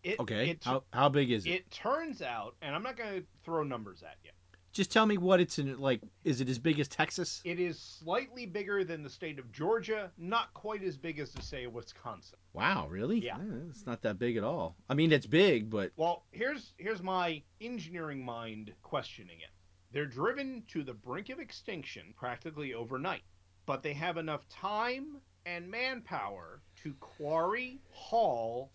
It, 0.03 0.19
Okay, 0.19 0.51
It, 0.51 0.63
how 0.63 0.83
how 0.93 1.09
big 1.09 1.31
is 1.31 1.45
it? 1.45 1.49
it 1.51 1.71
turns 1.71 2.21
out, 2.21 2.55
and 2.61 2.73
I'm 2.75 2.83
not 2.83 2.97
going 2.97 3.21
to 3.21 3.27
throw 3.43 3.63
numbers 3.63 4.03
at 4.03 4.15
you. 4.23 4.31
Just 4.71 4.91
tell 4.91 5.05
me 5.05 5.17
what 5.17 5.39
it's 5.39 5.57
in. 5.57 5.77
Like, 5.79 5.99
is 6.23 6.41
it 6.41 6.47
as 6.49 6.59
big 6.59 6.79
as 6.79 6.87
Texas? 6.87 7.41
It 7.43 7.59
is 7.59 7.79
slightly 7.79 8.45
bigger 8.45 8.83
than 8.83 9.01
the 9.01 9.09
state 9.09 9.39
of 9.39 9.51
Georgia, 9.51 10.11
not 10.17 10.53
quite 10.53 10.83
as 10.83 10.95
big 10.95 11.19
as 11.19 11.31
to 11.31 11.41
say 11.41 11.65
Wisconsin. 11.65 12.37
Wow, 12.53 12.87
really? 12.87 13.17
Yeah. 13.19 13.37
It's 13.69 13.87
not 13.87 14.03
that 14.03 14.19
big 14.19 14.37
at 14.37 14.43
all. 14.43 14.75
I 14.87 14.93
mean, 14.93 15.11
it's 15.11 15.25
big, 15.25 15.69
but 15.71 15.91
Well, 15.97 16.23
here's 16.31 16.73
here's 16.77 17.01
my 17.01 17.41
engineering 17.59 18.23
mind 18.23 18.71
questioning 18.83 19.39
it. 19.39 19.49
They're 19.91 20.05
driven 20.05 20.63
to 20.67 20.83
the 20.83 20.93
brink 20.93 21.29
of 21.29 21.39
extinction 21.39 22.13
practically 22.15 22.75
overnight, 22.75 23.23
but 23.65 23.81
they 23.81 23.93
have 23.93 24.17
enough 24.17 24.47
time 24.49 25.17
and 25.47 25.67
manpower 25.69 26.61
to 26.83 26.93
quarry, 26.99 27.81
haul, 27.89 28.71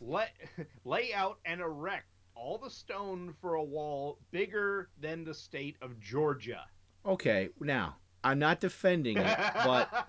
let, 0.00 0.34
lay 0.84 1.12
out, 1.12 1.38
and 1.44 1.60
erect 1.60 2.06
all 2.34 2.58
the 2.58 2.70
stone 2.70 3.34
for 3.40 3.54
a 3.54 3.62
wall 3.62 4.18
bigger 4.30 4.90
than 5.00 5.24
the 5.24 5.34
state 5.34 5.76
of 5.82 5.98
Georgia. 6.00 6.64
okay. 7.04 7.48
Now, 7.60 7.96
I'm 8.22 8.38
not 8.38 8.60
defending 8.60 9.16
it, 9.16 9.38
but 9.64 10.08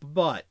but 0.00 0.46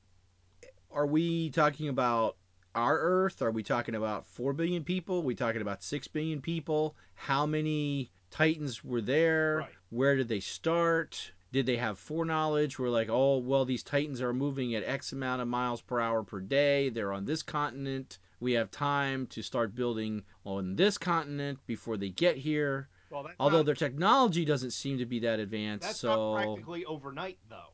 are 0.91 1.07
we 1.07 1.49
talking 1.49 1.89
about 1.89 2.37
our 2.75 2.99
Earth? 2.99 3.41
Are 3.41 3.51
we 3.51 3.63
talking 3.63 3.95
about 3.95 4.25
four 4.27 4.53
billion 4.53 4.83
people? 4.83 5.17
Are 5.17 5.21
we 5.21 5.35
talking 5.35 5.61
about 5.61 5.83
six 5.83 6.07
billion 6.07 6.41
people? 6.41 6.95
How 7.15 7.45
many 7.45 8.11
Titans 8.31 8.83
were 8.83 9.01
there? 9.01 9.57
Right. 9.59 9.69
Where 9.89 10.15
did 10.15 10.27
they 10.27 10.39
start? 10.39 11.31
Did 11.51 11.65
they 11.65 11.77
have 11.77 11.97
foreknowledge? 11.97 12.77
We're 12.77 12.89
like, 12.89 13.09
oh, 13.09 13.37
well, 13.39 13.65
these 13.65 13.81
Titans 13.83 14.21
are 14.21 14.33
moving 14.33 14.75
at 14.75 14.83
X 14.83 15.11
amount 15.11 15.41
of 15.41 15.47
miles 15.47 15.81
per 15.81 15.99
hour 15.99 16.23
per 16.23 16.39
day. 16.39 16.89
They're 16.89 17.13
on 17.13 17.25
this 17.25 17.41
continent. 17.41 18.19
We 18.39 18.53
have 18.53 18.71
time 18.71 19.27
to 19.27 19.41
start 19.41 19.75
building 19.75 20.23
on 20.45 20.75
this 20.75 20.97
continent 20.97 21.59
before 21.67 21.97
they 21.97 22.09
get 22.09 22.37
here. 22.37 22.89
Well, 23.09 23.27
Although 23.39 23.57
not, 23.57 23.65
their 23.65 23.75
technology 23.75 24.45
doesn't 24.45 24.71
seem 24.71 24.97
to 24.99 25.05
be 25.05 25.19
that 25.19 25.39
advanced, 25.39 25.83
that's 25.87 25.99
so 25.99 26.33
not 26.33 26.35
practically 26.45 26.85
overnight, 26.85 27.39
though. 27.49 27.73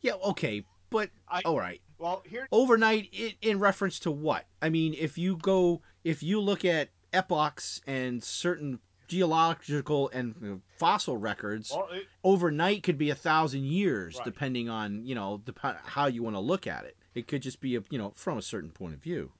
yeah, 0.00 0.14
okay, 0.14 0.64
but 0.90 1.10
I- 1.28 1.42
all 1.44 1.58
right. 1.58 1.80
Well, 1.98 2.22
here, 2.24 2.48
overnight 2.50 3.10
i 3.12 3.36
in 3.42 3.58
reference 3.58 3.98
to 4.00 4.10
what 4.10 4.46
i 4.62 4.70
mean 4.70 4.94
if 4.94 5.18
you 5.18 5.36
go 5.36 5.82
if 6.02 6.22
you 6.22 6.40
look 6.40 6.64
at 6.64 6.88
epochs 7.12 7.82
and 7.86 8.24
certain 8.24 8.80
geological 9.06 10.08
and 10.14 10.62
fossil 10.78 11.18
records 11.18 11.70
well, 11.74 11.88
it, 11.92 12.04
overnight 12.24 12.82
could 12.82 12.96
be 12.96 13.10
a 13.10 13.14
thousand 13.14 13.64
years 13.64 14.16
Right. 14.16 14.24
depending 14.24 14.70
on 14.70 15.04
you 15.04 15.14
know 15.14 15.42
how 15.84 16.06
you 16.06 16.22
want 16.22 16.36
to 16.36 16.40
look 16.40 16.66
at 16.66 16.84
it 16.86 16.96
it 17.14 17.28
could 17.28 17.42
just 17.42 17.60
be 17.60 17.76
a, 17.76 17.82
you 17.90 17.98
know 17.98 18.12
from 18.16 18.38
a 18.38 18.42
certain 18.42 18.70
point 18.70 18.94
of 18.94 19.02
view 19.02 19.30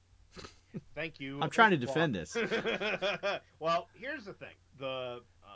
thank 0.95 1.19
you. 1.19 1.39
i'm 1.41 1.49
trying 1.49 1.71
to 1.71 1.77
defend 1.77 2.13
this 2.15 2.35
well, 3.59 3.87
here's 3.93 4.25
the 4.25 4.33
thing. 4.33 4.55
The 4.79 5.19
uh, 5.45 5.49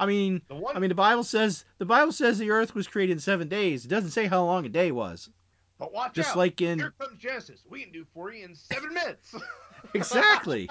i 0.00 0.06
mean 0.06 0.42
the 0.48 0.54
one 0.54 0.76
i 0.76 0.80
mean 0.80 0.88
the 0.88 0.94
bible 0.94 1.24
says 1.24 1.64
the 1.78 1.84
bible 1.84 2.12
says 2.12 2.38
the 2.38 2.50
earth 2.50 2.74
was 2.74 2.86
created 2.88 3.12
in 3.12 3.20
seven 3.20 3.48
days 3.48 3.84
it 3.84 3.88
doesn't 3.88 4.10
say 4.10 4.26
how 4.26 4.44
long 4.44 4.64
a 4.66 4.68
day 4.68 4.90
was 4.92 5.30
But 5.78 5.92
watch 5.92 6.14
just 6.14 6.30
out. 6.30 6.36
like 6.36 6.60
in 6.60 6.78
Here 6.78 6.94
comes 6.98 7.18
Genesis. 7.18 7.64
We 7.68 7.82
can 7.82 7.92
do 7.92 8.04
for 8.14 8.32
you 8.32 8.44
in 8.44 8.54
seven 8.54 8.94
minutes. 8.94 9.34
exactly 9.94 10.68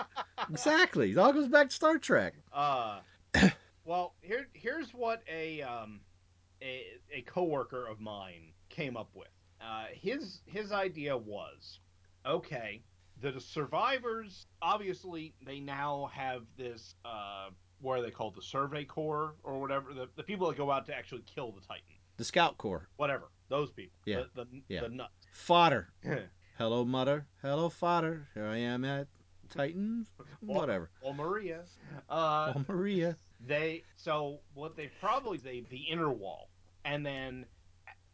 exactly 0.49 1.11
it 1.11 1.17
all 1.17 1.33
goes 1.33 1.47
back 1.47 1.69
to 1.69 1.75
star 1.75 1.97
trek 1.97 2.33
uh, 2.53 2.99
well, 3.85 4.13
here 4.21 4.47
here's 4.53 4.93
what 4.93 5.21
a 5.31 5.61
um, 5.61 6.01
a 6.61 6.83
a 7.13 7.21
coworker 7.21 7.87
of 7.87 7.99
mine 7.99 8.51
came 8.69 8.97
up 8.97 9.09
with. 9.13 9.29
Uh, 9.61 9.85
his 9.93 10.41
his 10.45 10.71
idea 10.71 11.15
was, 11.15 11.79
okay, 12.25 12.81
the 13.21 13.39
survivors 13.39 14.47
obviously 14.61 15.33
they 15.45 15.59
now 15.59 16.09
have 16.13 16.43
this 16.57 16.95
uh, 17.05 17.49
what 17.81 17.99
are 17.99 18.01
they 18.01 18.11
called 18.11 18.35
the 18.35 18.41
Survey 18.41 18.83
Corps 18.85 19.35
or 19.43 19.59
whatever 19.59 19.93
the, 19.93 20.07
the 20.15 20.23
people 20.23 20.47
that 20.49 20.57
go 20.57 20.71
out 20.71 20.85
to 20.87 20.95
actually 20.95 21.23
kill 21.33 21.51
the 21.51 21.61
Titan, 21.61 21.83
the 22.17 22.23
scout 22.23 22.57
corps 22.57 22.87
whatever 22.97 23.25
those 23.49 23.71
people, 23.71 23.93
Yeah. 24.05 24.23
the 24.35 24.45
the, 24.45 24.61
Yeah. 24.69 24.81
the 24.81 24.89
nuts. 24.89 25.11
fodder 25.31 25.89
Hello, 26.57 26.85
mother. 26.85 27.25
Hello, 27.41 27.69
father. 27.69 28.27
Here 28.35 28.45
I 28.45 28.57
am 28.57 28.85
at 28.85 29.07
Titan. 29.49 30.05
Whatever. 30.41 30.91
oh 31.03 31.11
Maria. 31.13 31.63
Uh, 32.07 32.53
Oh, 32.55 32.65
Maria. 32.67 33.17
they 33.45 33.83
so 33.95 34.39
what 34.53 34.75
they 34.75 34.91
probably 34.99 35.37
they 35.39 35.61
the 35.71 35.77
inner 35.89 36.11
wall, 36.11 36.49
and 36.85 37.03
then 37.05 37.45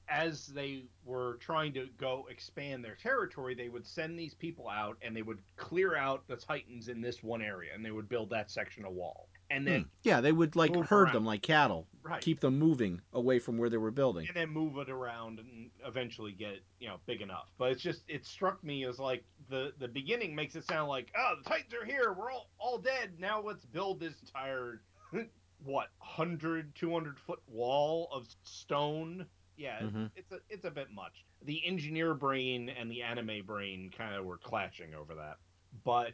as 0.09 0.47
they 0.47 0.85
were 1.05 1.37
trying 1.41 1.73
to 1.73 1.87
go 1.97 2.25
expand 2.29 2.83
their 2.83 2.95
territory, 2.95 3.53
they 3.55 3.69
would 3.69 3.85
send 3.85 4.17
these 4.17 4.33
people 4.33 4.69
out 4.69 4.97
and 5.01 5.15
they 5.15 5.21
would 5.21 5.39
clear 5.57 5.95
out 5.95 6.27
the 6.27 6.35
Titans 6.35 6.87
in 6.87 7.01
this 7.01 7.21
one 7.23 7.41
area, 7.41 7.71
and 7.75 7.83
they 7.85 7.91
would 7.91 8.07
build 8.09 8.29
that 8.29 8.49
section 8.49 8.85
of 8.85 8.93
wall, 8.93 9.27
and 9.49 9.67
then 9.67 9.81
Hmm. 9.81 9.87
Yeah, 10.03 10.21
they 10.21 10.31
would 10.31 10.55
like 10.55 10.73
herd 10.75 10.91
around. 11.07 11.13
them 11.13 11.25
like 11.25 11.41
cattle, 11.41 11.87
right. 12.03 12.21
keep 12.21 12.39
them 12.39 12.57
moving 12.57 13.01
away 13.13 13.39
from 13.39 13.57
where 13.57 13.69
they 13.69 13.77
were 13.77 13.91
building. 13.91 14.27
and 14.27 14.35
then 14.35 14.49
move 14.49 14.77
it 14.77 14.89
around 14.89 15.39
and 15.39 15.69
eventually 15.85 16.31
get 16.31 16.51
it, 16.53 16.63
you 16.79 16.87
know, 16.87 16.99
big 17.05 17.21
enough. 17.21 17.49
But 17.57 17.71
it's 17.71 17.81
just 17.81 18.03
it 18.07 18.25
struck 18.25 18.63
me 18.63 18.85
as 18.85 18.99
like 18.99 19.23
the 19.49 19.73
the 19.79 19.87
beginning 19.87 20.33
makes 20.35 20.55
it 20.55 20.63
sound 20.65 20.87
like, 20.89 21.11
oh, 21.17 21.35
the 21.43 21.49
Titans 21.49 21.73
are 21.73 21.85
here, 21.85 22.13
we're 22.13 22.31
all 22.31 22.49
all 22.59 22.77
dead. 22.77 23.19
Now 23.19 23.41
let's 23.41 23.65
build 23.65 23.99
this 23.99 24.13
entire 24.21 24.81
what 25.63 25.87
100 25.99 26.75
200 26.75 27.19
foot 27.19 27.39
wall 27.47 28.09
of 28.11 28.27
stone. 28.43 29.25
Yeah, 29.57 29.77
it's- 29.77 29.91
Mhm. 29.91 30.11
it's 30.15 30.31
a 30.31 30.39
it's 30.49 30.65
a 30.65 30.71
bit 30.71 30.91
much. 30.91 31.25
The 31.41 31.65
engineer 31.65 32.13
brain 32.13 32.69
and 32.69 32.89
the 32.91 33.01
anime 33.01 33.45
brain 33.45 33.89
kind 33.89 34.15
of 34.15 34.25
were 34.25 34.37
clashing 34.37 34.93
over 34.93 35.15
that. 35.15 35.37
But 35.83 36.13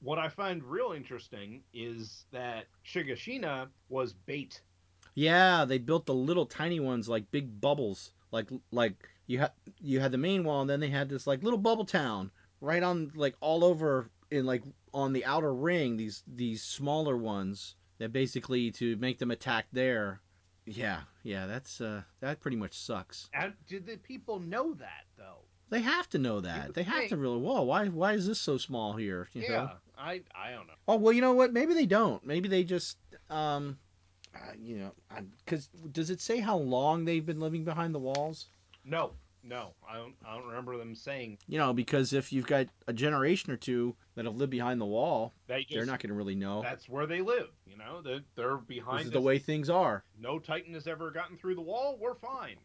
what 0.00 0.18
I 0.18 0.28
find 0.28 0.62
real 0.62 0.92
interesting 0.92 1.62
is 1.72 2.26
that 2.32 2.66
Shiganshina 2.84 3.68
was 3.88 4.12
bait 4.12 4.62
Yeah, 5.14 5.64
they 5.64 5.78
built 5.78 6.06
the 6.06 6.14
little 6.14 6.46
tiny 6.46 6.80
ones 6.80 7.08
like 7.08 7.30
big 7.30 7.60
bubbles. 7.60 8.12
Like 8.30 8.48
like 8.70 9.08
you 9.26 9.38
had 9.40 9.52
you 9.80 10.00
had 10.00 10.12
the 10.12 10.18
main 10.18 10.44
wall, 10.44 10.60
and 10.62 10.70
then 10.70 10.80
they 10.80 10.88
had 10.90 11.08
this 11.08 11.26
like 11.26 11.42
little 11.42 11.58
bubble 11.58 11.84
town 11.84 12.30
right 12.60 12.82
on 12.82 13.10
like 13.14 13.36
all 13.40 13.64
over 13.64 14.10
in 14.30 14.46
like 14.46 14.62
on 14.94 15.12
the 15.12 15.24
outer 15.24 15.54
ring. 15.54 15.96
These 15.96 16.22
these 16.26 16.62
smaller 16.62 17.16
ones 17.16 17.76
that 17.98 18.12
basically 18.12 18.70
to 18.72 18.96
make 18.96 19.18
them 19.18 19.30
attack 19.30 19.66
there. 19.72 20.20
Yeah, 20.66 21.00
yeah, 21.22 21.46
that's 21.46 21.80
uh 21.80 22.02
that 22.20 22.40
pretty 22.40 22.56
much 22.56 22.78
sucks. 22.78 23.28
And 23.34 23.52
did 23.66 23.86
the 23.86 23.96
people 23.96 24.38
know 24.38 24.74
that 24.74 25.04
though? 25.16 25.44
They 25.70 25.80
have 25.80 26.08
to 26.10 26.18
know 26.18 26.40
that. 26.40 26.74
They 26.74 26.82
have 26.82 27.08
to 27.08 27.16
really. 27.16 27.38
Whoa, 27.38 27.62
why 27.62 27.88
why 27.88 28.12
is 28.12 28.26
this 28.26 28.40
so 28.40 28.58
small 28.58 28.92
here? 28.92 29.28
You 29.32 29.42
yeah, 29.42 29.48
know? 29.48 29.70
I 29.96 30.20
I 30.34 30.50
don't 30.50 30.66
know. 30.66 30.74
Oh 30.86 30.96
well, 30.96 31.12
you 31.12 31.20
know 31.22 31.32
what? 31.32 31.52
Maybe 31.52 31.74
they 31.74 31.86
don't. 31.86 32.24
Maybe 32.26 32.48
they 32.48 32.62
just, 32.62 32.98
um, 33.30 33.78
uh, 34.34 34.52
you 34.60 34.76
know, 34.76 34.92
because 35.44 35.68
does 35.92 36.10
it 36.10 36.20
say 36.20 36.40
how 36.40 36.58
long 36.58 37.04
they've 37.04 37.24
been 37.24 37.40
living 37.40 37.64
behind 37.64 37.94
the 37.94 37.98
walls? 37.98 38.48
No, 38.84 39.12
no, 39.44 39.74
I 39.88 39.96
don't. 39.96 40.14
I 40.26 40.36
don't 40.36 40.46
remember 40.46 40.76
them 40.76 40.94
saying 40.94 41.38
You 41.48 41.58
know, 41.58 41.72
because 41.72 42.12
if 42.12 42.32
you've 42.32 42.46
got 42.46 42.66
a 42.86 42.92
generation 42.92 43.52
or 43.52 43.56
two 43.56 43.94
that 44.14 44.24
have 44.24 44.36
lived 44.36 44.50
behind 44.50 44.80
the 44.80 44.86
wall, 44.86 45.32
they 45.46 45.62
just. 45.62 45.74
they're 45.74 45.86
not 45.86 46.00
going 46.00 46.10
to 46.10 46.14
really 46.14 46.34
know. 46.34 46.62
That's 46.62 46.88
where 46.88 47.06
they 47.06 47.20
live. 47.20 47.48
You 47.66 47.76
know, 47.76 48.02
they're, 48.02 48.20
they're 48.36 48.56
behind. 48.58 49.00
This 49.00 49.06
is 49.06 49.12
the 49.12 49.20
way 49.20 49.38
things 49.38 49.68
are. 49.68 50.04
No 50.20 50.38
Titan 50.38 50.74
has 50.74 50.86
ever 50.86 51.10
gotten 51.10 51.36
through 51.36 51.56
the 51.56 51.62
wall. 51.62 51.98
We're 52.00 52.14
fine. 52.14 52.56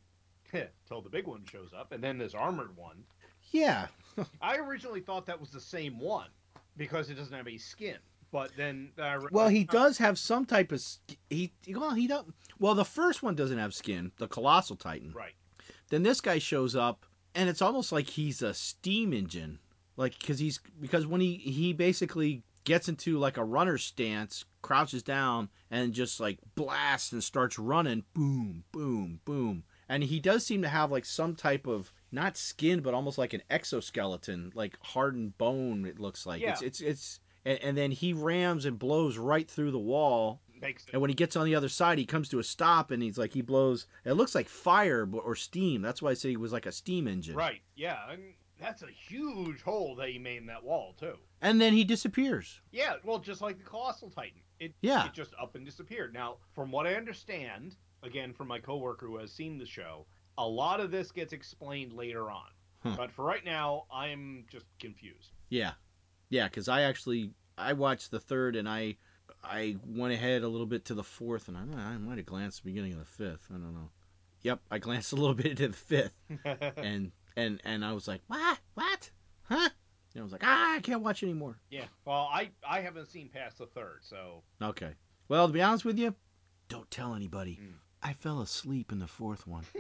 Till 0.88 1.02
the 1.02 1.10
big 1.10 1.28
one 1.28 1.44
shows 1.52 1.72
up, 1.78 1.92
and 1.92 2.04
then 2.04 2.18
this 2.18 2.34
armored 2.34 2.76
one. 2.78 3.04
Yeah. 3.52 3.88
I 4.42 4.58
originally 4.58 5.02
thought 5.02 5.26
that 5.26 5.40
was 5.40 5.50
the 5.50 5.60
same 5.60 6.00
one 6.00 6.30
because 6.78 7.10
it 7.10 7.16
doesn't 7.16 7.36
have 7.36 7.48
any 7.48 7.58
skin. 7.58 7.98
But 8.32 8.52
then 8.58 8.92
re- 8.98 9.30
Well, 9.32 9.48
he 9.48 9.64
does 9.64 9.98
have 10.00 10.20
some 10.20 10.46
type 10.46 10.72
of 10.72 10.84
he. 11.30 11.52
Well, 11.70 11.94
he 11.94 12.08
don't. 12.08 12.34
Well, 12.60 12.76
the 12.76 12.86
first 12.86 13.24
one 13.24 13.36
doesn't 13.36 13.58
have 13.58 13.74
skin. 13.74 14.12
The 14.18 14.28
colossal 14.28 14.76
titan. 14.76 15.14
Right. 15.14 15.34
Then 15.90 16.04
this 16.04 16.22
guy 16.22 16.40
shows 16.40 16.76
up, 16.76 17.06
and 17.36 17.50
it's 17.50 17.62
almost 17.62 17.92
like 17.92 18.10
he's 18.10 18.42
a 18.42 18.54
steam 18.54 19.14
engine, 19.14 19.60
like 19.96 20.18
because 20.20 20.40
he's 20.40 20.60
because 20.82 21.06
when 21.08 21.22
he 21.22 21.36
he 21.36 21.74
basically 21.74 22.44
gets 22.64 22.90
into 22.90 23.18
like 23.18 23.38
a 23.38 23.44
runner 23.44 23.78
stance, 23.78 24.44
crouches 24.62 25.02
down, 25.04 25.50
and 25.72 25.94
just 25.94 26.20
like 26.20 26.40
blasts 26.56 27.14
and 27.14 27.24
starts 27.24 27.58
running, 27.58 28.04
boom, 28.14 28.64
boom, 28.74 29.22
boom, 29.24 29.64
and 29.88 30.04
he 30.04 30.20
does 30.20 30.46
seem 30.46 30.62
to 30.62 30.68
have 30.68 30.92
like 30.92 31.06
some 31.06 31.36
type 31.36 31.68
of 31.68 31.94
not 32.12 32.36
skin, 32.36 32.82
but 32.82 32.94
almost 32.94 33.18
like 33.18 33.34
an 33.34 33.44
exoskeleton, 33.50 34.52
like 34.56 34.78
hardened 34.82 35.38
bone. 35.38 35.86
It 35.86 36.00
looks 36.00 36.26
like 36.26 36.42
it's 36.42 36.62
it's 36.62 36.82
it's. 36.82 37.20
And, 37.46 37.60
and 37.64 37.78
then 37.78 37.92
he 37.92 38.12
rams 38.12 38.66
and 38.66 38.78
blows 38.78 39.18
right 39.18 39.50
through 39.50 39.72
the 39.72 39.80
wall, 39.80 40.42
makes 40.62 40.84
it 40.86 40.90
and 40.94 41.02
when 41.02 41.10
he 41.10 41.16
gets 41.16 41.36
on 41.36 41.46
the 41.46 41.56
other 41.56 41.70
side, 41.70 41.98
he 41.98 42.06
comes 42.06 42.30
to 42.30 42.40
a 42.40 42.44
stop, 42.44 42.92
and 42.92 43.02
he's 43.04 43.18
like, 43.18 43.34
he 43.34 43.42
blows. 43.42 43.88
It 44.06 44.14
looks 44.14 44.36
like 44.36 44.48
fire 44.50 45.08
or 45.12 45.36
steam. 45.36 45.82
That's 45.82 46.02
why 46.02 46.12
I 46.12 46.14
say 46.16 46.30
he 46.30 46.38
was 46.38 46.52
like 46.54 46.66
a 46.66 46.72
steam 46.72 47.08
engine. 47.08 47.36
right. 47.36 47.62
Yeah, 47.76 47.98
and 48.12 48.34
that's 48.60 48.82
a 48.84 48.88
huge 48.88 49.62
hole 49.62 49.96
that 49.96 50.10
he 50.10 50.18
made 50.18 50.38
in 50.38 50.48
that 50.48 50.64
wall 50.64 50.96
too. 51.00 51.14
And 51.42 51.62
then 51.62 51.74
he 51.74 51.84
disappears. 51.84 52.60
Yeah, 52.72 52.96
well, 53.04 53.20
just 53.20 53.42
like 53.42 53.58
the 53.60 53.64
colossal 53.64 54.10
titan, 54.10 54.42
it 54.60 54.74
Yeah. 54.82 55.06
it 55.06 55.14
just 55.14 55.34
up 55.42 55.56
and 55.56 55.64
disappeared. 55.66 56.14
Now, 56.14 56.38
from 56.54 56.72
what 56.72 56.88
I 56.88 56.96
understand, 56.96 57.76
again 58.04 58.34
from 58.34 58.48
my 58.48 58.60
coworker 58.60 59.06
who 59.08 59.18
has 59.18 59.32
seen 59.32 59.58
the 59.58 59.66
show, 59.66 60.06
a 60.40 60.48
lot 60.48 60.80
of 60.80 60.90
this 60.92 61.12
gets 61.12 61.34
explained 61.34 61.94
later 61.94 62.32
on. 62.32 62.48
Huh. 62.84 62.94
But 62.98 63.12
for 63.12 63.24
right 63.26 63.44
now, 63.46 63.86
I'm 63.92 64.46
just 64.52 64.66
confused. 64.80 65.32
Yeah, 65.50 65.74
yeah. 66.30 66.48
Because 66.48 66.68
I 66.68 66.82
actually 66.84 67.32
I 67.60 67.74
watched 67.74 68.12
the 68.12 68.20
third, 68.20 68.56
and 68.56 68.68
I 68.70 68.98
I 69.44 69.78
went 69.86 70.14
ahead 70.14 70.44
a 70.44 70.48
little 70.48 70.66
bit 70.66 70.86
to 70.86 70.94
the 70.94 71.04
fourth, 71.04 71.48
and 71.48 71.58
I, 71.58 71.62
I 71.62 71.98
might 71.98 72.18
have 72.18 72.26
glanced 72.26 72.60
at 72.60 72.64
the 72.66 72.72
beginning 72.72 72.94
of 72.94 73.00
the 73.00 73.06
fifth. 73.06 73.48
I 73.50 73.54
don't 73.54 73.74
know. 73.74 73.90
Yep, 74.42 74.60
I 74.72 74.78
glanced 74.80 75.12
a 75.14 75.16
little 75.16 75.34
bit 75.36 75.48
into 75.48 75.68
the 75.70 75.74
fifth, 75.74 76.14
and 76.78 77.12
and 77.36 77.62
and 77.64 77.84
I 77.86 77.94
was 77.94 78.08
like, 78.08 78.22
what, 78.28 78.60
what, 78.74 79.12
huh? 79.44 79.70
And 80.14 80.22
I 80.22 80.24
was 80.24 80.32
like, 80.32 80.44
ah, 80.44 80.76
I 80.76 80.80
can't 80.80 81.02
watch 81.02 81.24
anymore. 81.24 81.58
yeah. 81.70 81.86
Well, 82.06 82.30
I 82.32 82.50
I 82.68 82.82
haven't 82.82 83.08
seen 83.08 83.30
past 83.30 83.58
the 83.60 83.68
third, 83.68 84.00
so 84.02 84.44
Okay. 84.62 84.92
Well, 85.30 85.48
to 85.48 85.54
be 85.54 85.62
honest 85.62 85.86
with 85.86 85.98
you, 86.00 86.16
don't 86.70 86.90
tell 86.90 87.14
anybody. 87.16 87.60
Mm. 87.62 87.74
I 88.02 88.14
fell 88.14 88.42
asleep 88.42 88.92
in 88.92 89.00
the 89.00 89.08
fourth 89.08 89.46
one. 89.48 89.64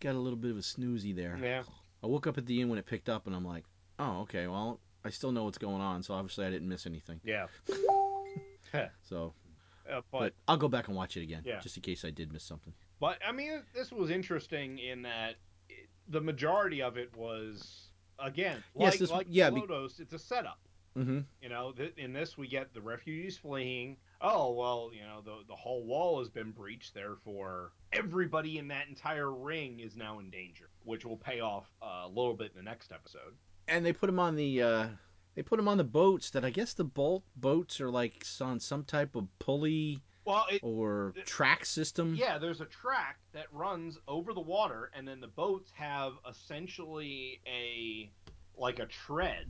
Got 0.00 0.14
a 0.14 0.18
little 0.18 0.38
bit 0.38 0.50
of 0.50 0.56
a 0.56 0.60
snoozy 0.60 1.14
there. 1.14 1.38
yeah. 1.40 1.62
I 2.02 2.06
woke 2.08 2.26
up 2.26 2.36
at 2.38 2.46
the 2.46 2.60
end 2.60 2.68
when 2.70 2.78
it 2.80 2.86
picked 2.86 3.08
up, 3.08 3.26
and 3.28 3.36
I'm 3.36 3.44
like, 3.44 3.64
oh, 4.00 4.22
okay. 4.22 4.48
Well, 4.48 4.80
I 5.04 5.10
still 5.10 5.32
know 5.32 5.44
what's 5.44 5.58
going 5.58 5.80
on, 5.80 6.02
so 6.02 6.14
obviously 6.14 6.46
I 6.46 6.50
didn't 6.50 6.68
miss 6.68 6.86
anything. 6.86 7.20
Yeah. 7.24 7.46
So, 9.02 9.34
Uh, 9.90 10.00
but, 10.10 10.18
but 10.20 10.34
I'll 10.48 10.56
go 10.56 10.68
back 10.68 10.88
and 10.88 10.96
watch 10.96 11.16
it 11.18 11.22
again, 11.22 11.42
Yeah. 11.44 11.60
just 11.60 11.76
in 11.76 11.82
case 11.82 12.04
I 12.04 12.10
did 12.10 12.32
miss 12.32 12.42
something. 12.44 12.72
But 13.00 13.18
I 13.26 13.32
mean, 13.32 13.62
this 13.74 13.92
was 13.92 14.10
interesting 14.10 14.78
in 14.78 15.02
that 15.02 15.34
it, 15.68 15.88
the 16.08 16.20
majority 16.20 16.80
of 16.80 16.96
it 16.96 17.14
was 17.16 17.88
again 18.18 18.62
Yes, 18.74 18.92
like 18.92 18.98
this- 18.98 19.10
like 19.10 19.26
yeah, 19.28 19.50
be- 19.50 19.62
it's 19.68 20.12
a 20.12 20.18
setup. 20.18 20.58
Mm-hmm. 20.96 21.20
You 21.42 21.48
know, 21.48 21.72
th- 21.72 21.94
in 21.96 22.12
this 22.12 22.38
we 22.38 22.46
get 22.48 22.72
the 22.74 22.80
refugees 22.80 23.36
fleeing. 23.38 23.96
Oh 24.20 24.52
well, 24.52 24.90
you 24.94 25.02
know 25.02 25.20
the 25.22 25.42
the 25.48 25.56
whole 25.56 25.84
wall 25.84 26.18
has 26.20 26.28
been 26.28 26.50
breached, 26.52 26.94
therefore 26.94 27.72
everybody 27.92 28.58
in 28.58 28.68
that 28.68 28.88
entire 28.88 29.30
ring 29.32 29.80
is 29.80 29.96
now 29.96 30.18
in 30.20 30.30
danger, 30.30 30.68
which 30.84 31.04
will 31.04 31.16
pay 31.16 31.40
off 31.40 31.66
uh, 31.82 32.02
a 32.04 32.08
little 32.08 32.34
bit 32.34 32.52
in 32.52 32.56
the 32.56 32.62
next 32.62 32.92
episode. 32.92 33.34
And 33.68 33.84
they 33.84 33.92
put 33.92 34.08
him 34.08 34.18
on 34.18 34.36
the 34.36 34.62
uh, 34.62 34.86
they 35.34 35.42
put 35.42 35.58
him 35.58 35.68
on 35.68 35.78
the 35.78 35.84
boats 35.84 36.30
that 36.30 36.44
I 36.44 36.50
guess 36.50 36.74
the 36.74 36.84
bolt 36.84 37.22
boats 37.36 37.80
are 37.80 37.90
like 37.90 38.24
on 38.40 38.60
some 38.60 38.84
type 38.84 39.14
of 39.16 39.26
pulley 39.38 40.00
Well, 40.24 40.46
it, 40.50 40.60
or 40.62 41.14
track 41.24 41.64
system. 41.64 42.14
yeah, 42.14 42.38
there's 42.38 42.60
a 42.60 42.66
track 42.66 43.18
that 43.32 43.46
runs 43.52 43.98
over 44.08 44.34
the 44.34 44.40
water, 44.40 44.90
and 44.94 45.06
then 45.06 45.20
the 45.20 45.28
boats 45.28 45.70
have 45.74 46.12
essentially 46.28 47.40
a 47.46 48.10
like 48.56 48.78
a 48.78 48.86
tread. 48.86 49.46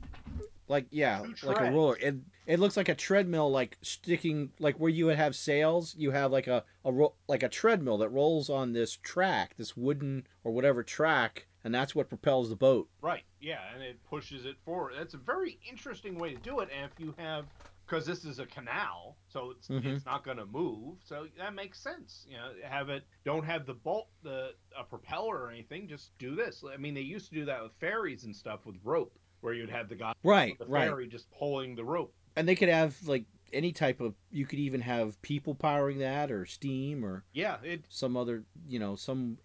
Like 0.69 0.85
yeah, 0.91 1.25
like 1.43 1.59
a 1.59 1.71
roller. 1.71 1.97
It 1.97 2.15
it 2.47 2.59
looks 2.59 2.77
like 2.77 2.87
a 2.87 2.95
treadmill, 2.95 3.51
like 3.51 3.77
sticking, 3.81 4.49
like 4.59 4.77
where 4.77 4.89
you 4.89 5.07
would 5.07 5.17
have 5.17 5.35
sails. 5.35 5.93
You 5.97 6.11
have 6.11 6.31
like 6.31 6.47
a 6.47 6.63
a 6.85 6.91
ro- 6.91 7.15
like 7.27 7.43
a 7.43 7.49
treadmill 7.49 7.97
that 7.97 8.09
rolls 8.09 8.49
on 8.49 8.71
this 8.71 8.95
track, 9.03 9.55
this 9.57 9.75
wooden 9.75 10.25
or 10.45 10.53
whatever 10.53 10.81
track, 10.81 11.47
and 11.63 11.73
that's 11.73 11.95
what 11.95 12.09
propels 12.09 12.49
the 12.49 12.55
boat. 12.55 12.89
Right. 13.01 13.23
Yeah, 13.39 13.73
and 13.73 13.83
it 13.83 14.03
pushes 14.03 14.45
it 14.45 14.57
forward. 14.63 14.93
That's 14.97 15.13
a 15.13 15.17
very 15.17 15.59
interesting 15.69 16.17
way 16.19 16.31
to 16.31 16.37
do 16.37 16.59
it. 16.61 16.69
And 16.71 16.89
if 16.89 16.99
you 16.99 17.13
have, 17.17 17.47
because 17.85 18.05
this 18.05 18.23
is 18.23 18.39
a 18.39 18.45
canal, 18.45 19.17
so 19.27 19.51
it's 19.51 19.69
Mhm. 19.69 19.85
it's 19.95 20.05
not 20.05 20.23
going 20.23 20.37
to 20.37 20.45
move, 20.45 20.99
so 21.03 21.27
that 21.37 21.53
makes 21.53 21.79
sense. 21.79 22.25
You 22.29 22.37
know, 22.37 22.53
have 22.63 22.89
it. 22.89 23.05
Don't 23.25 23.43
have 23.45 23.65
the 23.65 23.73
bolt, 23.73 24.09
the 24.21 24.55
a 24.77 24.83
propeller 24.83 25.37
or 25.37 25.51
anything. 25.51 25.87
Just 25.87 26.17
do 26.17 26.35
this. 26.35 26.63
I 26.63 26.77
mean, 26.77 26.93
they 26.93 27.01
used 27.01 27.29
to 27.29 27.35
do 27.35 27.45
that 27.45 27.61
with 27.61 27.73
ferries 27.79 28.23
and 28.23 28.35
stuff 28.35 28.65
with 28.65 28.77
rope, 28.83 29.19
where 29.41 29.53
you'd 29.53 29.69
have 29.69 29.89
the 29.89 29.95
guy 29.95 30.13
Right, 30.23 30.57
the 30.57 30.65
right. 30.65 30.87
ferry 30.89 31.07
just 31.07 31.29
pulling 31.31 31.75
the 31.75 31.83
rope. 31.83 32.15
And 32.35 32.47
they 32.47 32.55
could 32.55 32.69
have 32.69 33.05
like 33.07 33.25
any 33.51 33.71
type 33.73 33.99
of. 33.99 34.15
You 34.31 34.45
could 34.45 34.59
even 34.59 34.81
have 34.81 35.21
people 35.21 35.53
powering 35.53 35.99
that, 35.99 36.31
or 36.31 36.45
steam, 36.45 37.03
or 37.05 37.25
Yeah, 37.33 37.61
it. 37.63 37.85
some 37.89 38.15
other. 38.15 38.45
You 38.65 38.79
know, 38.79 38.95
some 38.95 39.37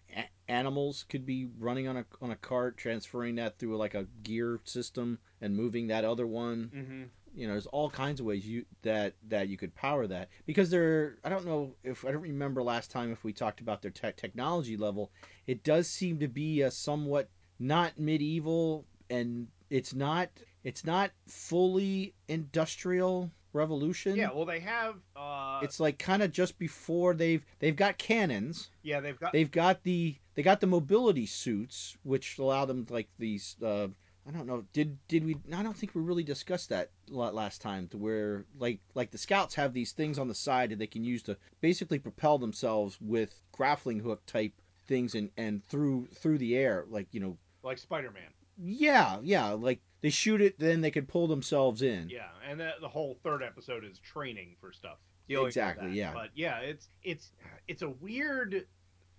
animals 0.49 1.05
could 1.07 1.25
be 1.25 1.47
running 1.59 1.87
on 1.87 1.97
a 1.97 2.05
on 2.21 2.31
a 2.31 2.35
cart, 2.35 2.77
transferring 2.77 3.35
that 3.35 3.57
through 3.59 3.77
like 3.77 3.93
a 3.93 4.05
gear 4.23 4.59
system, 4.65 5.19
and 5.41 5.55
moving 5.55 5.87
that 5.87 6.03
other 6.03 6.27
one. 6.27 6.69
hmm 6.73 7.03
you 7.35 7.45
know 7.45 7.53
there's 7.53 7.67
all 7.67 7.91
kinds 7.91 8.19
of 8.19 8.25
ways 8.25 8.43
you 8.43 8.65
that 8.81 9.13
that 9.27 9.47
you 9.49 9.55
could 9.55 9.73
power 9.75 10.07
that 10.07 10.29
because 10.47 10.71
they're 10.71 11.19
i 11.23 11.29
don't 11.29 11.45
know 11.45 11.75
if 11.83 12.03
i 12.03 12.11
don't 12.11 12.23
remember 12.23 12.63
last 12.63 12.89
time 12.89 13.11
if 13.11 13.23
we 13.23 13.31
talked 13.31 13.61
about 13.61 13.83
their 13.83 13.91
tech 13.91 14.17
technology 14.17 14.75
level 14.75 15.11
it 15.45 15.63
does 15.63 15.87
seem 15.87 16.17
to 16.17 16.27
be 16.27 16.63
a 16.63 16.71
somewhat 16.71 17.29
not 17.59 17.99
medieval 17.99 18.83
and 19.11 19.47
it's 19.69 19.93
not 19.93 20.27
it's 20.63 20.83
not 20.83 21.11
fully 21.27 22.15
industrial 22.27 23.29
revolution 23.53 24.15
Yeah. 24.15 24.31
Well, 24.33 24.45
they 24.45 24.59
have. 24.59 24.95
Uh, 25.15 25.59
it's 25.63 25.79
like 25.79 25.97
kind 25.99 26.21
of 26.21 26.31
just 26.31 26.57
before 26.57 27.13
they've 27.13 27.45
they've 27.59 27.75
got 27.75 27.97
cannons 27.97 28.69
yeah, 28.83 28.99
they've 29.01 29.19
got. 29.19 29.33
they've 29.33 29.51
got 29.51 29.83
the 29.83 30.15
they 30.39 30.43
got 30.43 30.61
the 30.61 30.67
mobility 30.67 31.25
suits 31.25 31.97
which 32.03 32.39
allow 32.39 32.63
them 32.63 32.85
like 32.89 33.09
these 33.17 33.57
uh 33.61 33.89
I 34.25 34.31
don't 34.31 34.47
know. 34.47 34.63
Did 34.71 34.97
did 35.09 35.25
we? 35.25 35.35
I 35.53 35.63
don't 35.63 35.75
think 35.75 35.93
we 35.93 36.01
really 36.01 36.23
discussed 36.23 36.69
that 36.69 36.91
last 37.09 37.61
time. 37.61 37.89
To 37.89 37.97
where 37.97 38.45
like 38.57 38.79
like 38.95 39.11
the 39.11 39.17
scouts 39.17 39.55
have 39.55 39.73
these 39.73 39.91
things 39.91 40.17
on 40.17 40.29
the 40.29 40.35
side 40.35 40.69
that 40.69 40.79
they 40.79 40.87
can 40.87 41.03
use 41.03 41.23
to 41.23 41.35
basically 41.59 41.99
propel 41.99 42.37
themselves 42.37 42.97
with 43.01 43.33
grappling 43.51 43.99
hook 43.99 44.25
type 44.25 44.53
things 44.87 45.13
and 45.13 45.29
and 45.35 45.65
through 45.67 46.07
through 46.13 46.37
the 46.37 46.55
air. 46.55 46.85
Like 46.87 47.07
you 47.11 47.19
know, 47.19 47.37
like 47.61 47.77
Spider-Man. 47.77 48.31
yeah, 48.57 49.17
yeah. 49.21 49.49
Like 49.49 49.81
they 49.99 50.09
shoot 50.09 50.39
it, 50.39 50.57
then 50.57 50.79
they 50.79 50.91
can 50.91 51.05
pull 51.05 51.27
themselves 51.27 51.81
in. 51.81 52.07
Yeah, 52.07 52.29
and 52.47 52.61
the, 52.61 52.73
the 52.79 52.87
whole 52.87 53.17
third 53.23 53.43
episode 53.43 53.83
is 53.83 53.99
training 53.99 54.55
for 54.61 54.71
stuff. 54.71 54.99
Exactly, 55.27 55.91
yeah. 55.91 56.13
But 56.13 56.29
yeah, 56.33 56.59
it's 56.59 56.87
it's 57.03 57.31
it's 57.67 57.81
a 57.81 57.89
weird 57.89 58.67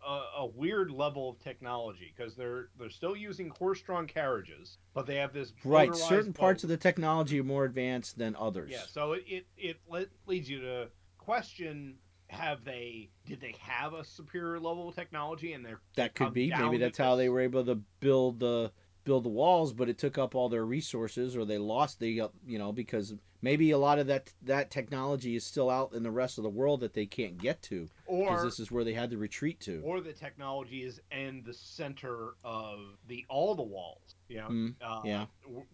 uh, 0.06 0.24
a 0.38 0.46
weird 0.46 0.90
level 0.90 1.28
of 1.30 1.38
technology 1.40 2.12
because 2.16 2.34
they're 2.34 2.68
they're 2.78 2.90
still 2.90 3.16
using 3.16 3.50
horse-drawn 3.50 4.06
carriages, 4.06 4.78
but 4.94 5.06
they 5.06 5.16
have 5.16 5.32
this 5.32 5.52
Right. 5.64 5.94
Certain 5.94 6.32
parts 6.32 6.62
of 6.62 6.68
the 6.70 6.76
technology 6.76 7.40
are 7.40 7.44
more 7.44 7.64
advanced 7.64 8.18
than 8.18 8.36
others. 8.36 8.70
yeah. 8.70 8.82
So 8.90 9.12
it 9.12 9.24
it, 9.26 9.46
it 9.56 9.80
le- 9.88 10.06
leads 10.26 10.48
you 10.48 10.60
to 10.60 10.88
question: 11.18 11.96
Have 12.28 12.64
they 12.64 13.10
did 13.26 13.40
they 13.40 13.54
have 13.60 13.92
a 13.94 14.04
superior 14.04 14.58
level 14.58 14.88
of 14.88 14.94
technology 14.94 15.52
and 15.52 15.64
they're 15.64 15.80
that 15.96 16.14
could 16.14 16.32
be 16.32 16.50
maybe 16.50 16.78
that's 16.78 16.98
how 16.98 17.16
they 17.16 17.28
were 17.28 17.40
able 17.40 17.64
to 17.64 17.76
build 18.00 18.40
the 18.40 18.72
build 19.04 19.24
the 19.24 19.28
walls 19.28 19.72
but 19.72 19.88
it 19.88 19.98
took 19.98 20.18
up 20.18 20.34
all 20.34 20.48
their 20.48 20.64
resources 20.64 21.36
or 21.36 21.44
they 21.44 21.58
lost 21.58 21.98
the 21.98 22.22
uh, 22.22 22.28
you 22.46 22.58
know 22.58 22.72
because 22.72 23.14
maybe 23.42 23.70
a 23.70 23.78
lot 23.78 23.98
of 23.98 24.06
that 24.06 24.30
that 24.42 24.70
technology 24.70 25.36
is 25.36 25.44
still 25.44 25.70
out 25.70 25.92
in 25.94 26.02
the 26.02 26.10
rest 26.10 26.38
of 26.38 26.44
the 26.44 26.50
world 26.50 26.80
that 26.80 26.92
they 26.92 27.06
can't 27.06 27.38
get 27.38 27.60
to 27.62 27.88
because 28.06 28.42
or 28.42 28.44
this 28.44 28.60
is 28.60 28.70
where 28.70 28.84
they 28.84 28.92
had 28.92 29.10
to 29.10 29.16
retreat 29.18 29.58
to 29.60 29.80
or 29.84 30.00
the 30.00 30.12
technology 30.12 30.82
is 30.82 31.00
in 31.10 31.42
the 31.46 31.54
center 31.54 32.34
of 32.44 32.78
the 33.08 33.24
all 33.28 33.54
the 33.54 33.62
walls. 33.62 34.14
You 34.28 34.36
know, 34.38 34.48
Mm, 34.48 34.74
uh, 34.80 35.00
yeah. 35.04 35.26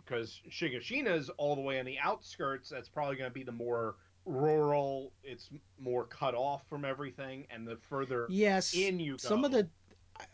because 0.04 0.40
Shiganshina's 0.50 1.28
all 1.36 1.54
the 1.54 1.60
way 1.60 1.78
on 1.78 1.84
the 1.84 1.98
outskirts. 1.98 2.70
That's 2.70 2.88
probably 2.88 3.16
going 3.16 3.30
to 3.30 3.34
be 3.34 3.42
the 3.42 3.52
more 3.52 3.96
rural. 4.24 5.12
It's 5.22 5.50
more 5.78 6.04
cut 6.04 6.34
off 6.34 6.66
from 6.68 6.84
everything, 6.84 7.46
and 7.50 7.66
the 7.66 7.76
further 7.76 8.26
yes 8.30 8.74
in 8.74 8.98
you 8.98 9.12
go, 9.12 9.16
some 9.18 9.44
of 9.44 9.52
the 9.52 9.68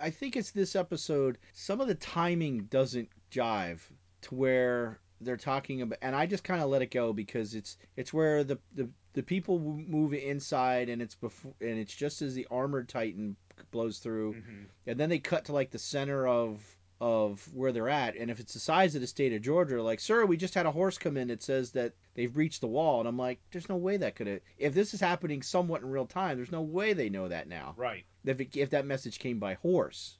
I- 0.00 0.10
think 0.10 0.36
it's 0.36 0.50
this 0.50 0.76
episode 0.76 1.38
some 1.52 1.80
of 1.80 1.88
the 1.88 1.94
timing 1.94 2.64
doesn't 2.64 3.08
jive 3.30 3.80
to 4.22 4.34
where 4.34 5.00
they're 5.20 5.36
talking 5.36 5.82
about 5.82 5.98
and 6.02 6.14
i 6.16 6.26
just 6.26 6.44
kind 6.44 6.60
of 6.62 6.68
let 6.68 6.82
it 6.82 6.90
go 6.90 7.12
because 7.12 7.54
it's 7.54 7.76
it's 7.96 8.12
where 8.12 8.42
the 8.44 8.58
the, 8.74 8.88
the 9.14 9.22
people 9.22 9.58
move 9.60 10.12
inside 10.14 10.88
and 10.88 11.00
it's 11.00 11.14
before 11.14 11.54
and 11.60 11.78
it's 11.78 11.94
just 11.94 12.22
as 12.22 12.34
the 12.34 12.46
armored 12.50 12.88
titan 12.88 13.36
blows 13.70 13.98
through 13.98 14.34
Mhm. 14.34 14.66
and 14.86 14.98
then 15.00 15.08
they 15.08 15.18
cut 15.18 15.44
to 15.46 15.52
like 15.52 15.70
the 15.70 15.78
center 15.78 16.26
of 16.26 16.60
of 17.02 17.44
where 17.52 17.72
they're 17.72 17.88
at 17.88 18.14
and 18.16 18.30
if 18.30 18.38
it's 18.38 18.54
the 18.54 18.60
size 18.60 18.94
of 18.94 19.00
the 19.00 19.06
state 19.08 19.32
of 19.32 19.42
georgia 19.42 19.82
like 19.82 19.98
sir 19.98 20.24
we 20.24 20.36
just 20.36 20.54
had 20.54 20.66
a 20.66 20.70
horse 20.70 20.96
come 20.96 21.16
in 21.16 21.26
that 21.26 21.42
says 21.42 21.72
that 21.72 21.92
they've 22.14 22.32
breached 22.32 22.60
the 22.60 22.66
wall 22.68 23.00
and 23.00 23.08
i'm 23.08 23.18
like 23.18 23.40
there's 23.50 23.68
no 23.68 23.74
way 23.74 23.96
that 23.96 24.14
could 24.14 24.28
have 24.28 24.38
if 24.56 24.72
this 24.72 24.94
is 24.94 25.00
happening 25.00 25.42
somewhat 25.42 25.82
in 25.82 25.90
real 25.90 26.06
time 26.06 26.36
there's 26.36 26.52
no 26.52 26.62
way 26.62 26.92
they 26.92 27.08
know 27.08 27.26
that 27.26 27.48
now 27.48 27.74
right. 27.76 28.04
if 28.24 28.40
it, 28.40 28.56
if 28.56 28.70
that 28.70 28.86
message 28.86 29.18
came 29.18 29.40
by 29.40 29.54
horse 29.54 30.18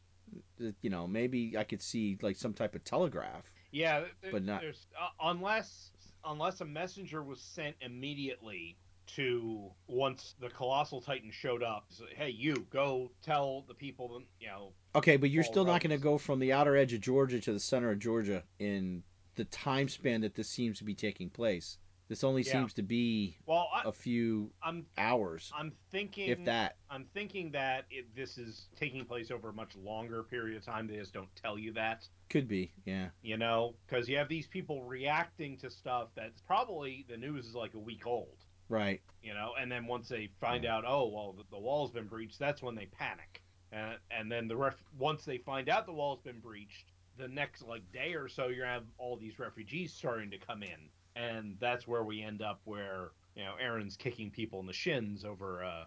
you 0.81 0.91
know 0.91 1.07
maybe 1.07 1.57
i 1.57 1.63
could 1.63 1.81
see 1.81 2.19
like 2.21 2.35
some 2.35 2.53
type 2.53 2.75
of 2.75 2.83
telegraph 2.83 3.45
Yeah, 3.71 4.01
there, 4.21 4.33
But 4.33 4.43
not- 4.45 4.65
uh, 4.65 5.09
unless 5.23 5.93
unless 6.25 6.61
a 6.63 6.65
messenger 6.65 7.23
was 7.23 7.41
sent 7.41 7.77
immediately 7.81 8.77
to 9.07 9.71
once 9.89 10.35
the 10.41 10.49
colossal 10.49 11.01
titan 11.01 11.31
showed 11.31 11.63
up. 11.63 11.87
So, 11.91 12.05
hey, 12.17 12.31
you 12.31 12.67
go 12.71 13.11
tell 13.23 13.65
the 13.69 13.75
people. 13.75 14.09
that, 14.19 14.25
You 14.41 14.49
know, 14.49 14.73
okay 14.95 15.17
but 15.17 15.31
you're 15.31 15.45
still 15.45 15.65
not 15.65 15.81
going 15.83 15.91
to 15.91 16.03
go 16.03 16.19
from 16.19 16.39
the 16.39 16.53
outer 16.53 16.77
edge 16.77 16.93
of 16.93 17.01
georgia 17.01 17.41
to 17.41 17.53
the 17.53 17.61
center 17.61 17.91
of 17.91 17.99
georgia 17.99 18.43
in 18.59 19.03
the 19.37 19.45
time 19.47 19.89
span 19.89 20.21
that 20.21 20.35
this 20.35 20.49
seems 20.49 20.79
to 20.79 20.85
be 20.85 20.95
taking 20.95 21.31
place 21.31 21.79
this 22.09 22.25
only 22.25 22.43
Yeah. 22.43 22.53
seems 22.53 22.75
to 22.75 22.83
be 22.83 23.39
well, 23.47 23.69
I, 23.75 23.89
a 23.89 23.93
few 23.93 24.51
I'm 24.63 24.85
hours 24.99 25.51
I'm 25.59 25.73
thinking 25.91 26.29
if 26.29 26.45
that 26.45 26.77
I'm 26.91 27.07
thinking 27.15 27.51
that 27.53 27.87
it, 27.91 28.15
this 28.15 28.37
is 28.37 28.69
taking 28.77 29.05
place 29.07 29.31
over 29.31 29.49
a 29.49 29.53
much 29.55 29.75
longer 29.77 30.23
period 30.23 30.59
of 30.59 30.65
time. 30.65 30.87
They 30.87 30.97
just 30.97 31.15
don't 31.15 31.35
tell 31.37 31.59
you 31.59 31.73
that, 31.73 32.07
could 32.29 32.47
be 32.49 32.73
yeah 32.85 33.09
you 33.23 33.39
know, 33.39 33.75
because 33.87 34.09
you 34.11 34.19
have 34.19 34.29
these 34.29 34.47
people 34.47 34.83
reacting 34.83 35.57
to 35.59 35.71
stuff 35.71 36.09
that's 36.15 36.43
probably 36.43 37.07
the 37.09 37.17
news 37.17 37.47
is 37.47 37.55
like 37.55 37.73
a 37.75 37.79
week 37.79 38.07
old, 38.07 38.37
right. 38.69 39.01
You 39.23 39.35
know, 39.35 39.53
and 39.61 39.71
then 39.71 39.87
once 39.87 40.09
they 40.09 40.31
find 40.41 40.67
out, 40.67 40.85
oh 40.87 41.09
well, 41.09 41.35
the, 41.37 41.45
the 41.51 41.59
wall's 41.59 41.93
been 41.93 42.07
breached, 42.07 42.39
that's 42.39 42.63
when 42.63 42.75
they 42.75 42.87
panic, 42.87 43.43
and 43.71 43.97
and 44.11 44.31
then 44.31 44.49
the 44.49 44.57
ref 44.57 44.83
once 44.99 45.25
they 45.25 45.39
find 45.39 45.69
out 45.69 45.87
the 45.87 45.93
wall's 45.93 46.21
been 46.21 46.41
breached, 46.41 46.93
the 47.19 47.29
next 47.29 47.63
like 47.63 47.83
day 47.93 48.15
or 48.15 48.29
so 48.29 48.49
you're 48.49 48.65
gonna 48.65 48.75
have 48.75 48.85
all 48.99 49.17
these 49.17 49.39
refugees 49.39 49.93
starting 49.93 50.31
to 50.31 50.39
come 50.39 50.63
in, 50.63 50.89
and 51.15 51.57
that's 51.61 51.87
where 51.87 52.03
we 52.05 52.23
end 52.23 52.43
up 52.43 52.61
where 52.65 53.11
you 53.37 53.45
know 53.45 53.55
Eren's 53.63 53.97
kicking 53.97 54.31
people 54.31 54.61
in 54.61 54.67
the 54.67 54.73
shins 54.73 55.25
over 55.25 55.65
uh, 55.65 55.85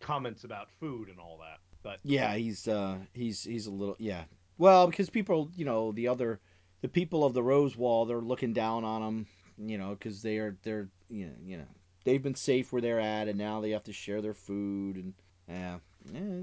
comments 0.00 0.44
about 0.44 0.70
food 0.78 1.08
and 1.08 1.18
all 1.18 1.38
that. 1.40 1.58
But 1.82 1.98
Yeah, 2.04 2.34
he's 2.34 2.68
uh 2.68 2.98
he's 3.12 3.42
he's 3.42 3.66
a 3.66 3.70
little 3.70 3.96
yeah. 3.98 4.24
Well, 4.58 4.86
because 4.86 5.10
people, 5.10 5.50
you 5.56 5.64
know, 5.64 5.92
the 5.92 6.08
other 6.08 6.40
the 6.82 6.88
people 6.88 7.24
of 7.24 7.34
the 7.34 7.42
Rose 7.42 7.76
Wall, 7.76 8.04
they're 8.04 8.20
looking 8.20 8.52
down 8.52 8.84
on 8.84 9.02
him, 9.02 9.26
you 9.58 9.78
know, 9.78 9.90
because 9.90 10.22
they 10.22 10.38
are 10.38 10.56
they're 10.62 10.88
you 11.08 11.26
know, 11.26 11.34
you 11.44 11.56
know 11.58 11.66
they've 12.04 12.22
been 12.22 12.34
safe 12.34 12.72
where 12.72 12.82
they're 12.82 13.00
at, 13.00 13.28
and 13.28 13.38
now 13.38 13.60
they 13.60 13.70
have 13.70 13.84
to 13.84 13.92
share 13.92 14.20
their 14.22 14.34
food 14.34 14.96
and 14.96 15.14
yeah, 15.48 15.78
yeah 16.12 16.40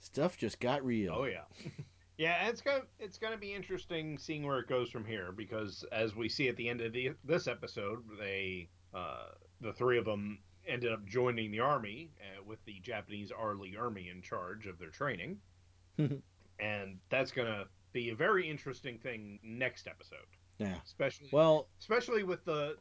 stuff 0.00 0.36
just 0.36 0.60
got 0.60 0.84
real. 0.84 1.14
Oh 1.16 1.24
yeah. 1.24 1.44
Yeah, 2.18 2.46
it's 2.46 2.60
gonna 2.60 2.82
it's 3.00 3.18
gonna 3.18 3.38
be 3.38 3.52
interesting 3.52 4.18
seeing 4.18 4.46
where 4.46 4.58
it 4.58 4.68
goes 4.68 4.90
from 4.90 5.04
here 5.04 5.32
because 5.32 5.84
as 5.90 6.14
we 6.14 6.28
see 6.28 6.48
at 6.48 6.56
the 6.56 6.68
end 6.68 6.80
of 6.80 6.92
the, 6.92 7.12
this 7.24 7.48
episode, 7.48 8.04
they 8.18 8.68
uh, 8.94 9.28
the 9.60 9.72
three 9.72 9.98
of 9.98 10.04
them 10.04 10.38
ended 10.66 10.92
up 10.92 11.04
joining 11.06 11.50
the 11.50 11.60
army 11.60 12.12
uh, 12.20 12.44
with 12.44 12.64
the 12.64 12.78
Japanese 12.80 13.32
Arlie 13.32 13.76
Army 13.76 14.08
in 14.08 14.22
charge 14.22 14.66
of 14.66 14.78
their 14.78 14.90
training, 14.90 15.38
and 15.98 16.98
that's 17.08 17.32
gonna 17.32 17.64
be 17.92 18.10
a 18.10 18.14
very 18.14 18.48
interesting 18.48 18.98
thing 18.98 19.40
next 19.42 19.88
episode. 19.88 20.18
Yeah. 20.58 20.74
Especially 20.84 21.28
Well, 21.32 21.68
especially 21.80 22.22
with 22.22 22.44
the 22.44 22.76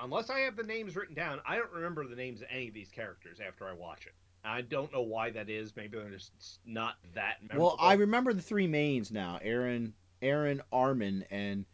unless 0.00 0.30
I 0.30 0.40
have 0.40 0.56
the 0.56 0.62
names 0.62 0.96
written 0.96 1.14
down, 1.14 1.40
I 1.46 1.56
don't 1.56 1.72
remember 1.72 2.06
the 2.06 2.16
names 2.16 2.42
of 2.42 2.48
any 2.50 2.68
of 2.68 2.74
these 2.74 2.90
characters 2.90 3.38
after 3.46 3.66
I 3.66 3.72
watch 3.72 4.06
it. 4.06 4.14
I 4.44 4.62
don't 4.62 4.92
know 4.92 5.02
why 5.02 5.30
that 5.30 5.48
is. 5.48 5.74
Maybe 5.76 5.96
they're 5.96 6.10
just 6.10 6.32
not 6.66 6.96
that 7.14 7.36
memorable. 7.42 7.66
well, 7.66 7.76
I 7.78 7.94
remember 7.94 8.32
the 8.32 8.42
three 8.42 8.66
mains 8.66 9.12
now: 9.12 9.38
Eren, 9.44 9.92
Eren, 10.20 10.60
Armin, 10.72 11.24
and 11.30 11.64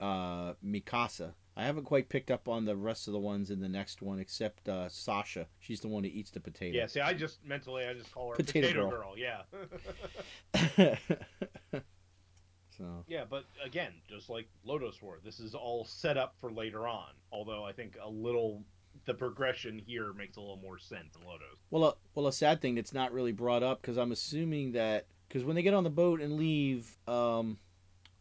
uh, 0.00 0.52
Mikasa. 0.64 1.32
I 1.56 1.64
haven't 1.64 1.84
quite 1.84 2.08
picked 2.08 2.30
up 2.30 2.48
on 2.48 2.64
the 2.64 2.76
rest 2.76 3.06
of 3.06 3.12
the 3.12 3.18
ones 3.18 3.50
in 3.50 3.60
the 3.60 3.68
next 3.68 4.02
one, 4.02 4.18
except 4.18 4.68
uh, 4.68 4.88
Sasha. 4.88 5.46
She's 5.58 5.80
the 5.80 5.88
one 5.88 6.04
who 6.04 6.10
eats 6.10 6.30
the 6.30 6.40
potato. 6.40 6.76
Yeah, 6.76 6.86
see, 6.86 7.00
I 7.00 7.12
just 7.12 7.44
mentally 7.44 7.86
I 7.86 7.94
just 7.94 8.12
call 8.12 8.30
her 8.30 8.36
Potato 8.36 8.68
Potato, 8.68 8.90
Girl. 8.90 9.14
Girl. 9.14 9.18
Yeah. 10.78 10.94
so 12.80 13.04
yeah, 13.06 13.24
but 13.28 13.44
again, 13.64 13.92
just 14.08 14.30
like 14.30 14.48
Lodoss 14.66 15.02
War, 15.02 15.18
this 15.24 15.38
is 15.40 15.54
all 15.54 15.84
set 15.84 16.16
up 16.16 16.34
for 16.40 16.50
later 16.50 16.88
on. 16.88 17.08
Although 17.30 17.64
I 17.64 17.72
think 17.72 17.96
a 18.02 18.08
little 18.08 18.62
the 19.04 19.14
progression 19.14 19.78
here 19.78 20.12
makes 20.12 20.36
a 20.36 20.40
little 20.40 20.56
more 20.56 20.78
sense 20.78 21.14
in 21.14 21.26
Lotus. 21.26 21.58
well, 21.70 21.84
uh, 21.84 21.92
well, 22.14 22.26
a 22.26 22.32
sad 22.32 22.60
thing 22.60 22.74
that's 22.74 22.92
not 22.92 23.12
really 23.12 23.32
brought 23.32 23.62
up 23.62 23.80
because 23.80 23.96
I'm 23.98 24.12
assuming 24.12 24.72
that 24.72 25.06
because 25.28 25.44
when 25.44 25.54
they 25.56 25.62
get 25.62 25.74
on 25.74 25.84
the 25.84 25.90
boat 25.90 26.20
and 26.20 26.36
leave, 26.36 26.90
um, 27.06 27.58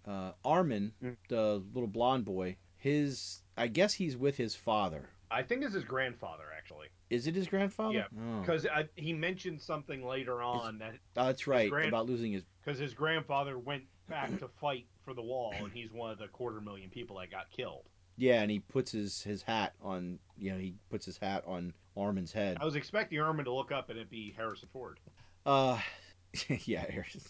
uh, 0.05 0.31
Armin, 0.45 0.93
Mm. 1.03 1.17
the 1.29 1.63
little 1.73 1.87
blonde 1.87 2.25
boy, 2.25 2.57
his 2.77 3.41
I 3.57 3.67
guess 3.67 3.93
he's 3.93 4.15
with 4.17 4.37
his 4.37 4.55
father. 4.55 5.09
I 5.31 5.43
think 5.43 5.63
it's 5.63 5.73
his 5.75 5.83
grandfather 5.83 6.45
actually, 6.57 6.87
Is 7.11 7.27
it 7.27 7.35
his 7.35 7.47
grandfather? 7.47 7.93
Yeah, 7.95 8.05
Oh. 8.19 8.39
because 8.41 8.65
he 8.95 9.13
mentioned 9.13 9.61
something 9.61 10.03
later 10.05 10.41
on 10.41 10.79
that 10.79 10.93
Oh, 11.17 11.25
that's 11.25 11.45
right 11.47 11.69
grand- 11.69 11.87
about 11.89 12.05
losing 12.07 12.31
his. 12.31 12.43
because 12.63 12.79
his 12.79 12.93
grandfather 12.93 13.57
went 13.59 13.83
back 14.09 14.37
to 14.39 14.47
fight 14.61 14.85
for 15.05 15.13
the 15.13 15.21
wall, 15.21 15.53
and 15.57 15.71
he's 15.71 15.91
one 15.91 16.11
of 16.11 16.17
the 16.17 16.27
quarter 16.27 16.59
million 16.61 16.89
people 16.89 17.17
that 17.19 17.31
got 17.31 17.49
killed. 17.55 17.83
Yeah, 18.17 18.41
and 18.41 18.51
he 18.51 18.59
puts 18.59 18.91
his 18.91 19.21
his 19.21 19.41
hat 19.41 19.73
on. 19.81 20.19
You 20.37 20.51
know, 20.51 20.57
he 20.57 20.73
puts 20.89 21.05
his 21.05 21.17
hat 21.17 21.43
on 21.47 21.73
Armin's 21.95 22.31
head. 22.33 22.57
I 22.59 22.65
was 22.65 22.75
expecting 22.75 23.19
Armin 23.19 23.45
to 23.45 23.53
look 23.53 23.71
up 23.71 23.89
and 23.89 23.97
it 23.99 24.09
be 24.09 24.33
Harrison 24.35 24.67
Ford. 24.73 24.99
Uh, 25.45 25.79
yeah, 26.65 26.85
Harrison 26.89 27.21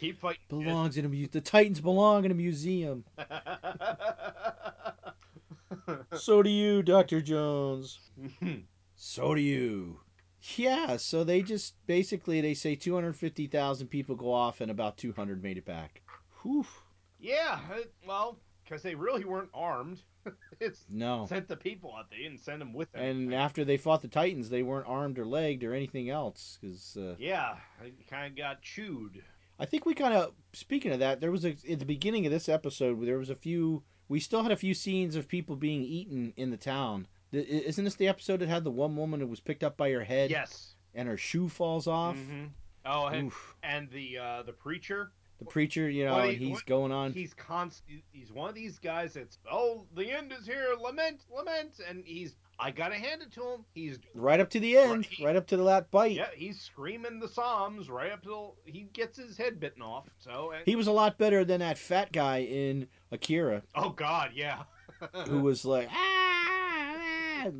Keep 0.00 0.18
fighting. 0.18 0.40
belongs 0.48 0.96
in 0.96 1.04
a 1.04 1.08
mu- 1.08 1.28
The 1.28 1.40
Titans 1.40 1.80
belong 1.80 2.24
in 2.24 2.30
a 2.30 2.34
museum. 2.34 3.04
So 6.18 6.42
do 6.42 6.50
you, 6.50 6.82
Doctor 6.82 7.20
Jones. 7.20 7.98
So 8.96 9.34
do 9.34 9.40
you. 9.40 9.98
Yeah, 10.56 10.96
so 10.96 11.22
they 11.24 11.42
just 11.42 11.74
basically 11.86 12.40
they 12.40 12.54
say 12.54 12.74
250,000 12.74 13.86
people 13.86 14.16
go 14.16 14.32
off 14.32 14.60
and 14.60 14.70
about 14.70 14.96
200 14.96 15.42
made 15.42 15.58
it 15.58 15.64
back. 15.64 16.02
Whew. 16.42 16.66
yeah, 17.20 17.60
well, 18.06 18.38
because 18.64 18.82
they 18.82 18.94
really 18.94 19.24
weren't 19.24 19.50
armed. 19.54 20.02
it's 20.60 20.84
No. 20.88 21.26
sent 21.26 21.48
the 21.48 21.56
people 21.56 21.94
out. 21.96 22.10
They 22.10 22.18
didn't 22.18 22.40
send 22.40 22.60
them 22.60 22.72
with 22.72 22.90
them. 22.92 23.02
And 23.02 23.34
after 23.34 23.64
they 23.64 23.76
fought 23.76 24.02
the 24.02 24.08
Titans, 24.08 24.50
they 24.50 24.62
weren't 24.62 24.88
armed 24.88 25.18
or 25.18 25.24
legged 25.24 25.64
or 25.64 25.74
anything 25.74 26.10
else 26.10 26.58
cuz 26.60 26.96
uh, 26.96 27.14
yeah, 27.18 27.56
they 27.80 27.92
kind 28.08 28.32
of 28.32 28.36
got 28.36 28.62
chewed. 28.62 29.22
I 29.58 29.66
think 29.66 29.86
we 29.86 29.94
kind 29.94 30.14
of 30.14 30.34
speaking 30.52 30.92
of 30.92 30.98
that, 31.00 31.20
there 31.20 31.30
was 31.30 31.44
a 31.44 31.50
at 31.70 31.78
the 31.78 31.84
beginning 31.84 32.26
of 32.26 32.32
this 32.32 32.48
episode 32.48 33.00
there 33.06 33.18
was 33.18 33.30
a 33.30 33.36
few 33.36 33.84
we 34.08 34.18
still 34.18 34.42
had 34.42 34.52
a 34.52 34.56
few 34.56 34.74
scenes 34.74 35.14
of 35.16 35.28
people 35.28 35.56
being 35.56 35.82
eaten 35.82 36.32
in 36.36 36.50
the 36.50 36.56
town. 36.56 37.06
Th- 37.32 37.46
Isn't 37.48 37.84
this 37.84 37.94
the 37.96 38.08
episode 38.08 38.38
that 38.40 38.48
had 38.48 38.62
the 38.64 38.70
one 38.70 38.96
woman 38.96 39.20
who 39.20 39.26
was 39.26 39.40
picked 39.40 39.64
up 39.64 39.76
by 39.76 39.90
her 39.90 40.04
head 40.04 40.30
Yes. 40.30 40.74
and 40.94 41.08
her 41.08 41.16
shoe 41.16 41.48
falls 41.48 41.86
off? 41.86 42.16
Mhm. 42.16 42.50
Oh, 42.84 43.06
and, 43.06 43.28
Oof. 43.28 43.54
and 43.62 43.90
the 43.90 44.18
uh, 44.18 44.42
the 44.42 44.52
preacher. 44.52 45.12
The 45.38 45.44
preacher, 45.46 45.90
you 45.90 46.04
know, 46.04 46.18
and 46.20 46.36
he- 46.38 46.50
he's 46.50 46.62
going 46.62 46.92
on. 46.92 47.12
He's 47.12 47.34
const. 47.34 47.82
He's 48.12 48.30
one 48.32 48.48
of 48.48 48.54
these 48.54 48.78
guys 48.78 49.14
that's 49.14 49.38
oh 49.50 49.86
the 49.94 50.08
end 50.10 50.32
is 50.32 50.46
here. 50.46 50.74
Lament, 50.80 51.24
lament, 51.34 51.80
and 51.88 52.04
he's. 52.04 52.36
I 52.58 52.70
gotta 52.70 52.94
hand 52.94 53.22
it 53.22 53.32
to 53.32 53.40
him. 53.40 53.64
He's 53.74 53.98
right 54.14 54.38
up 54.38 54.50
to 54.50 54.60
the 54.60 54.76
end, 54.78 55.08
Right. 55.18 55.26
right 55.26 55.36
up 55.36 55.48
to 55.48 55.56
the 55.56 55.64
last 55.64 55.90
bite. 55.90 56.12
yeah. 56.12 56.28
He's 56.36 56.60
screaming 56.60 57.18
the 57.18 57.26
psalms 57.26 57.90
right 57.90 58.12
up 58.12 58.22
till 58.22 58.54
he 58.66 58.82
gets 58.92 59.18
his 59.18 59.36
head 59.36 59.58
bitten 59.58 59.82
off. 59.82 60.06
So 60.18 60.52
and, 60.52 60.64
He 60.64 60.76
was 60.76 60.86
a 60.86 60.92
lot 60.92 61.18
better 61.18 61.44
than 61.44 61.58
that 61.58 61.76
fat 61.76 62.12
guy 62.12 62.42
in 62.42 62.86
Akira 63.10 63.62
oh 63.74 63.88
God, 63.90 64.30
yeah. 64.34 64.62
who 65.26 65.40
was 65.40 65.64
like, 65.64 65.88
ah, 65.90 65.96
ah," 67.46 67.50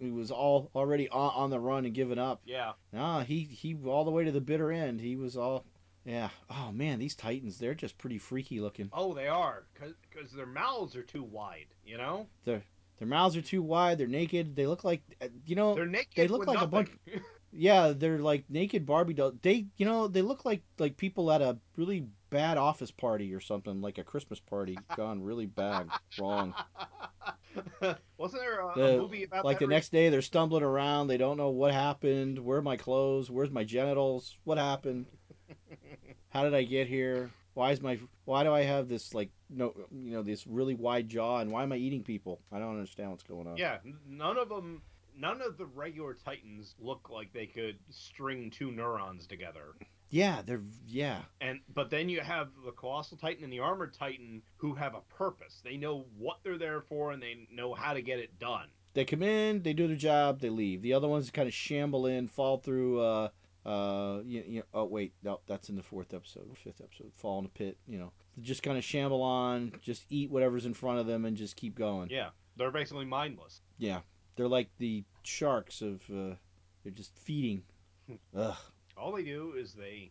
who 0.00 0.14
was 0.14 0.30
all 0.30 0.70
already 0.74 1.08
on, 1.08 1.32
on 1.34 1.50
the 1.50 1.58
run 1.60 1.84
and 1.84 1.94
giving 1.94 2.18
up. 2.18 2.40
yeah. 2.44 2.72
Ah, 2.94 3.20
he 3.20 3.40
he 3.44 3.76
all 3.86 4.04
the 4.04 4.10
way 4.10 4.24
to 4.24 4.32
the 4.32 4.40
bitter 4.40 4.70
end. 4.72 5.00
He 5.00 5.16
was 5.16 5.36
all, 5.36 5.64
yeah. 6.04 6.28
Oh 6.50 6.70
man, 6.72 6.98
these 6.98 7.14
Titans, 7.14 7.58
they're 7.58 7.74
just 7.74 7.98
pretty 7.98 8.18
freaky 8.18 8.60
looking. 8.60 8.88
Oh, 8.92 9.14
they 9.14 9.28
are 9.28 9.64
because 9.74 10.32
their 10.32 10.46
mouths 10.46 10.96
are 10.96 11.02
too 11.02 11.22
wide. 11.22 11.66
You 11.84 11.98
know, 11.98 12.26
Their 12.44 12.62
their 12.98 13.08
mouths 13.08 13.36
are 13.36 13.42
too 13.42 13.62
wide. 13.62 13.98
They're 13.98 14.06
naked. 14.06 14.56
They 14.56 14.66
look 14.66 14.84
like, 14.84 15.02
uh, 15.20 15.28
you 15.44 15.54
know, 15.56 15.74
they're 15.74 15.86
naked. 15.86 16.14
they 16.16 16.28
look 16.28 16.40
with 16.40 16.48
like 16.48 16.62
a 16.62 16.66
bunch- 16.66 16.90
nothing. 17.06 17.22
yeah, 17.52 17.92
they're 17.96 18.18
like 18.18 18.44
naked 18.48 18.86
Barbie 18.86 19.14
dolls. 19.14 19.34
They, 19.42 19.66
you 19.76 19.86
know, 19.86 20.08
they 20.08 20.22
look 20.22 20.44
like 20.44 20.62
like 20.78 20.96
people 20.96 21.30
at 21.30 21.42
a 21.42 21.58
really 21.76 22.06
bad 22.30 22.58
office 22.58 22.90
party 22.90 23.32
or 23.34 23.40
something, 23.40 23.80
like 23.80 23.98
a 23.98 24.04
Christmas 24.04 24.40
party 24.40 24.76
gone 24.96 25.22
really 25.22 25.46
bad, 25.46 25.88
wrong. 26.18 26.54
Wasn't 28.18 28.42
there 28.42 28.60
a, 28.60 28.72
The- 28.74 28.94
a 28.94 28.98
movie 28.98 29.24
about 29.24 29.44
Like 29.44 29.58
the 29.58 29.66
next 29.66 29.92
day, 29.92 30.08
they're 30.08 30.22
stumbling 30.22 30.62
around. 30.62 31.08
They 31.08 31.16
don't 31.16 31.36
know 31.36 31.50
what 31.50 31.72
happened. 31.72 32.38
Where 32.38 32.58
are 32.58 32.62
my 32.62 32.76
clothes? 32.76 33.30
Where's 33.30 33.50
my 33.50 33.64
genitals? 33.64 34.36
What 34.44 34.58
happened? 34.58 35.06
How 36.30 36.44
did 36.44 36.54
I 36.54 36.64
get 36.64 36.86
here? 36.88 37.30
Why 37.54 37.70
is 37.70 37.80
my 37.80 37.98
why 38.26 38.42
do 38.44 38.52
I 38.52 38.62
have 38.62 38.88
this 38.88 39.14
like 39.14 39.30
no 39.48 39.72
you 39.90 40.12
know 40.12 40.22
this 40.22 40.46
really 40.46 40.74
wide 40.74 41.08
jaw 41.08 41.38
and 41.38 41.50
why 41.50 41.62
am 41.62 41.72
I 41.72 41.76
eating 41.76 42.02
people? 42.02 42.40
I 42.52 42.58
don't 42.58 42.74
understand 42.74 43.10
what's 43.10 43.22
going 43.22 43.46
on. 43.46 43.56
Yeah, 43.56 43.78
none 44.06 44.36
of 44.36 44.50
them, 44.50 44.82
none 45.16 45.40
of 45.40 45.56
the 45.56 45.64
regular 45.64 46.12
Titans 46.12 46.74
look 46.78 47.08
like 47.08 47.32
they 47.32 47.46
could 47.46 47.78
string 47.88 48.50
two 48.50 48.70
neurons 48.72 49.26
together. 49.26 49.74
Yeah, 50.10 50.42
they're 50.44 50.62
yeah. 50.86 51.22
And 51.40 51.60
but 51.74 51.90
then 51.90 52.08
you 52.08 52.20
have 52.20 52.48
the 52.64 52.72
colossal 52.72 53.16
Titan 53.16 53.44
and 53.44 53.52
the 53.52 53.60
armored 53.60 53.94
Titan 53.94 54.42
who 54.56 54.74
have 54.74 54.94
a 54.94 55.00
purpose. 55.14 55.60
They 55.64 55.76
know 55.76 56.06
what 56.16 56.38
they're 56.42 56.58
there 56.58 56.80
for 56.80 57.12
and 57.12 57.22
they 57.22 57.46
know 57.50 57.74
how 57.74 57.92
to 57.94 58.02
get 58.02 58.18
it 58.18 58.38
done. 58.38 58.68
They 58.94 59.04
come 59.04 59.22
in, 59.22 59.62
they 59.62 59.72
do 59.72 59.88
their 59.88 59.96
job, 59.96 60.40
they 60.40 60.48
leave. 60.48 60.80
The 60.80 60.94
other 60.94 61.08
ones 61.08 61.30
kind 61.30 61.48
of 61.48 61.54
shamble 61.54 62.06
in, 62.06 62.28
fall 62.28 62.58
through. 62.58 63.00
uh 63.00 63.28
uh, 63.66 64.20
you, 64.24 64.44
you 64.46 64.62
oh 64.72 64.84
wait, 64.84 65.12
no, 65.24 65.40
that's 65.48 65.68
in 65.70 65.74
the 65.74 65.82
fourth 65.82 66.14
episode, 66.14 66.46
fifth 66.62 66.80
episode. 66.80 67.10
Fall 67.16 67.40
in 67.40 67.46
a 67.46 67.48
pit, 67.48 67.76
you 67.88 67.98
know. 67.98 68.12
Just 68.40 68.62
kind 68.62 68.78
of 68.78 68.84
shamble 68.84 69.22
on, 69.22 69.72
just 69.82 70.06
eat 70.08 70.30
whatever's 70.30 70.66
in 70.66 70.74
front 70.74 71.00
of 71.00 71.06
them, 71.08 71.24
and 71.24 71.36
just 71.36 71.56
keep 71.56 71.74
going. 71.74 72.08
Yeah, 72.08 72.28
they're 72.56 72.70
basically 72.70 73.06
mindless. 73.06 73.60
Yeah, 73.76 74.00
they're 74.36 74.46
like 74.46 74.68
the 74.78 75.02
sharks 75.24 75.82
of. 75.82 76.00
Uh, 76.08 76.36
they're 76.84 76.92
just 76.92 77.12
feeding. 77.18 77.64
Ugh. 78.36 78.54
All 78.96 79.12
they 79.12 79.22
do 79.24 79.54
is 79.56 79.72
they 79.74 80.10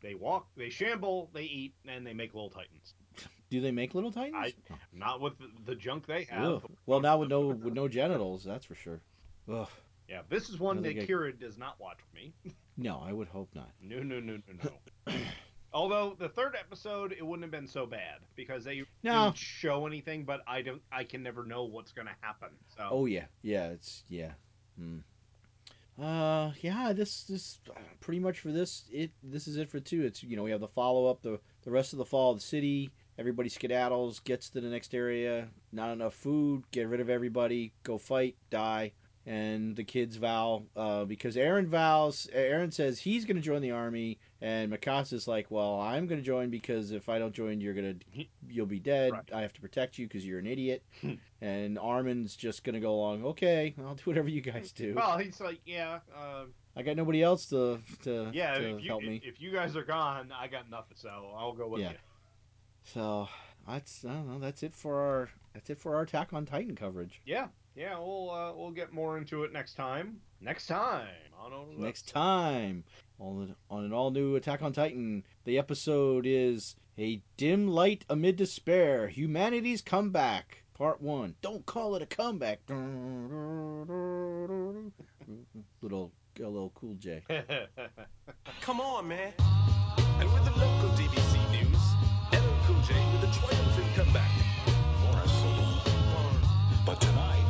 they 0.00 0.14
walk, 0.14 0.46
they 0.56 0.68
shamble, 0.70 1.30
they 1.32 1.42
eat, 1.44 1.74
and 1.86 2.06
they 2.06 2.12
make 2.14 2.34
little 2.34 2.50
Titans. 2.50 2.94
Do 3.50 3.60
they 3.62 3.70
make 3.72 3.94
little 3.94 4.12
titans? 4.12 4.52
I- 4.70 4.74
Not 4.92 5.22
with 5.22 5.38
the, 5.38 5.48
the 5.64 5.74
junk 5.74 6.06
they 6.06 6.28
Ugh. 6.30 6.60
have. 6.60 6.66
Well, 6.84 7.00
now 7.00 7.16
with 7.16 7.30
no 7.30 7.46
with 7.48 7.72
no 7.72 7.88
genitals, 7.88 8.44
that's 8.44 8.66
for 8.66 8.74
sure. 8.74 9.00
Ugh. 9.50 9.66
Yeah, 10.06 10.20
this 10.28 10.50
is 10.50 10.58
one 10.60 10.82
that 10.82 10.92
get- 10.92 11.08
Kira 11.08 11.38
does 11.38 11.56
not 11.56 11.80
watch 11.80 11.96
with 12.12 12.14
me. 12.22 12.34
No, 12.76 13.02
I 13.04 13.12
would 13.12 13.28
hope 13.28 13.48
not. 13.54 13.70
No, 13.80 14.00
no, 14.02 14.20
no, 14.20 14.36
no, 14.46 14.70
no. 15.06 15.14
Although 15.72 16.14
the 16.18 16.28
third 16.28 16.56
episode, 16.58 17.12
it 17.12 17.24
wouldn't 17.26 17.42
have 17.44 17.50
been 17.50 17.66
so 17.68 17.86
bad 17.86 18.18
because 18.36 18.64
they 18.64 18.82
No. 19.02 19.24
didn't 19.26 19.36
show 19.38 19.86
anything, 19.86 20.24
but 20.24 20.40
I 20.46 20.62
don't, 20.62 20.80
I 20.92 21.04
can 21.04 21.22
never 21.22 21.44
know 21.44 21.64
what's 21.64 21.92
going 21.92 22.06
to 22.06 22.14
happen. 22.20 22.50
So 22.76 22.86
Oh 22.90 23.06
yeah, 23.06 23.24
yeah, 23.42 23.68
it's 23.68 24.04
yeah. 24.08 24.32
Hmm. 24.78 24.98
Uh, 26.00 26.52
yeah. 26.60 26.92
This 26.92 27.24
this 27.24 27.58
pretty 28.00 28.20
much 28.20 28.40
for 28.40 28.52
this. 28.52 28.84
It 28.92 29.10
this 29.22 29.48
is 29.48 29.56
it 29.56 29.68
for 29.68 29.80
two. 29.80 30.04
It's 30.04 30.22
you 30.22 30.36
know 30.36 30.44
we 30.44 30.50
have 30.50 30.60
the 30.60 30.68
follow 30.68 31.06
up, 31.06 31.22
the 31.22 31.40
the 31.62 31.70
rest 31.70 31.92
of 31.92 31.98
the 31.98 32.04
fall 32.04 32.32
of 32.32 32.38
the 32.38 32.44
city. 32.44 32.90
Everybody 33.18 33.48
skedaddles, 33.48 34.22
gets 34.22 34.48
to 34.50 34.60
the 34.60 34.68
next 34.68 34.94
area. 34.94 35.48
Not 35.72 35.90
enough 35.90 36.14
food. 36.14 36.62
Get 36.70 36.86
rid 36.86 37.00
of 37.00 37.10
everybody. 37.10 37.72
Go 37.82 37.98
fight. 37.98 38.36
Die. 38.50 38.92
And 39.26 39.76
the 39.76 39.84
kids 39.84 40.16
vow 40.16 40.62
uh, 40.74 41.04
because 41.04 41.36
Eren 41.36 41.66
vows. 41.66 42.26
Eren 42.34 42.72
says 42.72 42.98
he's 42.98 43.26
going 43.26 43.36
to 43.36 43.42
join 43.42 43.60
the 43.60 43.72
army, 43.72 44.18
and 44.40 44.72
Mikasa's 44.72 45.28
like, 45.28 45.50
"Well, 45.50 45.78
I'm 45.80 46.06
going 46.06 46.18
to 46.18 46.24
join 46.24 46.48
because 46.48 46.92
if 46.92 47.10
I 47.10 47.18
don't 47.18 47.34
join, 47.34 47.60
you're 47.60 47.74
gonna 47.74 47.96
you'll 48.48 48.64
be 48.64 48.78
dead. 48.78 49.12
Right. 49.12 49.30
I 49.34 49.42
have 49.42 49.52
to 49.52 49.60
protect 49.60 49.98
you 49.98 50.06
because 50.08 50.24
you're 50.24 50.38
an 50.38 50.46
idiot." 50.46 50.82
and 51.42 51.78
Armin's 51.78 52.36
just 52.36 52.64
gonna 52.64 52.80
go 52.80 52.94
along. 52.94 53.22
Okay, 53.24 53.74
I'll 53.84 53.94
do 53.96 54.02
whatever 54.04 54.28
you 54.30 54.40
guys 54.40 54.72
do. 54.72 54.94
well, 54.96 55.18
he's 55.18 55.40
like, 55.40 55.60
yeah, 55.66 55.98
uh, 56.16 56.44
I 56.74 56.82
got 56.82 56.96
nobody 56.96 57.22
else 57.22 57.46
to 57.50 57.80
to, 58.04 58.30
yeah. 58.32 58.54
to 58.56 58.76
If 58.76 58.82
you 58.82 58.88
help 58.88 59.02
me. 59.02 59.20
if 59.22 59.42
you 59.42 59.50
guys 59.52 59.76
are 59.76 59.84
gone, 59.84 60.32
I 60.32 60.46
got 60.48 60.70
nothing, 60.70 60.96
so 60.96 61.32
I'll 61.36 61.52
go 61.52 61.68
with 61.68 61.82
Yeah. 61.82 61.90
you. 61.90 61.96
So 62.84 63.28
that's 63.68 64.06
I 64.06 64.14
don't 64.14 64.28
know. 64.28 64.38
That's 64.38 64.62
it 64.62 64.74
for 64.74 65.00
our 65.02 65.28
that's 65.52 65.68
it 65.68 65.78
for 65.78 65.96
our 65.96 66.02
Attack 66.02 66.32
on 66.32 66.46
Titan 66.46 66.74
coverage. 66.76 67.20
Yeah, 67.26 67.48
yeah, 67.78 67.96
we'll 67.98 68.30
uh, 68.30 68.52
we'll 68.54 68.70
get 68.72 68.92
more 68.92 69.16
into 69.18 69.44
it 69.44 69.52
next 69.52 69.74
time. 69.74 70.20
Next 70.40 70.66
time 70.66 71.06
on 71.40 71.80
next 71.80 72.08
time 72.08 72.82
on 73.20 73.54
on 73.70 73.84
an 73.84 73.92
all 73.92 74.10
new 74.10 74.34
Attack 74.34 74.62
on 74.62 74.72
Titan. 74.72 75.22
The 75.44 75.58
episode 75.58 76.26
is 76.26 76.74
a 76.98 77.22
dim 77.36 77.68
light 77.68 78.04
amid 78.10 78.34
despair. 78.36 79.06
Humanity's 79.06 79.82
comeback, 79.82 80.64
part 80.74 81.00
one. 81.00 81.36
Don't 81.40 81.64
call 81.66 81.94
it 81.94 82.02
a 82.02 82.06
comeback. 82.06 82.58
little 82.68 82.82
a 86.40 86.42
little 86.42 86.72
cool 86.74 86.94
J. 86.94 87.22
Come 88.60 88.80
on, 88.80 89.06
man. 89.06 89.32
And 89.38 90.32
with 90.32 90.44
the 90.44 90.50
local 90.50 90.88
DBC 90.90 91.50
news, 91.52 91.94
LL 92.32 92.58
Cool 92.66 92.80
J 92.82 92.94
with 93.12 93.22
a 93.22 93.30
triumphant 93.32 93.94
comeback. 93.94 94.32
But 96.86 97.00
tonight. 97.02 97.47